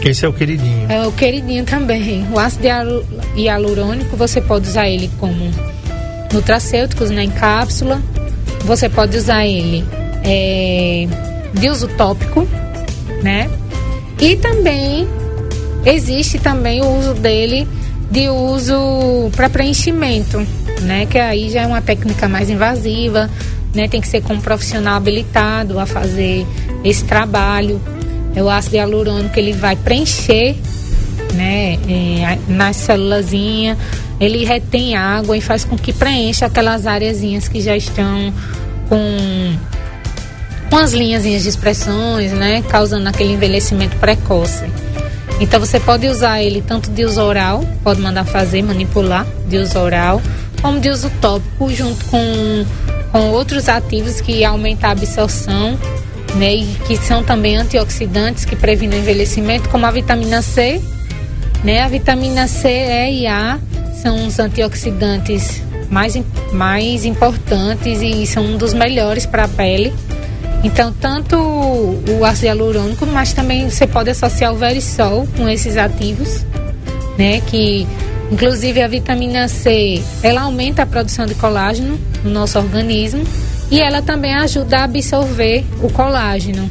Esse 0.04 0.24
é 0.24 0.28
o 0.28 0.34
queridinho. 0.34 0.90
É 0.90 1.06
o 1.08 1.12
queridinho 1.12 1.66
também. 1.66 2.26
O 2.32 2.38
ácido 2.40 2.66
hialu- 2.66 3.06
hialurônico, 3.36 4.16
você 4.16 4.40
pode 4.40 4.68
usar 4.70 4.88
ele 4.88 5.10
como 5.20 5.50
nutracêuticos, 6.32 7.10
né, 7.10 7.24
em 7.24 7.32
cápsula. 7.32 8.02
Você 8.66 8.88
pode 8.88 9.18
usar 9.18 9.46
ele 9.46 9.84
é, 10.24 11.08
de 11.54 11.70
uso 11.70 11.88
tópico, 11.90 12.48
né? 13.24 13.50
E 14.20 14.36
também 14.36 15.08
existe 15.86 16.40
também 16.40 16.82
o 16.82 16.98
uso 16.98 17.14
dele 17.14 17.68
de 18.10 18.30
uso 18.30 19.30
para 19.36 19.50
preenchimento, 19.50 20.46
né? 20.82 21.06
Que 21.06 21.18
aí 21.18 21.50
já 21.50 21.62
é 21.62 21.68
uma 21.68 21.82
técnica 21.82 22.28
mais 22.28 22.50
invasiva, 22.50 23.30
né? 23.74 23.88
Tem 23.88 24.02
que 24.02 24.08
ser 24.08 24.22
com 24.22 24.34
um 24.34 24.42
profissional 24.42 24.96
habilitado 24.96 25.80
a 25.80 25.86
fazer 25.86 26.46
esse 26.84 27.04
trabalho. 27.04 27.82
É 28.36 28.44
o 28.44 28.50
ácido 28.50 28.76
hialurônico, 28.76 29.38
ele 29.40 29.54
vai 29.54 29.76
preencher, 29.76 30.56
né? 31.34 31.78
é, 31.88 32.38
nas 32.48 32.76
célulazinhas, 32.76 33.78
ele 34.20 34.44
retém 34.44 34.96
água 34.96 35.38
e 35.38 35.42
faz 35.42 35.64
com 35.64 35.78
que 35.78 35.94
preencha 35.94 36.46
aquelas 36.46 36.86
areazinhas 36.86 37.48
que 37.48 37.62
já 37.62 37.76
estão 37.76 38.34
com 38.90 39.56
com 40.70 40.78
as 40.78 40.94
linhazinhas 40.94 41.44
de 41.44 41.50
expressões, 41.50 42.32
né, 42.34 42.62
causando 42.68 43.08
aquele 43.08 43.34
envelhecimento 43.34 43.96
precoce. 43.98 44.66
Então 45.40 45.60
você 45.60 45.80
pode 45.80 46.08
usar 46.08 46.42
ele 46.42 46.62
tanto 46.62 46.90
de 46.90 47.04
uso 47.04 47.22
oral, 47.22 47.64
pode 47.84 48.02
mandar 48.02 48.26
fazer, 48.26 48.62
manipular 48.62 49.26
de 49.48 49.58
uso 49.58 49.78
oral, 49.78 50.22
como 50.62 50.80
de 50.80 50.90
uso 50.90 51.12
tópico, 51.22 51.70
junto 51.74 52.06
com, 52.06 52.66
com 53.12 53.32
outros 53.32 53.68
ativos 53.68 54.22
que 54.22 54.44
aumentam 54.46 54.90
a 54.90 54.94
absorção, 54.94 55.78
né, 56.36 56.56
e 56.56 56.66
que 56.88 56.98
são 56.98 57.24
também 57.24 57.58
antioxidantes 57.58 58.46
que 58.46 58.56
previnem 58.56 59.00
o 59.00 59.02
envelhecimento, 59.02 59.70
como 59.70 59.86
a 59.86 59.92
vitamina 59.92 60.42
C, 60.42 60.82
né? 61.64 61.82
A 61.82 61.88
vitamina 61.88 62.48
C, 62.48 62.70
E 62.70 63.22
e 63.22 63.28
A 63.28 63.60
são 64.02 64.28
os 64.28 64.38
antioxidantes 64.38 65.64
mais, 65.90 66.16
mais 66.54 67.06
importantes 67.06 68.02
e 68.02 68.26
são 68.28 68.46
um 68.46 68.58
dos 68.58 68.74
melhores 68.74 69.26
para 69.26 69.46
a 69.46 69.48
pele. 69.48 69.92
Então, 70.66 70.92
tanto 70.92 71.38
o 71.38 72.26
ácido 72.26 72.48
hialurônico, 72.48 73.06
mas 73.06 73.34
também 73.34 73.70
você 73.70 73.86
pode 73.86 74.10
associar 74.10 74.52
o 74.52 74.58
verisol 74.58 75.28
com 75.38 75.48
esses 75.48 75.78
ativos, 75.78 76.44
né? 77.20 77.40
Que 77.42 77.86
inclusive 78.32 78.82
a 78.82 78.88
vitamina 78.88 79.48
C, 79.48 80.02
ela 80.24 80.42
aumenta 80.42 80.82
a 80.82 80.86
produção 80.88 81.28
de 81.28 81.36
colágeno 81.36 82.00
no 82.24 82.32
nosso 82.32 82.58
organismo 82.58 83.24
e 83.70 83.80
ela 83.80 84.02
também 84.02 84.34
ajuda 84.34 84.80
a 84.80 84.84
absorver 84.86 85.64
o 85.84 85.90
colágeno 85.92 86.68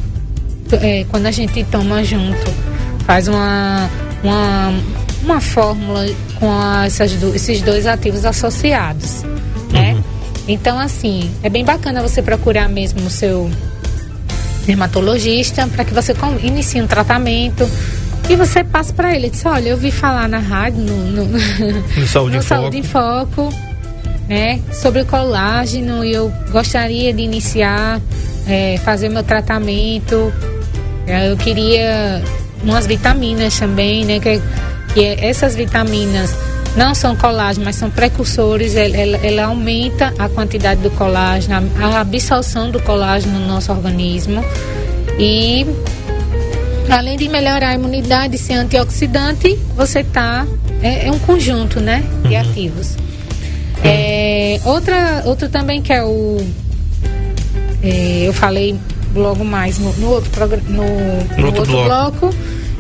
é, 0.82 1.06
quando 1.08 1.26
a 1.26 1.30
gente 1.30 1.62
toma 1.62 2.02
junto. 2.02 2.52
Faz 3.06 3.28
uma, 3.28 3.88
uma, 4.24 4.74
uma 5.22 5.40
fórmula 5.40 6.04
com 6.40 6.52
essas 6.84 7.12
do, 7.12 7.32
esses 7.32 7.62
dois 7.62 7.86
ativos 7.86 8.24
associados, 8.24 9.22
né? 9.70 9.94
Uhum. 9.94 10.02
Então, 10.48 10.80
assim, 10.80 11.30
é 11.44 11.48
bem 11.48 11.64
bacana 11.64 12.02
você 12.02 12.20
procurar 12.20 12.68
mesmo 12.68 13.06
o 13.06 13.10
seu 13.10 13.48
dermatologista 14.66 15.66
para 15.66 15.84
que 15.84 15.92
você 15.92 16.14
inicie 16.42 16.80
um 16.80 16.86
tratamento 16.86 17.68
e 18.28 18.36
você 18.36 18.64
passe 18.64 18.92
para 18.92 19.14
ele. 19.14 19.30
Diz, 19.30 19.44
olha, 19.44 19.68
eu 19.68 19.76
vi 19.76 19.90
falar 19.90 20.28
na 20.28 20.38
rádio, 20.38 20.80
no, 20.80 20.96
no, 20.96 21.24
no 21.96 22.06
Saúde, 22.06 22.36
no 22.36 22.42
em, 22.42 22.42
Saúde 22.42 22.82
Foco. 22.82 23.42
em 23.42 23.52
Foco, 23.52 23.54
né, 24.28 24.60
sobre 24.72 25.02
o 25.02 25.06
colágeno 25.06 26.04
e 26.04 26.12
eu 26.12 26.32
gostaria 26.50 27.12
de 27.12 27.22
iniciar, 27.22 28.00
é, 28.46 28.78
fazer 28.78 29.08
meu 29.08 29.22
tratamento. 29.22 30.32
É, 31.06 31.30
eu 31.30 31.36
queria 31.36 32.22
umas 32.62 32.86
vitaminas 32.86 33.58
também, 33.58 34.04
né, 34.04 34.18
que, 34.18 34.40
que 34.94 35.04
essas 35.22 35.54
vitaminas 35.54 36.34
não 36.76 36.94
são 36.94 37.14
colágeno, 37.14 37.64
mas 37.64 37.76
são 37.76 37.90
precursores, 37.90 38.74
ela, 38.74 38.96
ela, 38.96 39.16
ela, 39.18 39.44
aumenta 39.44 40.12
a 40.18 40.28
quantidade 40.28 40.80
do 40.80 40.90
colágeno, 40.90 41.70
a 41.80 42.00
absorção 42.00 42.70
do 42.70 42.80
colágeno 42.80 43.38
no 43.38 43.46
nosso 43.46 43.70
organismo 43.70 44.44
e 45.18 45.64
além 46.90 47.16
de 47.16 47.28
melhorar 47.28 47.68
a 47.68 47.74
imunidade 47.74 48.34
e 48.34 48.38
ser 48.38 48.54
antioxidante, 48.54 49.56
você 49.76 50.02
tá 50.02 50.46
é, 50.82 51.06
é 51.06 51.10
um 51.10 51.18
conjunto, 51.20 51.80
né, 51.80 52.04
de 52.22 52.34
uhum. 52.34 52.40
ativos. 52.40 52.96
É, 53.82 54.60
outra, 54.64 55.22
outro 55.26 55.48
também 55.48 55.80
que 55.80 55.92
é 55.92 56.02
o 56.02 56.38
é, 57.82 58.24
eu 58.26 58.32
falei 58.32 58.76
logo 59.14 59.44
mais 59.44 59.78
no, 59.78 59.92
no 59.94 60.08
outro 60.08 60.30
no, 60.40 60.56
no, 60.56 60.84
no, 61.36 61.46
outro, 61.46 61.60
outro 61.60 61.64
bloco. 61.64 62.18
bloco, 62.20 62.36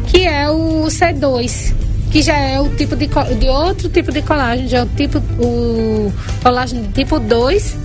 que 0.06 0.26
é 0.26 0.48
o 0.50 0.86
C2 0.86 1.83
que 2.14 2.22
já 2.22 2.36
é 2.38 2.60
o 2.60 2.68
tipo 2.68 2.94
de, 2.94 3.08
de 3.08 3.48
outro 3.48 3.88
tipo 3.88 4.12
de 4.12 4.22
colágeno, 4.22 4.68
já 4.68 4.78
é 4.78 4.82
o 4.84 4.86
tipo 4.86 5.18
o 5.36 6.12
colágeno 6.44 6.86
tipo 6.92 7.18
2, 7.18 7.76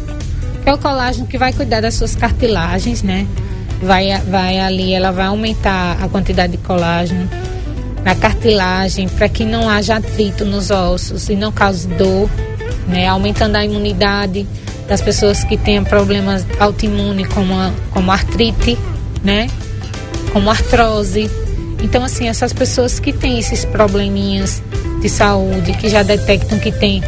que 0.62 0.70
é 0.70 0.72
o 0.72 0.78
colágeno 0.78 1.26
que 1.26 1.36
vai 1.36 1.52
cuidar 1.52 1.82
das 1.82 1.96
suas 1.96 2.14
cartilagens, 2.14 3.02
né? 3.02 3.26
Vai, 3.82 4.16
vai 4.30 4.60
ali, 4.60 4.94
ela 4.94 5.12
vai 5.12 5.26
aumentar 5.26 5.98
a 6.00 6.08
quantidade 6.08 6.52
de 6.52 6.58
colágeno 6.60 7.28
na 8.06 8.14
cartilagem 8.14 9.10
para 9.10 9.28
que 9.28 9.44
não 9.44 9.68
haja 9.68 9.96
atrito 9.96 10.46
nos 10.46 10.70
ossos 10.70 11.28
e 11.28 11.36
não 11.36 11.52
cause 11.52 11.88
dor, 11.88 12.30
né? 12.88 13.08
Aumentando 13.08 13.56
a 13.56 13.66
imunidade 13.66 14.46
das 14.88 15.02
pessoas 15.02 15.44
que 15.44 15.58
têm 15.58 15.84
problemas 15.84 16.46
autoimunes 16.60 17.28
como, 17.30 17.56
como 17.90 18.12
artrite, 18.12 18.78
né? 19.24 19.50
Como 20.32 20.52
artrose 20.52 21.32
então, 21.82 22.04
assim, 22.04 22.28
essas 22.28 22.54
pessoas 22.54 23.00
que 23.00 23.14
têm 23.14 23.40
esses 23.40 23.66
probleminhas 23.66 24.62
de 25.02 25.10
saúde, 25.10 25.74
que 25.74 25.90
já 25.90 26.04
detectam 26.04 26.60
que 26.60 26.72
tem 26.72 27.02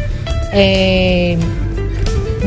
é, 0.51 1.37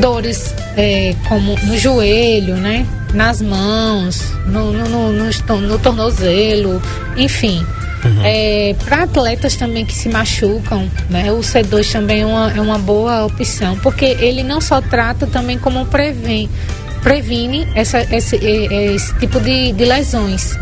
dores 0.01 0.55
é, 0.77 1.15
como 1.29 1.55
no 1.65 1.79
joelho, 1.79 2.57
né? 2.57 2.87
Nas 3.13 3.41
mãos, 3.41 4.21
no, 4.47 4.73
no, 4.73 5.13
no, 5.13 5.61
no 5.61 5.79
tornozelo, 5.79 6.83
enfim. 7.17 7.65
Uhum. 8.05 8.21
É, 8.23 8.75
Para 8.85 9.05
atletas 9.05 9.57
também 9.57 9.87
que 9.87 9.95
se 9.95 10.09
machucam, 10.11 10.91
né, 11.09 11.33
o 11.33 11.39
C2 11.39 11.91
também 11.91 12.21
é 12.21 12.27
uma, 12.27 12.53
é 12.53 12.61
uma 12.61 12.79
boa 12.79 13.25
opção, 13.25 13.79
porque 13.79 14.05
ele 14.05 14.43
não 14.43 14.61
só 14.61 14.81
trata 14.83 15.27
também 15.27 15.59
como 15.59 15.87
previne, 15.87 16.51
previne 17.03 17.67
essa, 17.75 18.03
esse, 18.15 18.37
esse 18.37 19.15
tipo 19.19 19.41
de, 19.41 19.73
de 19.73 19.85
lesões. 19.87 20.55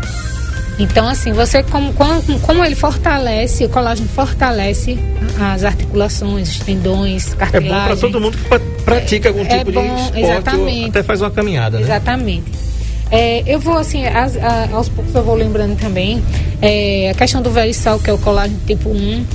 Então, 0.79 1.07
assim, 1.07 1.31
você 1.31 1.61
como, 1.61 1.93
como, 1.93 2.39
como, 2.39 2.65
ele 2.65 2.75
fortalece, 2.75 3.65
o 3.65 3.69
colágeno 3.69 4.07
fortalece 4.09 4.97
as 5.39 5.63
articulações, 5.63 6.49
os 6.49 6.59
tendões, 6.59 7.33
cartilagem. 7.35 7.69
É 7.69 7.79
bom 7.79 7.85
para 7.85 7.95
todo 7.95 8.21
mundo 8.21 8.37
que 8.37 8.83
pratica 8.83 9.29
algum 9.29 9.41
é, 9.41 9.59
tipo 9.59 9.69
é 9.69 9.73
bom, 9.73 9.81
de 9.83 10.01
esporte 10.01 10.19
exatamente, 10.19 10.89
até 10.89 11.03
faz 11.03 11.21
uma 11.21 11.31
caminhada, 11.31 11.77
né? 11.77 11.83
Exatamente. 11.83 12.51
É, 13.11 13.43
eu 13.45 13.59
vou, 13.59 13.77
assim, 13.77 14.05
as, 14.05 14.35
a, 14.37 14.69
aos 14.73 14.89
poucos 14.89 15.13
eu 15.13 15.23
vou 15.23 15.35
lembrando 15.35 15.77
também 15.79 16.23
é, 16.61 17.11
a 17.11 17.13
questão 17.13 17.41
do 17.41 17.51
verisol, 17.51 17.99
que 17.99 18.09
é 18.09 18.13
o 18.13 18.17
colágeno 18.17 18.59
tipo 18.65 18.89
1. 18.89 19.25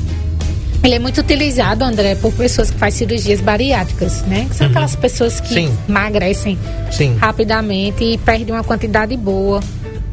Ele 0.82 0.94
é 0.94 0.98
muito 0.98 1.20
utilizado, 1.20 1.84
André, 1.84 2.14
por 2.16 2.32
pessoas 2.32 2.70
que 2.70 2.78
fazem 2.78 3.06
cirurgias 3.06 3.40
bariátricas, 3.40 4.22
né? 4.22 4.46
Que 4.48 4.56
são 4.56 4.66
uhum. 4.66 4.72
aquelas 4.72 4.96
pessoas 4.96 5.40
que 5.40 5.54
Sim. 5.54 5.78
emagrecem 5.88 6.58
Sim. 6.90 7.16
rapidamente 7.16 8.02
e 8.02 8.18
perdem 8.18 8.54
uma 8.54 8.64
quantidade 8.64 9.16
boa 9.16 9.60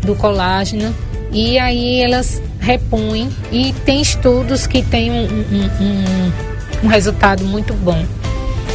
do 0.02 0.16
colágeno 0.16 0.94
e 1.36 1.60
aí 1.60 2.02
elas 2.02 2.41
repõem 2.62 3.30
e 3.52 3.74
tem 3.84 4.02
estudos 4.02 4.65
que 4.65 4.82
têm 4.82 5.12
um, 5.12 5.26
um, 5.26 5.84
um, 5.84 6.86
um 6.86 6.88
resultado 6.88 7.43
muito 7.43 7.74
bom. 7.74 8.06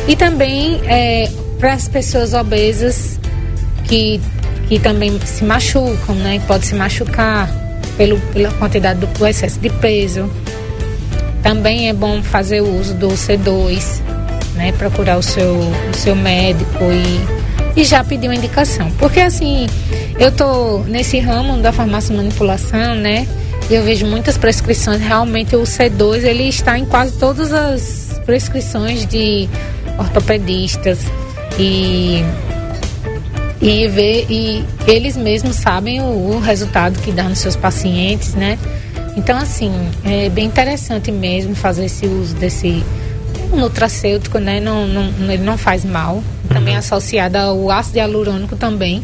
E 0.06 0.14
também 0.14 0.78
é, 0.84 1.30
para 1.58 1.72
as 1.72 1.88
pessoas 1.88 2.34
obesas 2.34 3.18
que, 3.84 4.20
que 4.68 4.78
também 4.78 5.18
se 5.24 5.42
machucam, 5.42 6.14
né? 6.16 6.38
Pode 6.46 6.66
se 6.66 6.74
machucar 6.74 7.48
pelo, 7.96 8.20
pela 8.32 8.50
quantidade 8.52 9.00
do 9.00 9.26
excesso 9.26 9.58
de 9.58 9.70
peso. 9.70 10.30
Também 11.42 11.88
é 11.88 11.94
bom 11.94 12.22
fazer 12.22 12.60
o 12.60 12.78
uso 12.78 12.92
do 12.92 13.08
C2, 13.08 14.02
né? 14.54 14.70
Procurar 14.72 15.16
o 15.16 15.22
seu, 15.22 15.54
o 15.54 15.96
seu 15.96 16.14
médico 16.14 16.84
e 16.84 17.39
e 17.76 17.84
já 17.84 18.02
pedir 18.02 18.28
uma 18.28 18.34
indicação. 18.34 18.90
Porque 18.92 19.20
assim, 19.20 19.66
eu 20.18 20.32
tô 20.32 20.80
nesse 20.80 21.18
ramo 21.18 21.58
da 21.58 21.72
farmácia 21.72 22.14
manipulação, 22.14 22.94
né? 22.94 23.26
E 23.70 23.74
eu 23.74 23.84
vejo 23.84 24.06
muitas 24.06 24.36
prescrições, 24.36 25.00
realmente 25.00 25.54
o 25.54 25.62
C2 25.62 26.24
ele 26.24 26.48
está 26.48 26.78
em 26.78 26.84
quase 26.84 27.16
todas 27.18 27.52
as 27.52 28.20
prescrições 28.26 29.06
de 29.06 29.48
ortopedistas 29.98 30.98
e 31.58 32.24
e 33.62 33.86
ver 33.88 34.26
e 34.30 34.64
eles 34.86 35.16
mesmos 35.16 35.56
sabem 35.56 36.00
o, 36.00 36.04
o 36.04 36.40
resultado 36.40 36.98
que 37.00 37.12
dá 37.12 37.24
nos 37.24 37.38
seus 37.38 37.54
pacientes, 37.54 38.34
né? 38.34 38.58
Então 39.16 39.36
assim, 39.36 39.72
é 40.04 40.28
bem 40.30 40.46
interessante 40.46 41.12
mesmo 41.12 41.54
fazer 41.54 41.84
esse 41.84 42.06
uso 42.06 42.34
desse 42.34 42.82
nutracêutico, 43.52 44.38
né? 44.38 44.60
Não, 44.60 44.86
não, 44.86 45.12
ele 45.30 45.44
não 45.44 45.58
faz 45.58 45.84
mal. 45.84 46.22
Também 46.52 46.74
uhum. 46.74 46.80
associado 46.80 47.38
ao 47.38 47.70
ácido 47.70 47.98
hialurônico 47.98 48.56
também, 48.56 49.02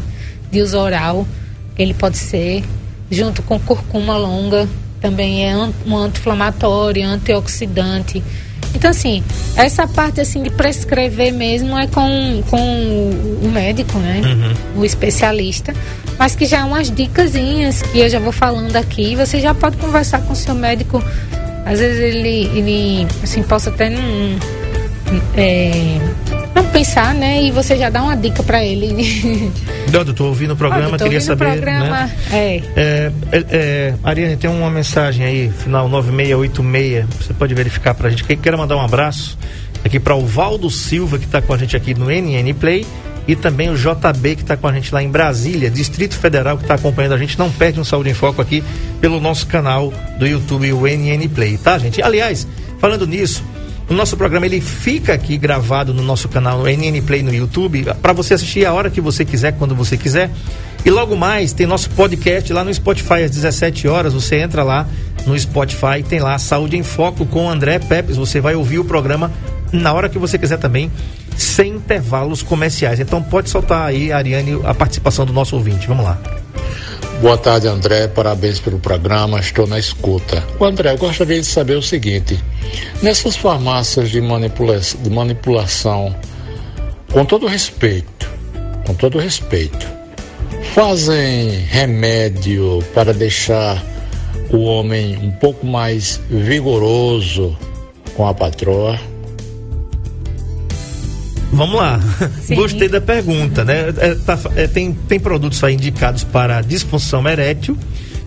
de 0.50 0.60
uso 0.60 0.78
oral, 0.78 1.26
ele 1.78 1.94
pode 1.94 2.16
ser, 2.18 2.64
junto 3.10 3.42
com 3.42 3.58
curcuma 3.58 4.16
longa, 4.16 4.68
também 5.00 5.48
é 5.48 5.56
um 5.56 5.96
anti-inflamatório, 5.96 7.06
antioxidante. 7.06 8.22
Então, 8.74 8.90
assim, 8.90 9.22
essa 9.56 9.86
parte 9.86 10.20
assim 10.20 10.42
de 10.42 10.50
prescrever 10.50 11.32
mesmo 11.32 11.78
é 11.78 11.86
com, 11.86 12.42
com 12.50 13.10
o 13.42 13.48
médico, 13.48 13.98
né? 13.98 14.20
Uhum. 14.24 14.80
O 14.80 14.84
especialista. 14.84 15.74
Mas 16.18 16.34
que 16.34 16.44
já 16.44 16.60
é 16.60 16.64
umas 16.64 16.90
dicasinhas 16.90 17.80
que 17.82 17.98
eu 18.00 18.08
já 18.08 18.18
vou 18.18 18.32
falando 18.32 18.74
aqui. 18.76 19.14
Você 19.14 19.40
já 19.40 19.54
pode 19.54 19.76
conversar 19.76 20.20
com 20.22 20.32
o 20.32 20.36
seu 20.36 20.54
médico 20.54 21.02
às 21.66 21.80
vezes 21.80 21.98
ele, 22.00 22.46
ele 22.56 23.08
assim, 23.24 23.42
possa 23.42 23.70
até 23.70 23.90
não, 23.90 24.38
é, 25.36 25.98
pensar, 26.76 27.14
né? 27.14 27.42
E 27.42 27.50
você 27.50 27.74
já 27.74 27.88
dá 27.88 28.02
uma 28.02 28.14
dica 28.14 28.42
para 28.42 28.62
ele. 28.62 29.50
Dodo, 29.90 30.12
tô 30.12 30.26
ouvindo 30.26 30.52
o 30.52 30.56
programa, 30.56 30.90
Olha, 30.90 30.98
queria 30.98 31.22
saber. 31.22 31.52
Programa, 31.52 32.04
né? 32.04 32.12
é. 32.30 32.62
É, 32.76 33.12
é, 33.32 33.44
é, 33.50 33.94
Ariane, 34.04 34.36
tem 34.36 34.50
uma 34.50 34.70
mensagem 34.70 35.24
aí, 35.24 35.50
final 35.50 35.88
9686. 35.88 37.06
Você 37.18 37.32
pode 37.32 37.54
verificar 37.54 37.94
pra 37.94 38.10
gente. 38.10 38.24
Quero 38.24 38.58
mandar 38.58 38.76
um 38.76 38.82
abraço 38.82 39.38
aqui 39.82 39.98
para 39.98 40.14
o 40.14 40.26
Valdo 40.26 40.68
Silva, 40.68 41.18
que 41.18 41.24
está 41.24 41.40
com 41.40 41.54
a 41.54 41.56
gente 41.56 41.74
aqui 41.74 41.94
no 41.94 42.10
NN 42.10 42.52
Play 42.52 42.86
e 43.26 43.34
também 43.34 43.70
o 43.70 43.74
JB 43.74 44.36
que 44.36 44.42
está 44.42 44.56
com 44.56 44.68
a 44.68 44.72
gente 44.72 44.94
lá 44.94 45.02
em 45.02 45.08
Brasília, 45.08 45.70
Distrito 45.70 46.14
Federal 46.14 46.58
que 46.58 46.64
está 46.64 46.74
acompanhando 46.74 47.14
a 47.14 47.18
gente. 47.18 47.38
Não 47.38 47.50
perde 47.50 47.80
um 47.80 47.84
Saúde 47.84 48.10
em 48.10 48.14
Foco 48.14 48.42
aqui 48.42 48.62
pelo 49.00 49.18
nosso 49.18 49.46
canal 49.46 49.90
do 50.18 50.26
YouTube, 50.26 50.70
o 50.74 50.86
NN 50.86 51.26
Play, 51.34 51.56
tá, 51.56 51.78
gente? 51.78 52.02
Aliás, 52.02 52.46
falando 52.78 53.06
nisso, 53.06 53.42
o 53.88 53.94
nosso 53.94 54.16
programa 54.16 54.46
ele 54.46 54.60
fica 54.60 55.12
aqui 55.12 55.38
gravado 55.38 55.94
no 55.94 56.02
nosso 56.02 56.28
canal 56.28 56.64
NN 56.66 57.00
Play 57.02 57.22
no 57.22 57.32
YouTube 57.32 57.86
para 58.02 58.12
você 58.12 58.34
assistir 58.34 58.66
a 58.66 58.72
hora 58.72 58.90
que 58.90 59.00
você 59.00 59.24
quiser, 59.24 59.52
quando 59.52 59.74
você 59.74 59.96
quiser. 59.96 60.30
E 60.84 60.90
logo 60.90 61.16
mais 61.16 61.52
tem 61.52 61.66
nosso 61.66 61.90
podcast 61.90 62.52
lá 62.52 62.64
no 62.64 62.72
Spotify 62.72 63.22
às 63.24 63.30
17 63.30 63.86
horas. 63.86 64.12
Você 64.12 64.36
entra 64.36 64.62
lá 64.62 64.88
no 65.26 65.38
Spotify, 65.38 66.02
tem 66.08 66.18
lá 66.18 66.38
Saúde 66.38 66.76
em 66.76 66.82
Foco 66.82 67.26
com 67.26 67.48
André 67.48 67.78
Pepes. 67.78 68.16
Você 68.16 68.40
vai 68.40 68.54
ouvir 68.54 68.78
o 68.78 68.84
programa 68.84 69.32
na 69.72 69.92
hora 69.92 70.08
que 70.08 70.18
você 70.18 70.38
quiser 70.38 70.58
também, 70.58 70.90
sem 71.36 71.72
intervalos 71.72 72.42
comerciais. 72.42 73.00
Então 73.00 73.22
pode 73.22 73.50
soltar 73.50 73.86
aí, 73.86 74.12
Ariane, 74.12 74.60
a 74.64 74.74
participação 74.74 75.24
do 75.24 75.32
nosso 75.32 75.56
ouvinte. 75.56 75.86
Vamos 75.86 76.04
lá. 76.04 76.18
Boa 77.20 77.38
tarde, 77.38 77.66
André. 77.66 78.08
Parabéns 78.08 78.60
pelo 78.60 78.78
programa. 78.78 79.40
Estou 79.40 79.66
na 79.66 79.78
escuta. 79.78 80.44
O 80.60 80.64
André, 80.64 80.92
eu 80.92 80.98
gostaria 80.98 81.40
de 81.40 81.46
saber 81.46 81.76
o 81.76 81.82
seguinte: 81.82 82.38
nessas 83.02 83.36
farmácias 83.36 84.10
de, 84.10 84.20
manipula 84.20 84.78
de 84.78 85.10
manipulação, 85.10 86.14
com 87.10 87.24
todo 87.24 87.46
respeito, 87.46 88.28
com 88.86 88.94
todo 88.94 89.18
respeito, 89.18 89.86
fazem 90.74 91.48
remédio 91.70 92.84
para 92.92 93.14
deixar 93.14 93.82
o 94.50 94.58
homem 94.64 95.16
um 95.16 95.30
pouco 95.30 95.66
mais 95.66 96.20
vigoroso 96.28 97.56
com 98.14 98.26
a 98.26 98.34
patroa? 98.34 99.00
Vamos 101.52 101.76
lá. 101.76 102.00
Sim. 102.42 102.54
Gostei 102.56 102.88
da 102.88 103.00
pergunta, 103.00 103.64
né? 103.64 103.92
É, 103.98 104.14
tá- 104.14 104.38
é, 104.56 104.66
tem, 104.66 104.92
tem 104.92 105.18
produtos 105.20 105.62
aí 105.64 105.74
indicados 105.74 106.24
para 106.24 106.60
disfunção 106.60 107.26
erétil, 107.28 107.76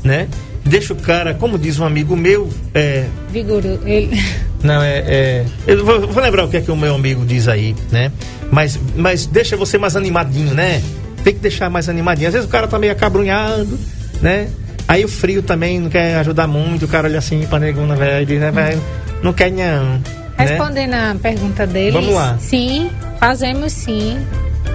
né? 0.04 0.28
Deixa 0.66 0.94
o 0.94 0.96
cara, 0.96 1.34
como 1.34 1.58
diz 1.58 1.80
um 1.80 1.86
amigo 1.86 2.16
meu, 2.16 2.50
é, 2.74 3.06
Vigoro, 3.32 3.80
ele. 3.86 4.22
Não, 4.64 4.82
é. 4.82 5.00
é- 5.08 5.46
eu 5.68 5.86
vou, 5.86 6.08
vou 6.08 6.22
lembrar 6.22 6.46
o 6.46 6.50
que 6.50 6.58
é 6.58 6.62
que 6.62 6.70
o 6.72 6.76
meu 6.76 6.94
amigo 6.96 7.26
diz 7.26 7.48
aí, 7.48 7.76
né? 7.92 8.12
Mas, 8.52 8.80
mas 8.96 9.26
deixa 9.26 9.56
você 9.56 9.78
mais 9.78 9.96
animadinho, 9.96 10.54
né? 10.54 10.82
Tem 11.24 11.34
que 11.34 11.40
deixar 11.40 11.70
mais 11.70 11.88
animadinho. 11.90 12.28
Às 12.28 12.34
vezes 12.34 12.48
o 12.48 12.52
cara 12.52 12.68
tá 12.68 12.78
meio 12.80 12.92
acabrunhado, 12.92 13.80
né? 14.22 14.50
Aí 14.88 15.06
o 15.06 15.08
frio 15.08 15.42
também 15.44 15.80
não 15.80 15.90
quer 15.90 16.16
ajudar 16.16 16.48
muito, 16.48 16.86
o 16.86 16.88
cara 16.88 17.08
olha 17.08 17.20
assim 17.20 17.46
pra 17.48 17.60
negona, 17.60 17.96
velho, 17.96 18.24
e 18.24 18.26
diz, 18.26 18.40
né, 18.40 18.50
velho, 18.52 18.82
não 19.22 19.32
quer 19.34 19.52
não. 19.52 20.02
Né? 20.40 20.46
Respondendo 20.46 20.94
a 20.94 21.16
pergunta 21.22 21.68
deles. 21.68 21.94
Vamos 21.94 22.14
lá. 22.16 22.38
Sim, 22.40 22.90
fazemos 23.20 23.74
sim 23.74 24.18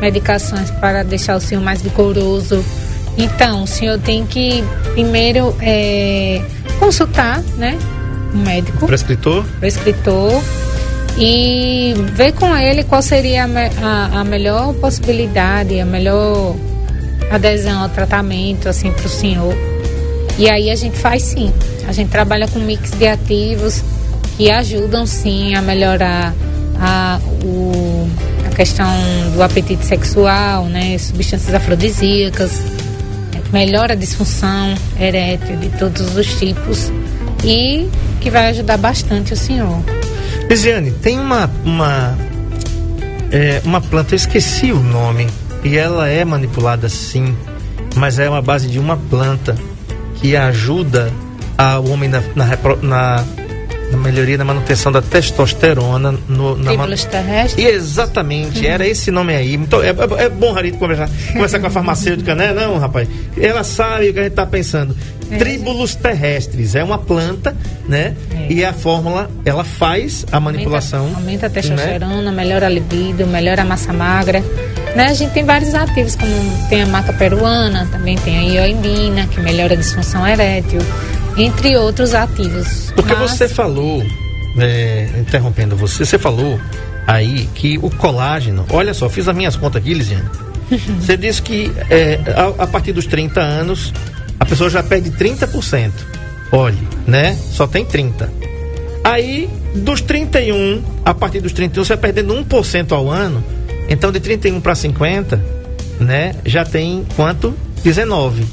medicações 0.00 0.70
para 0.72 1.02
deixar 1.02 1.36
o 1.36 1.40
senhor 1.40 1.62
mais 1.62 1.80
vigoroso. 1.82 2.64
Então, 3.16 3.62
o 3.62 3.66
senhor 3.66 3.98
tem 4.00 4.26
que 4.26 4.62
primeiro 4.92 5.54
é, 5.60 6.42
consultar, 6.78 7.40
né? 7.56 7.78
Um 8.34 8.38
médico, 8.38 8.86
Prescritor? 8.86 9.44
prescritor, 9.60 10.42
e 11.16 11.94
ver 12.14 12.32
com 12.32 12.54
ele 12.56 12.82
qual 12.82 13.00
seria 13.00 13.44
a, 13.44 13.46
me- 13.46 13.70
a- 13.80 14.20
a 14.20 14.24
melhor 14.24 14.74
possibilidade, 14.74 15.78
a 15.80 15.84
melhor 15.86 16.56
adesão 17.30 17.82
ao 17.82 17.88
tratamento, 17.88 18.68
assim, 18.68 18.90
para 18.90 19.06
o 19.06 19.08
senhor. 19.08 19.54
E 20.36 20.50
aí 20.50 20.68
a 20.70 20.74
gente 20.74 20.98
faz 20.98 21.22
sim. 21.22 21.52
A 21.86 21.92
gente 21.92 22.10
trabalha 22.10 22.48
com 22.48 22.58
mix 22.58 22.90
de 22.90 23.06
ativos 23.06 23.82
que 24.36 24.50
ajudam 24.50 25.06
sim 25.06 25.54
a 25.54 25.62
melhorar 25.62 26.34
a, 26.78 27.20
o, 27.44 28.08
a 28.46 28.54
questão 28.54 28.86
do 29.34 29.42
apetite 29.42 29.84
sexual, 29.84 30.66
né? 30.66 30.96
Substâncias 30.98 31.54
afrodisíacas, 31.54 32.60
melhora 33.52 33.92
a 33.92 33.96
disfunção 33.96 34.74
erétil 34.98 35.56
de 35.56 35.68
todos 35.70 36.16
os 36.16 36.38
tipos 36.38 36.90
e 37.44 37.88
que 38.20 38.30
vai 38.30 38.48
ajudar 38.48 38.76
bastante 38.76 39.32
o 39.32 39.36
senhor. 39.36 39.78
Lisiane, 40.48 40.90
tem 40.90 41.18
uma. 41.20 41.50
Uma, 41.64 42.18
é, 43.30 43.60
uma 43.64 43.80
planta, 43.80 44.14
eu 44.14 44.16
esqueci 44.16 44.72
o 44.72 44.80
nome, 44.80 45.26
e 45.62 45.76
ela 45.76 46.08
é 46.08 46.24
manipulada 46.24 46.88
sim, 46.88 47.36
mas 47.96 48.18
é 48.18 48.28
uma 48.28 48.42
base 48.42 48.68
de 48.68 48.78
uma 48.78 48.96
planta 48.96 49.54
que 50.16 50.36
ajuda 50.36 51.12
o 51.84 51.90
homem 51.90 52.08
na, 52.08 52.20
na, 52.34 52.46
na- 52.82 53.24
na 53.90 53.98
melhoria 53.98 54.36
da 54.38 54.44
manutenção 54.44 54.90
da 54.90 55.02
testosterona 55.02 56.14
no, 56.28 56.56
na 56.56 56.70
Tríbulos 56.70 57.04
terrestres. 57.04 57.64
Exatamente, 57.64 58.66
era 58.66 58.86
esse 58.86 59.10
nome 59.10 59.34
aí. 59.34 59.54
Então, 59.54 59.82
é, 59.82 59.88
é, 59.88 60.24
é 60.24 60.28
bom, 60.28 60.52
Rarito, 60.52 60.78
conversar, 60.78 61.08
conversar 61.32 61.58
com 61.60 61.66
a 61.66 61.70
farmacêutica, 61.70 62.34
né? 62.34 62.52
Não, 62.52 62.78
rapaz. 62.78 63.08
Ela 63.38 63.64
sabe 63.64 64.10
o 64.10 64.12
que 64.12 64.20
a 64.20 64.22
gente 64.24 64.32
tá 64.32 64.46
pensando. 64.46 64.96
É. 65.30 65.36
Tríbulos 65.36 65.94
terrestres 65.94 66.74
é 66.74 66.84
uma 66.84 66.98
planta, 66.98 67.56
né? 67.88 68.14
É. 68.34 68.52
E 68.52 68.64
a 68.64 68.72
fórmula, 68.72 69.30
ela 69.44 69.64
faz 69.64 70.24
a 70.30 70.38
manipulação. 70.38 71.06
Aumenta, 71.06 71.18
aumenta 71.18 71.46
a 71.46 71.48
né? 71.48 71.54
testosterona, 71.54 72.32
melhora 72.32 72.66
a 72.66 72.68
libido, 72.68 73.26
melhora 73.26 73.62
a 73.62 73.64
massa 73.64 73.92
magra. 73.92 74.42
Né? 74.94 75.06
A 75.06 75.14
gente 75.14 75.32
tem 75.32 75.44
vários 75.44 75.74
ativos, 75.74 76.14
como 76.14 76.32
tem 76.68 76.82
a 76.82 76.86
maca 76.86 77.12
peruana, 77.12 77.88
também 77.90 78.16
tem 78.18 78.38
a 78.38 78.42
ioimbina, 78.42 79.26
que 79.26 79.40
melhora 79.40 79.74
a 79.74 79.76
disfunção 79.76 80.26
erétil, 80.26 80.80
entre 81.36 81.76
outros 81.76 82.14
ativos. 82.14 82.92
Porque 82.94 83.14
Mas- 83.14 83.30
você 83.32 83.48
falou, 83.48 84.04
é, 84.58 85.08
interrompendo 85.18 85.76
você, 85.76 86.04
você 86.04 86.18
falou 86.18 86.60
aí 87.06 87.48
que 87.54 87.78
o 87.78 87.90
colágeno, 87.90 88.64
olha 88.70 88.94
só, 88.94 89.08
fiz 89.08 89.28
as 89.28 89.36
minhas 89.36 89.56
contas 89.56 89.82
aqui, 89.82 89.94
Lisiane. 89.94 90.28
Você 91.00 91.16
disse 91.16 91.42
que 91.42 91.70
é, 91.90 92.18
a, 92.34 92.64
a 92.64 92.66
partir 92.66 92.92
dos 92.92 93.06
30 93.06 93.40
anos 93.40 93.92
a 94.40 94.44
pessoa 94.46 94.70
já 94.70 94.82
perde 94.82 95.10
30%. 95.10 95.90
Olhe, 96.52 96.78
né? 97.06 97.36
Só 97.52 97.66
tem 97.66 97.84
30. 97.84 98.30
Aí, 99.02 99.50
dos 99.74 100.00
31, 100.00 100.82
a 101.04 101.12
partir 101.12 101.40
dos 101.40 101.52
31, 101.52 101.84
você 101.84 101.94
vai 101.94 102.12
perdendo 102.12 102.34
1% 102.44 102.92
ao 102.92 103.10
ano. 103.10 103.44
Então, 103.88 104.10
de 104.10 104.18
31 104.20 104.60
para 104.60 104.74
50, 104.74 105.44
né? 106.00 106.34
Já 106.44 106.64
tem 106.64 107.04
quanto? 107.14 107.54
19. 107.82 108.44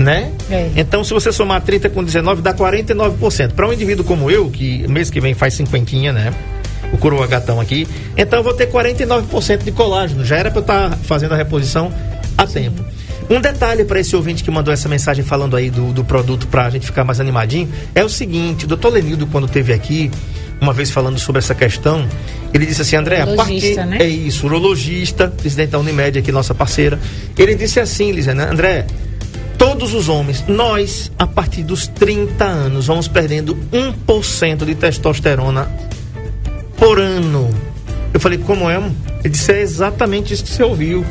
Né? 0.00 0.32
É. 0.50 0.70
Então, 0.76 1.04
se 1.04 1.12
você 1.12 1.30
somar 1.30 1.60
30 1.60 1.90
com 1.90 2.02
19, 2.02 2.40
dá 2.40 2.54
49%. 2.54 3.52
Para 3.52 3.68
um 3.68 3.72
indivíduo 3.72 4.04
como 4.04 4.30
eu, 4.30 4.48
que 4.48 4.88
mês 4.88 5.10
que 5.10 5.20
vem 5.20 5.34
faz 5.34 5.54
cinquentinha, 5.54 6.10
né? 6.10 6.32
O 6.92 6.96
coroa 6.96 7.26
gatão 7.26 7.60
aqui. 7.60 7.86
Então, 8.16 8.38
eu 8.38 8.42
vou 8.42 8.54
ter 8.54 8.70
49% 8.70 9.62
de 9.62 9.70
colágeno. 9.72 10.24
Já 10.24 10.36
era 10.36 10.50
para 10.50 10.58
eu 10.58 10.62
estar 10.62 10.98
fazendo 11.02 11.34
a 11.34 11.36
reposição 11.36 11.92
a 12.36 12.46
tempo. 12.46 12.82
Um 13.28 13.40
detalhe 13.40 13.84
para 13.84 14.00
esse 14.00 14.16
ouvinte 14.16 14.42
que 14.42 14.50
mandou 14.50 14.74
essa 14.74 14.88
mensagem 14.88 15.22
falando 15.22 15.54
aí 15.54 15.70
do, 15.70 15.92
do 15.92 16.02
produto 16.02 16.48
para 16.48 16.66
a 16.66 16.70
gente 16.70 16.84
ficar 16.84 17.04
mais 17.04 17.20
animadinho 17.20 17.68
é 17.94 18.04
o 18.04 18.08
seguinte: 18.08 18.64
o 18.64 18.68
doutor 18.68 18.92
Lenildo, 18.92 19.24
quando 19.28 19.46
esteve 19.46 19.72
aqui, 19.72 20.10
uma 20.60 20.72
vez 20.72 20.90
falando 20.90 21.16
sobre 21.20 21.38
essa 21.38 21.54
questão, 21.54 22.08
ele 22.52 22.66
disse 22.66 22.82
assim: 22.82 22.96
André. 22.96 23.22
Urologista, 23.22 23.86
né? 23.86 23.98
É 24.00 24.08
isso, 24.08 24.46
urologista, 24.46 25.28
presidente 25.28 25.70
da 25.70 25.78
Unimed 25.78 26.18
aqui, 26.18 26.32
nossa 26.32 26.52
parceira. 26.54 26.98
Ele 27.38 27.54
disse 27.54 27.78
assim, 27.78 28.10
Lisiane, 28.10 28.40
André, 28.40 28.84
todos 29.60 29.92
os 29.92 30.08
homens, 30.08 30.42
nós, 30.48 31.12
a 31.18 31.26
partir 31.26 31.62
dos 31.62 31.86
30 31.86 32.42
anos, 32.44 32.86
vamos 32.86 33.06
perdendo 33.06 33.54
1% 33.70 34.64
de 34.64 34.74
testosterona 34.74 35.70
por 36.78 36.98
ano. 36.98 37.50
Eu 38.12 38.18
falei, 38.18 38.38
como 38.38 38.70
é? 38.70 38.78
Ele 39.22 39.28
disse, 39.28 39.52
é 39.52 39.60
exatamente 39.60 40.32
isso 40.32 40.44
que 40.44 40.50
você 40.50 40.62
ouviu. 40.62 41.04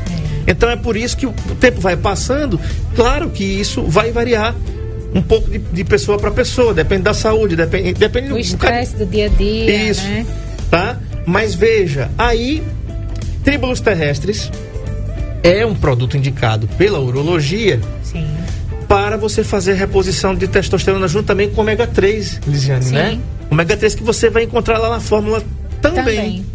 Então 0.47 0.67
é 0.67 0.75
por 0.75 0.97
isso 0.97 1.15
que 1.15 1.27
o 1.27 1.31
tempo 1.59 1.79
vai 1.79 1.95
passando. 1.95 2.59
Claro 2.95 3.29
que 3.29 3.43
isso 3.43 3.83
vai 3.83 4.11
variar 4.11 4.55
um 5.13 5.21
pouco 5.21 5.47
de, 5.49 5.59
de 5.59 5.83
pessoa 5.83 6.17
para 6.17 6.31
pessoa, 6.31 6.73
depende 6.73 7.03
da 7.03 7.13
saúde, 7.13 7.55
depende, 7.55 7.93
depende 7.93 8.29
O 8.31 8.33
do- 8.33 8.39
estresse 8.39 8.95
do 8.95 9.05
dia 9.05 9.25
a 9.25 9.29
dia, 9.29 9.89
isso, 9.91 10.03
né? 10.07 10.25
tá? 10.71 10.97
Mas 11.25 11.53
veja, 11.53 12.09
aí, 12.17 12.63
tríbulos 13.43 13.79
terrestres 13.79 14.51
é 15.43 15.63
um 15.65 15.75
produto 15.75 16.17
indicado 16.17 16.67
pela 16.77 16.99
urologia 16.99 17.79
Sim. 18.11 18.27
para 18.87 19.17
você 19.17 19.43
fazer 19.43 19.73
reposição 19.73 20.33
de 20.33 20.47
testosterona 20.47 21.07
junto 21.07 21.25
também 21.25 21.49
com 21.49 21.61
ômega 21.61 21.85
3, 21.85 22.41
Lisiane, 22.47 22.85
Sim. 22.85 22.93
né? 22.93 23.19
Ômega 23.51 23.77
3 23.77 23.95
que 23.95 24.03
você 24.03 24.29
vai 24.29 24.43
encontrar 24.43 24.77
lá 24.77 24.89
na 24.89 24.99
fórmula 24.99 25.43
também. 25.81 26.03
Também. 26.03 26.45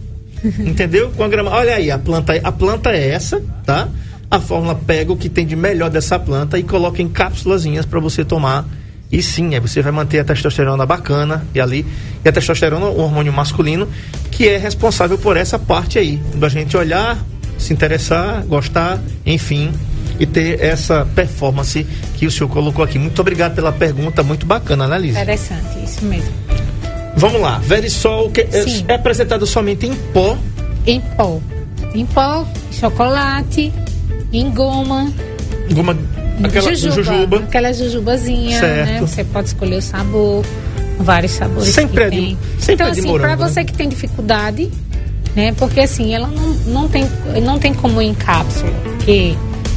Entendeu? 0.69 1.11
Com 1.17 1.25
a 1.25 1.29
grama. 1.29 1.51
Olha 1.51 1.75
aí, 1.75 1.91
a 1.91 1.99
planta, 1.99 2.35
a 2.43 2.53
planta 2.53 2.91
é 2.91 3.11
essa, 3.11 3.43
tá? 3.65 3.89
A 4.31 4.41
fórmula 4.41 4.75
pega 4.75 5.13
o 5.13 5.17
que 5.17 5.29
tem 5.29 5.47
de 5.47 5.57
melhor 5.57 5.91
dessa 5.91 6.19
planta 6.19 6.59
e 6.59 6.63
coloca 6.63 7.01
em 7.01 7.09
cápsulazinhas 7.09 7.87
para 7.87 8.01
você 8.01 8.25
tomar. 8.25 8.67
E 9.13 9.23
sim, 9.23 9.55
aí 9.55 9.61
você 9.61 9.81
vai 9.81 9.93
manter 9.93 10.19
a 10.19 10.25
testosterona 10.25 10.85
bacana 10.85 11.45
e 11.55 11.61
ali. 11.61 11.87
E 12.25 12.29
a 12.29 12.33
testosterona, 12.33 12.87
o 12.87 13.01
hormônio 13.01 13.33
masculino, 13.33 13.89
que 14.31 14.49
é 14.49 14.57
responsável 14.57 15.17
por 15.17 15.37
essa 15.37 15.59
parte 15.59 15.99
aí. 15.99 16.21
Da 16.35 16.49
gente 16.49 16.77
olhar, 16.77 17.19
se 17.57 17.73
interessar, 17.73 18.45
gostar, 18.45 19.01
enfim, 19.25 19.73
e 20.19 20.27
ter 20.27 20.61
essa 20.63 21.07
performance 21.15 21.85
que 22.17 22.27
o 22.27 22.31
senhor 22.31 22.49
colocou 22.49 22.85
aqui. 22.85 22.99
Muito 22.99 23.19
obrigado 23.21 23.55
pela 23.55 23.73
pergunta, 23.73 24.23
muito 24.23 24.47
bacana, 24.47 24.87
né, 24.87 24.99
Liz? 24.99 25.11
Interessante, 25.17 25.83
isso 25.85 26.05
mesmo. 26.05 26.31
Vamos 27.17 27.41
lá, 27.41 27.59
Verisol, 27.59 28.31
que 28.31 28.41
é, 28.43 28.63
Sim. 28.63 28.85
é 28.89 28.95
apresentado 28.95 29.47
somente 29.47 29.87
em 29.87 29.95
pó. 30.13 30.37
Em 30.87 31.01
pó. 31.01 31.41
Em 31.95 32.05
pó, 32.07 32.47
chocolate, 32.73 33.73
em 34.33 34.51
goma, 34.51 35.13
Goma, 35.73 35.97
aquela 36.43 36.75
jujuba, 36.75 37.03
jujuba. 37.03 37.37
Aquela 37.39 37.73
jujubazinha, 37.73 38.59
Certo. 38.61 38.91
né? 38.91 39.01
Você 39.01 39.25
pode 39.25 39.47
escolher 39.49 39.77
o 39.77 39.83
sabor, 39.83 40.45
vários 40.99 41.33
sabores 41.33 41.69
Sempre 41.73 42.05
é 42.05 42.11
de- 42.11 42.17
tem. 42.17 42.39
sempre 42.59 42.75
então, 42.75 42.87
é 42.89 42.91
assim, 42.91 43.13
para 43.19 43.29
né? 43.29 43.37
você 43.37 43.65
que 43.65 43.73
tem 43.73 43.89
dificuldade, 43.89 44.71
né? 45.37 45.53
Porque 45.57 45.81
assim, 45.81 46.13
ela 46.15 46.27
não, 46.27 46.49
não, 46.67 46.89
tem, 46.89 47.09
não 47.43 47.59
tem 47.59 47.73
como 47.73 48.03
em 48.03 48.13
cápsula, 48.13 48.71
porque 48.83 49.37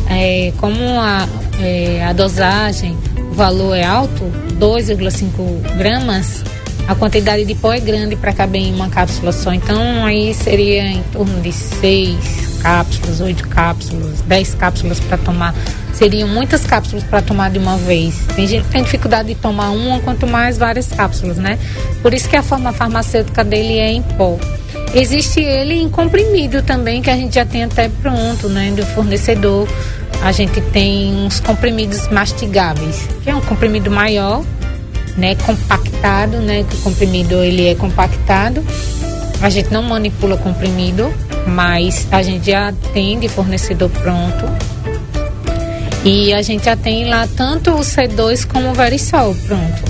é, 0.10 0.51
como 0.58 0.84
a, 0.99 1.28
é, 1.60 2.03
a 2.05 2.14
dosagem, 2.14 2.97
o 3.32 3.34
valor 3.34 3.76
é 3.76 3.84
alto, 3.84 4.24
2,5 4.60 5.78
gramas, 5.78 6.43
a 6.88 6.95
quantidade 6.95 7.43
de 7.43 7.53
pó 7.53 7.74
é 7.74 7.80
grande 7.80 8.16
para 8.16 8.32
caber 8.32 8.62
em 8.62 8.74
uma 8.74 8.89
cápsula 8.89 9.34
só. 9.34 9.53
Então 9.53 10.05
aí 10.05 10.34
seria 10.34 10.84
em 10.88 11.03
torno 11.12 11.41
de 11.41 11.51
seis 11.51 12.47
cápsulas, 12.62 13.20
oito 13.20 13.47
cápsulas, 13.49 14.22
dez 14.22 14.55
cápsulas 14.55 14.99
para 15.01 15.18
tomar. 15.18 15.53
Seriam 15.93 16.30
muitas 16.30 16.66
cápsulas 16.66 17.03
para 17.03 17.22
tomar 17.22 17.49
de 17.49 17.60
uma 17.60 17.76
vez. 17.78 18.16
Tem 18.36 18.47
gente 18.47 18.64
que 18.66 18.72
tem 18.72 18.84
dificuldade 18.84 19.30
de 19.30 19.36
tomar 19.36 19.72
uma, 19.72 19.99
quanto 19.99 20.26
mais 20.26 20.58
várias 20.58 20.88
cápsulas, 20.88 21.38
né? 21.38 21.60
Por 22.01 22.14
isso 22.14 22.30
que 22.30 22.36
a 22.36 22.43
forma 22.43 22.72
farmacêutica 22.72 23.43
dele 23.43 23.80
é 23.80 23.91
em 23.91 24.01
pó. 24.01 24.38
Existe 24.93 25.41
ele 25.41 25.74
em 25.74 25.89
comprimido 25.89 26.62
também, 26.62 27.01
que 27.01 27.10
a 27.10 27.16
gente 27.16 27.36
já 27.36 27.45
tem 27.45 27.64
até 27.64 27.89
pronto, 27.89 28.47
né, 28.47 28.72
do 28.72 28.86
fornecedor. 28.86 29.68
A 30.22 30.32
gente 30.32 30.60
tem 30.62 31.14
uns 31.14 31.39
comprimidos 31.39 32.08
mastigáveis, 32.10 33.08
que 33.24 33.30
é 33.30 33.36
um 33.36 33.41
comprimido 33.41 33.89
maior, 33.89 34.43
né, 35.18 35.36
compactado, 35.36 36.38
né, 36.38 36.64
que 36.70 36.76
o 36.76 36.80
comprimido 36.80 37.43
ele 37.43 37.68
é 37.68 37.76
compactado. 37.76 38.64
A 39.41 39.49
gente 39.49 39.72
não 39.72 39.84
manipula 39.84 40.38
comprimido, 40.38 41.14
mas 41.47 42.08
a 42.12 42.22
gente 42.22 42.51
já 42.51 42.74
tem 42.93 43.20
de 43.20 43.30
fornecedor 43.30 43.89
pronto. 43.89 44.45
E 46.03 46.34
a 46.34 46.41
gente 46.41 46.66
já 46.66 46.76
tem 46.76 47.10
lá 47.10 47.28
tanto 47.36 47.72
o 47.72 47.80
C2 47.80 48.45
como 48.47 48.70
o 48.70 48.74
Verisol 48.74 49.36
pronto. 49.45 49.84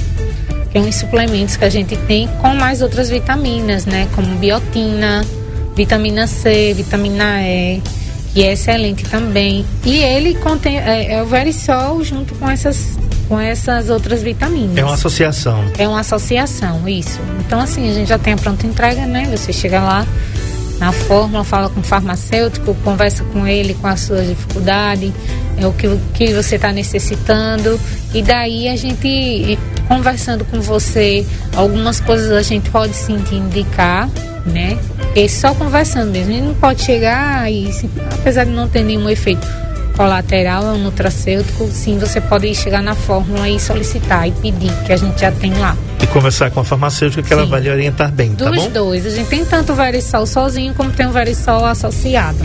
Que 0.71 0.77
é 0.77 0.81
uns 0.81 0.95
suplementos 0.95 1.55
que 1.55 1.63
a 1.63 1.69
gente 1.69 1.95
tem 1.95 2.27
com 2.41 2.53
mais 2.55 2.81
outras 2.81 3.09
vitaminas, 3.09 3.85
né? 3.85 4.07
Como 4.15 4.35
biotina, 4.35 5.23
vitamina 5.75 6.27
C, 6.27 6.73
vitamina 6.73 7.41
E, 7.43 7.81
que 8.33 8.43
é 8.43 8.53
excelente 8.53 9.03
também. 9.05 9.65
E 9.85 9.97
ele 9.97 10.35
contém 10.35 10.79
é, 10.79 11.13
é 11.13 11.23
o 11.23 11.25
Verisol 11.25 12.03
junto 12.03 12.35
com 12.35 12.49
essas 12.49 12.97
com 13.27 13.39
essas 13.39 13.89
outras 13.89 14.23
vitaminas. 14.23 14.77
É 14.77 14.83
uma 14.83 14.93
associação. 14.93 15.63
É 15.77 15.87
uma 15.87 15.99
associação, 15.99 16.87
isso. 16.87 17.19
Então, 17.45 17.59
assim, 17.59 17.89
a 17.89 17.93
gente 17.93 18.07
já 18.07 18.17
tem 18.17 18.33
a 18.33 18.37
pronta 18.37 18.65
entrega, 18.65 19.05
né? 19.05 19.27
Você 19.35 19.51
chega 19.51 19.81
lá 19.81 20.07
na 20.79 20.91
fórmula, 20.91 21.43
fala 21.43 21.69
com 21.69 21.79
o 21.79 21.83
farmacêutico, 21.83 22.75
conversa 22.83 23.23
com 23.25 23.47
ele 23.47 23.73
com 23.73 23.87
as 23.87 24.01
suas 24.01 24.27
dificuldades, 24.27 25.11
é 25.57 25.65
o 25.65 25.73
que, 25.73 25.87
o 25.87 25.99
que 26.13 26.33
você 26.33 26.55
está 26.55 26.71
necessitando. 26.71 27.79
E 28.13 28.21
daí 28.21 28.69
a 28.69 28.75
gente, 28.75 29.59
conversando 29.87 30.45
com 30.45 30.59
você, 30.61 31.25
algumas 31.55 31.99
coisas 31.99 32.31
a 32.31 32.41
gente 32.41 32.69
pode 32.69 32.93
sim 32.93 33.17
te 33.19 33.35
indicar, 33.35 34.09
né? 34.45 34.77
E 35.15 35.27
só 35.27 35.53
conversando 35.53 36.11
mesmo. 36.11 36.31
A 36.31 36.35
gente 36.35 36.45
não 36.45 36.53
pode 36.55 36.83
chegar 36.83 37.51
e, 37.51 37.69
apesar 38.13 38.43
de 38.43 38.51
não 38.51 38.67
ter 38.67 38.83
nenhum 38.83 39.09
efeito 39.09 39.47
colateral 39.97 40.63
é 40.63 40.71
um 40.73 40.77
nutracêutico, 40.77 41.67
sim, 41.71 41.97
você 41.97 42.21
pode 42.21 42.53
chegar 42.53 42.83
na 42.83 42.93
fórmula 42.93 43.49
e 43.49 43.59
solicitar 43.59 44.27
e 44.27 44.31
pedir, 44.31 44.71
que 44.85 44.93
a 44.93 44.97
gente 44.97 45.19
já 45.19 45.31
tem 45.31 45.51
lá. 45.55 45.75
E 45.99 46.05
conversar 46.05 46.51
com 46.51 46.59
a 46.59 46.63
farmacêutica 46.63 47.23
que 47.23 47.29
sim. 47.29 47.33
ela 47.33 47.45
vai 47.47 47.61
lhe 47.61 47.69
orientar 47.71 48.11
bem, 48.11 48.29
Dos 48.29 48.45
tá 48.45 48.51
bom? 48.51 48.63
Dos 48.63 48.67
dois. 48.67 49.05
A 49.07 49.09
gente 49.09 49.27
tem 49.27 49.43
tanto 49.43 49.73
o 49.73 49.75
Verisol 49.75 50.27
sozinho 50.27 50.75
como 50.75 50.91
tem 50.91 51.07
o 51.07 51.11
Verisol 51.11 51.65
associado. 51.65 52.37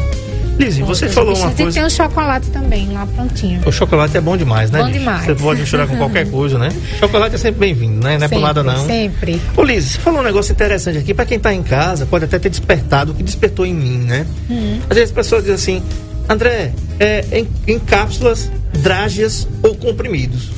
Lizzie, 0.64 0.82
você 0.84 1.08
falou 1.08 1.36
uma 1.36 1.50
coisa. 1.50 1.72
Tem 1.72 1.84
o 1.84 1.90
chocolate 1.90 2.50
também 2.50 2.88
lá 2.92 3.06
prontinho. 3.06 3.60
O 3.66 3.72
chocolate 3.72 4.16
é 4.16 4.20
bom 4.20 4.36
demais, 4.36 4.70
né? 4.70 4.82
Bom 4.82 4.90
demais. 4.90 5.24
Você 5.24 5.34
pode 5.34 5.60
misturar 5.60 5.88
com 5.88 5.96
qualquer 5.96 6.28
coisa, 6.30 6.58
né? 6.58 6.68
Chocolate 7.00 7.34
é 7.34 7.38
sempre 7.38 7.60
bem-vindo, 7.60 8.02
né? 8.04 8.16
Não 8.16 8.26
é 8.26 8.28
sempre, 8.28 8.36
por 8.36 8.42
nada 8.42 8.62
não. 8.62 8.86
Sempre. 8.86 9.40
Ô 9.56 9.62
Lizzie, 9.64 9.90
você 9.90 9.98
falou 9.98 10.20
um 10.20 10.22
negócio 10.22 10.52
interessante 10.52 10.98
aqui. 10.98 11.12
Para 11.12 11.24
quem 11.24 11.38
tá 11.38 11.52
em 11.52 11.62
casa, 11.62 12.06
pode 12.06 12.24
até 12.24 12.38
ter 12.38 12.48
despertado 12.48 13.12
o 13.12 13.14
que 13.14 13.22
despertou 13.22 13.66
em 13.66 13.74
mim, 13.74 13.98
né? 13.98 14.26
Hum. 14.48 14.78
Às 14.88 14.96
vezes 14.96 15.10
as 15.10 15.14
pessoas 15.14 15.42
dizem 15.42 15.54
assim, 15.54 15.82
André, 16.28 16.72
é, 17.00 17.24
em, 17.32 17.48
em 17.66 17.78
cápsulas, 17.78 18.50
drágeas 18.72 19.48
ou 19.62 19.74
comprimidos. 19.74 20.50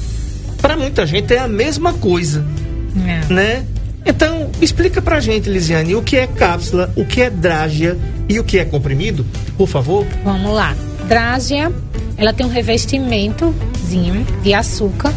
Para 0.61 0.77
muita 0.77 1.07
gente 1.07 1.33
é 1.35 1.39
a 1.39 1.49
mesma 1.49 1.95
coisa, 1.95 2.45
é. 3.07 3.33
né? 3.33 3.65
Então, 4.07 4.51
explica 4.61 5.01
pra 5.01 5.19
gente, 5.19 5.49
Lisiane, 5.49 5.95
o 5.95 6.03
que 6.03 6.17
é 6.17 6.27
cápsula, 6.27 6.93
o 6.95 7.05
que 7.05 7.23
é 7.23 7.31
drágia 7.31 7.97
e 8.29 8.39
o 8.39 8.45
que 8.45 8.59
é 8.59 8.65
comprimido, 8.65 9.25
por 9.57 9.67
favor. 9.67 10.07
Vamos 10.23 10.53
lá. 10.53 10.75
Drágia, 11.09 11.73
ela 12.17 12.33
tem 12.33 12.45
um 12.45 12.51
revestimentozinho 12.51 14.27
de 14.43 14.53
açúcar, 14.53 15.13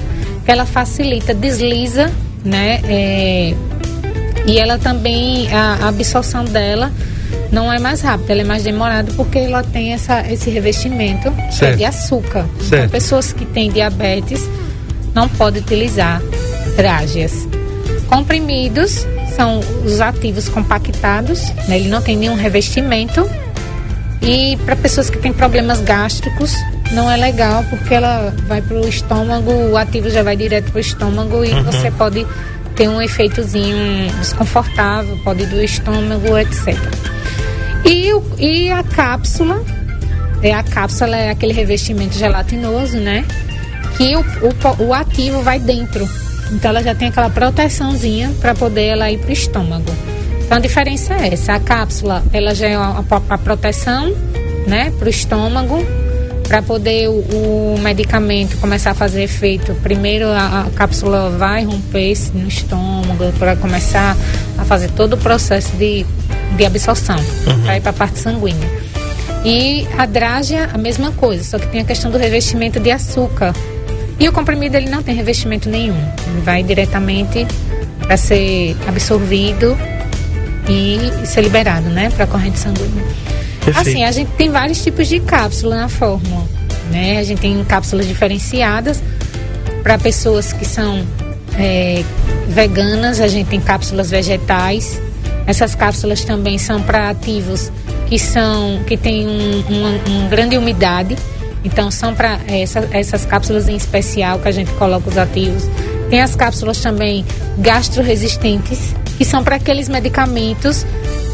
que 0.46 0.52
ela 0.52 0.66
facilita, 0.66 1.34
desliza, 1.34 2.12
né? 2.44 2.80
É, 2.86 3.54
e 4.46 4.58
ela 4.58 4.78
também, 4.78 5.52
a, 5.52 5.86
a 5.86 5.88
absorção 5.90 6.46
dela 6.46 6.92
não 7.52 7.72
é 7.72 7.80
mais 7.80 8.02
rápida, 8.02 8.34
ela 8.34 8.42
é 8.42 8.46
mais 8.46 8.64
demorada 8.64 9.12
porque 9.16 9.40
ela 9.40 9.64
tem 9.64 9.94
essa, 9.94 10.22
esse 10.32 10.50
revestimento 10.50 11.34
é 11.62 11.76
de 11.76 11.84
açúcar. 11.84 12.46
Então, 12.56 12.68
certo. 12.68 12.86
Então, 12.86 12.90
pessoas 12.90 13.34
que 13.34 13.46
têm 13.46 13.72
diabetes 13.72 14.50
não 15.14 15.28
podem 15.28 15.62
utilizar 15.62 16.22
drágeas. 16.76 17.48
Comprimidos 18.08 19.06
são 19.36 19.60
os 19.86 20.00
ativos 20.00 20.48
compactados, 20.50 21.50
né? 21.68 21.78
ele 21.78 21.90
não 21.90 22.02
tem 22.02 22.16
nenhum 22.16 22.36
revestimento. 22.36 23.30
E 24.22 24.58
para 24.66 24.76
pessoas 24.76 25.10
que 25.10 25.18
têm 25.18 25.32
problemas 25.32 25.80
gástricos, 25.82 26.54
não 26.92 27.10
é 27.10 27.18
legal 27.18 27.64
porque 27.70 27.94
ela 27.94 28.34
vai 28.48 28.62
para 28.62 28.78
o 28.78 28.88
estômago, 28.88 29.52
o 29.52 29.78
ativo 29.78 30.10
já 30.10 30.24
vai 30.24 30.36
direto 30.36 30.72
para 30.72 30.78
o 30.78 30.82
estômago 30.82 31.44
e 31.44 31.52
uhum. 31.52 31.64
você 31.64 31.92
pode 31.92 32.26
ter 32.76 32.88
um 32.88 33.02
efeitozinho 33.02 34.12
desconfortável, 34.20 35.18
pode 35.24 35.44
ir 35.44 35.48
do 35.48 35.62
estômago, 35.62 36.38
etc. 36.38 36.78
E, 37.86 38.12
e 38.38 38.72
a 38.72 38.84
cápsula, 38.84 39.64
é 40.42 40.54
a 40.54 40.64
cápsula 40.64 41.16
é 41.16 41.30
aquele 41.30 41.54
revestimento 41.54 42.18
gelatinoso, 42.18 42.98
né? 42.98 43.26
Que 43.98 44.16
o, 44.16 44.20
o, 44.22 44.88
o 44.88 44.94
ativo 44.94 45.42
vai 45.42 45.60
dentro. 45.60 46.08
Então 46.52 46.70
ela 46.70 46.82
já 46.82 46.96
tem 46.96 47.10
aquela 47.10 47.30
proteçãozinha 47.30 48.32
para 48.40 48.54
poder 48.56 48.86
ela 48.86 49.12
ir 49.12 49.20
para 49.20 49.30
o 49.30 49.34
estômago. 49.34 49.92
Então 50.46 50.58
a 50.58 50.62
diferença 50.62 51.14
é 51.14 51.34
essa. 51.34 51.54
A 51.54 51.60
cápsula, 51.60 52.24
ela 52.32 52.56
já 52.56 52.68
é 52.68 52.76
a, 52.76 53.04
a 53.30 53.38
proteção, 53.38 54.14
né, 54.66 54.92
para 54.98 55.08
o 55.08 55.10
estômago, 55.10 55.86
para 56.48 56.62
poder 56.62 57.10
o, 57.10 57.76
o, 57.76 57.80
medicamento 57.80 58.58
começar 58.58 58.92
a 58.92 58.94
fazer 58.94 59.24
efeito. 59.24 59.74
Primeiro 59.84 60.28
a, 60.28 60.62
a 60.62 60.70
cápsula 60.72 61.30
vai 61.32 61.66
romper 61.66 62.16
no 62.34 62.48
estômago 62.48 63.34
para 63.38 63.56
começar 63.58 64.16
a 64.58 64.64
fazer 64.64 64.90
todo 64.92 65.14
o 65.14 65.18
processo 65.18 65.76
de 65.76 66.06
de 66.56 66.66
absorção, 66.66 67.18
uhum. 67.18 67.62
para 67.64 67.78
ir 67.78 67.82
para 67.82 67.90
a 67.90 67.94
parte 67.94 68.20
sanguínea. 68.20 68.70
E 69.44 69.88
a 69.98 70.06
drágia, 70.06 70.70
a 70.74 70.78
mesma 70.78 71.12
coisa, 71.12 71.44
só 71.44 71.60
que 71.60 71.68
tem 71.68 71.82
a 71.82 71.86
questão 71.86 72.12
do 72.12 72.18
revestimento 72.18 72.80
de 72.80 72.92
açúcar. 72.92 73.54
E 74.20 74.28
o 74.28 74.32
comprimido 74.32 74.76
ele 74.76 74.90
não 74.90 75.04
tem 75.04 75.16
revestimento 75.16 75.70
nenhum, 75.70 75.98
ele 76.28 76.42
vai 76.42 76.64
diretamente 76.64 77.46
para 78.00 78.18
ser 78.18 78.76
absorvido 78.88 79.78
e 80.68 81.26
ser 81.26 81.42
liberado, 81.42 81.90
né, 81.90 82.10
para 82.10 82.24
a 82.24 82.28
corrente 82.28 82.58
sanguínea. 82.58 83.04
Perfeito. 83.64 83.90
Assim, 83.90 84.04
a 84.04 84.12
gente 84.12 84.32
tem 84.32 84.50
vários 84.50 84.82
tipos 84.82 85.08
de 85.08 85.20
cápsula 85.20 85.76
na 85.76 85.90
fórmula, 85.90 86.46
né? 86.92 87.20
A 87.20 87.24
gente 87.24 87.42
tem 87.42 87.64
cápsulas 87.66 88.08
diferenciadas 88.08 89.04
para 89.84 89.98
pessoas 89.98 90.54
que 90.54 90.66
são 90.66 91.06
é, 91.58 92.04
veganas, 92.48 93.20
a 93.20 93.28
gente 93.28 93.48
tem 93.48 93.60
cápsulas 93.60 94.10
vegetais 94.10 95.00
essas 95.48 95.74
cápsulas 95.74 96.26
também 96.26 96.58
são 96.58 96.82
para 96.84 97.10
ativos 97.10 97.72
que 98.08 98.20
são 98.20 98.84
que 98.86 98.98
têm 98.98 99.26
um, 99.26 99.64
uma, 99.70 99.90
uma 99.90 100.30
grande 100.30 100.58
umidade. 100.58 101.16
Então 101.68 101.92
são 101.92 102.16
para 102.16 102.40
essa, 102.48 102.88
essas 102.92 103.26
cápsulas 103.26 103.68
em 103.68 103.76
especial 103.76 104.40
que 104.40 104.48
a 104.48 104.52
gente 104.52 104.72
coloca 104.74 105.10
os 105.10 105.18
ativos. 105.18 105.64
Tem 106.10 106.22
as 106.22 106.34
cápsulas 106.34 106.80
também 106.80 107.26
gastroresistentes, 107.58 108.96
que 109.18 109.26
são 109.26 109.44
para 109.44 109.58
aqueles 109.58 109.90
medicamentos 109.90 110.86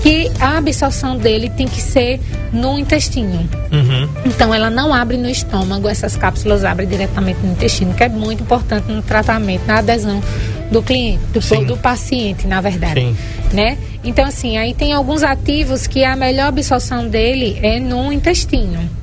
que 0.02 0.32
a 0.40 0.58
absorção 0.58 1.16
dele 1.16 1.52
tem 1.52 1.68
que 1.68 1.80
ser 1.80 2.20
no 2.52 2.80
intestino. 2.80 3.48
Uhum. 3.72 4.10
Então 4.26 4.52
ela 4.52 4.72
não 4.72 4.92
abre 4.92 5.18
no 5.18 5.30
estômago, 5.30 5.88
essas 5.88 6.18
cápsulas 6.18 6.66
abrem 6.66 6.88
diretamente 6.88 7.40
no 7.44 7.52
intestino, 7.52 7.94
que 7.94 8.04
é 8.04 8.10
muito 8.10 8.42
importante 8.42 8.92
no 8.92 9.04
tratamento, 9.04 9.68
na 9.68 9.78
adesão 9.78 10.20
do 10.72 10.82
cliente, 10.82 11.24
do, 11.32 11.66
do 11.66 11.78
paciente, 11.78 12.48
na 12.48 12.60
verdade. 12.60 13.02
Sim. 13.02 13.16
Né? 13.54 13.78
Então, 14.04 14.26
assim, 14.26 14.58
aí 14.58 14.74
tem 14.74 14.94
alguns 14.94 15.22
ativos 15.22 15.86
que 15.86 16.04
a 16.04 16.16
melhor 16.16 16.48
absorção 16.48 17.08
dele 17.08 17.60
é 17.62 17.80
no 17.80 18.12
intestino. 18.12 19.03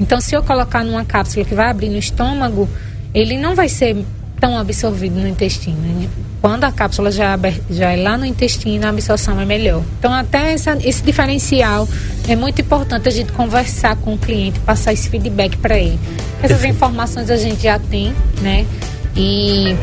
Então, 0.00 0.20
se 0.20 0.34
eu 0.34 0.42
colocar 0.42 0.82
numa 0.82 1.04
cápsula 1.04 1.44
que 1.44 1.54
vai 1.54 1.68
abrir 1.68 1.90
no 1.90 1.98
estômago, 1.98 2.68
ele 3.14 3.36
não 3.36 3.54
vai 3.54 3.68
ser 3.68 4.02
tão 4.40 4.56
absorvido 4.56 5.20
no 5.20 5.28
intestino. 5.28 6.08
Quando 6.40 6.64
a 6.64 6.72
cápsula 6.72 7.10
já, 7.10 7.38
já 7.70 7.92
é 7.92 7.96
lá 7.96 8.16
no 8.16 8.24
intestino, 8.24 8.86
a 8.86 8.88
absorção 8.88 9.38
é 9.38 9.44
melhor. 9.44 9.82
Então, 9.98 10.12
até 10.12 10.54
essa, 10.54 10.78
esse 10.82 11.02
diferencial 11.02 11.86
é 12.26 12.34
muito 12.34 12.62
importante 12.62 13.06
a 13.06 13.12
gente 13.12 13.30
conversar 13.32 13.94
com 13.96 14.14
o 14.14 14.18
cliente, 14.18 14.58
passar 14.60 14.94
esse 14.94 15.10
feedback 15.10 15.58
para 15.58 15.78
ele. 15.78 16.00
Essas 16.42 16.64
informações 16.64 17.30
a 17.30 17.36
gente 17.36 17.62
já 17.62 17.78
tem, 17.78 18.14
né? 18.40 18.66
E 19.14 19.76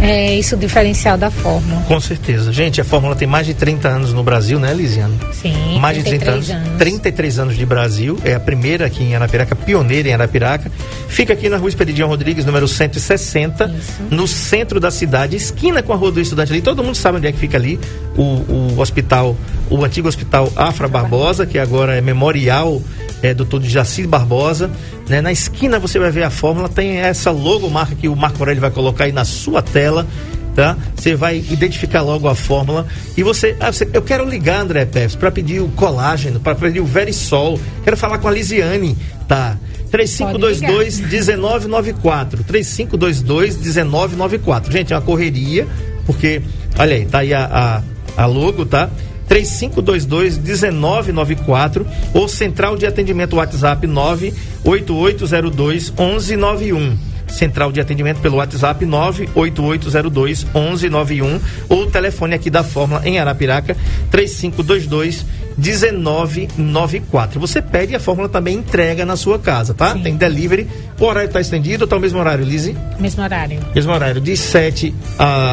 é 0.00 0.34
isso 0.34 0.54
o 0.54 0.58
diferencial 0.58 1.18
da 1.18 1.30
fórmula. 1.30 1.82
Com 1.82 2.00
certeza. 2.00 2.52
Gente, 2.52 2.80
a 2.80 2.84
fórmula 2.84 3.16
tem 3.16 3.26
mais 3.26 3.46
de 3.46 3.54
30 3.54 3.88
anos 3.88 4.12
no 4.12 4.22
Brasil, 4.22 4.58
né, 4.60 4.72
Lisiane? 4.72 5.18
Sim, 5.32 5.78
mais 5.80 5.96
de 5.96 6.04
30 6.04 6.30
anos. 6.30 6.50
anos. 6.50 6.78
33 6.78 7.38
anos 7.38 7.56
de 7.56 7.66
Brasil. 7.66 8.18
É 8.24 8.34
a 8.34 8.40
primeira 8.40 8.86
aqui 8.86 9.02
em 9.02 9.14
Arapiraca, 9.14 9.56
pioneira 9.56 10.08
em 10.08 10.12
Arapiraca. 10.12 10.70
Fica 11.08 11.32
aqui 11.32 11.48
na 11.48 11.56
rua 11.56 11.68
Expedidião 11.68 12.08
Rodrigues, 12.08 12.44
número 12.44 12.68
160, 12.68 13.64
Isso. 13.64 13.92
no 14.10 14.28
centro 14.28 14.78
da 14.78 14.90
cidade, 14.90 15.36
esquina 15.36 15.82
com 15.82 15.92
a 15.92 15.96
Rua 15.96 16.12
do 16.12 16.20
Estudante 16.20 16.52
ali. 16.52 16.62
Todo 16.62 16.82
mundo 16.84 16.94
sabe 16.94 17.18
onde 17.18 17.26
é 17.26 17.32
que 17.32 17.38
fica 17.38 17.56
ali 17.56 17.78
o, 18.16 18.22
o 18.22 18.80
hospital, 18.80 19.36
o 19.68 19.84
antigo 19.84 20.06
hospital 20.06 20.52
Afra 20.54 20.86
Barbosa, 20.86 21.44
que 21.44 21.58
agora 21.58 21.96
é 21.96 22.00
memorial 22.00 22.80
é, 23.22 23.34
do 23.34 23.44
Todo 23.44 23.66
Jaci 23.66 24.06
Barbosa. 24.06 24.70
Né? 25.08 25.20
Na 25.20 25.32
esquina 25.32 25.78
você 25.78 25.98
vai 25.98 26.10
ver 26.10 26.22
a 26.22 26.30
fórmula, 26.30 26.68
tem 26.68 26.98
essa 26.98 27.30
logomarca 27.30 27.94
que 27.94 28.08
o 28.08 28.16
Marco 28.16 28.38
Aurélio 28.38 28.60
vai 28.60 28.70
colocar 28.70 29.04
aí 29.04 29.12
na 29.12 29.24
sua 29.24 29.62
tela. 29.62 30.06
Tá? 30.54 30.76
Você 30.96 31.14
vai 31.14 31.38
identificar 31.38 32.02
logo 32.02 32.26
a 32.26 32.34
fórmula 32.34 32.84
e 33.16 33.22
você, 33.22 33.56
ah, 33.60 33.70
você 33.70 33.88
eu 33.92 34.02
quero 34.02 34.28
ligar 34.28 34.60
André 34.60 34.84
Pérez 34.84 35.14
para 35.14 35.30
pedir 35.30 35.60
o 35.60 35.68
colágeno, 35.68 36.40
para 36.40 36.56
pedir 36.56 36.80
o 36.80 36.84
Verisol, 36.84 37.60
quero 37.84 37.96
falar 37.96 38.18
com 38.18 38.26
a 38.26 38.32
Lisiane, 38.32 38.98
tá? 39.28 39.56
3522 39.90 41.00
1994. 41.00 42.42
3522 42.42 43.56
1994. 43.56 44.72
Gente, 44.72 44.92
é 44.92 44.96
uma 44.96 45.02
correria, 45.02 45.66
porque 46.04 46.42
olha 46.78 46.96
aí, 46.96 47.06
tá 47.06 47.18
aí 47.18 47.32
a, 47.32 47.82
a, 48.16 48.22
a 48.24 48.26
logo, 48.26 48.66
tá? 48.66 48.90
3522 49.28 50.38
1994 50.38 51.86
ou 52.14 52.28
central 52.28 52.76
de 52.76 52.86
atendimento 52.86 53.36
WhatsApp 53.36 53.86
98802 53.86 55.90
1191. 55.90 56.96
Central 57.28 57.70
de 57.70 57.80
atendimento 57.80 58.20
pelo 58.20 58.38
WhatsApp 58.38 58.86
98802 58.86 60.44
1191 60.44 61.40
ou 61.68 61.82
o 61.82 61.90
telefone 61.90 62.34
aqui 62.34 62.48
da 62.48 62.64
Fórmula 62.64 63.02
em 63.04 63.18
Arapiraca 63.18 63.76
3522 64.10 65.26
1994. 65.58 67.40
Você 67.40 67.60
pede 67.60 67.92
e 67.92 67.96
a 67.96 68.00
fórmula 68.00 68.28
também 68.28 68.56
entrega 68.56 69.04
na 69.04 69.16
sua 69.16 69.38
casa, 69.38 69.74
tá? 69.74 69.92
Sim. 69.92 70.02
Tem 70.02 70.16
delivery. 70.16 70.68
O 70.98 71.04
horário 71.04 71.26
está 71.26 71.40
estendido 71.40 71.84
ou 71.84 71.88
tá 71.88 71.96
o 71.96 72.00
mesmo 72.00 72.18
horário, 72.18 72.44
Lizzie? 72.44 72.76
Mesmo 72.98 73.22
horário. 73.22 73.60
Mesmo 73.74 73.92
horário, 73.92 74.20
de 74.20 74.36
7 74.36 74.94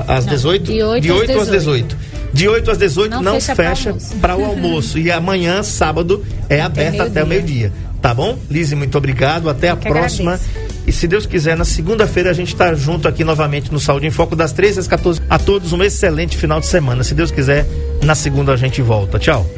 às 0.07 0.25
18? 0.25 0.71
De 0.71 0.83
8, 0.83 1.03
de 1.03 1.11
8 1.11 1.39
às 1.39 1.49
18. 1.49 1.97
De 2.35 2.49
8 2.49 2.69
às 2.69 2.77
18 2.77 3.11
não, 3.11 3.21
não 3.23 3.39
fecha 3.39 3.95
para 4.19 4.35
o 4.35 4.43
almoço. 4.43 4.99
e 4.99 5.09
amanhã, 5.09 5.63
sábado, 5.63 6.21
é 6.49 6.59
aberto 6.59 6.99
até 7.01 7.23
o 7.23 7.27
meio-dia. 7.27 7.71
Tá 8.01 8.13
bom? 8.13 8.37
Lise, 8.51 8.75
muito 8.75 8.97
obrigado. 8.97 9.49
Até 9.49 9.69
Eu 9.69 9.73
a 9.73 9.77
próxima. 9.77 10.33
Agradeço. 10.33 10.75
E 10.85 10.91
se 10.91 11.07
Deus 11.07 11.25
quiser, 11.25 11.55
na 11.55 11.63
segunda-feira 11.63 12.29
a 12.29 12.33
gente 12.33 12.49
está 12.49 12.73
junto 12.73 13.07
aqui 13.07 13.23
novamente 13.23 13.71
no 13.71 13.79
Saúde 13.79 14.05
em 14.05 14.11
Foco, 14.11 14.35
das 14.35 14.51
13 14.51 14.81
às 14.81 14.87
14. 14.87 15.21
A 15.29 15.39
todos 15.39 15.71
um 15.71 15.81
excelente 15.81 16.35
final 16.35 16.59
de 16.59 16.65
semana. 16.65 17.05
Se 17.05 17.15
Deus 17.15 17.31
quiser, 17.31 17.65
na 18.03 18.15
segunda 18.15 18.51
a 18.51 18.57
gente 18.57 18.81
volta. 18.81 19.17
Tchau. 19.17 19.49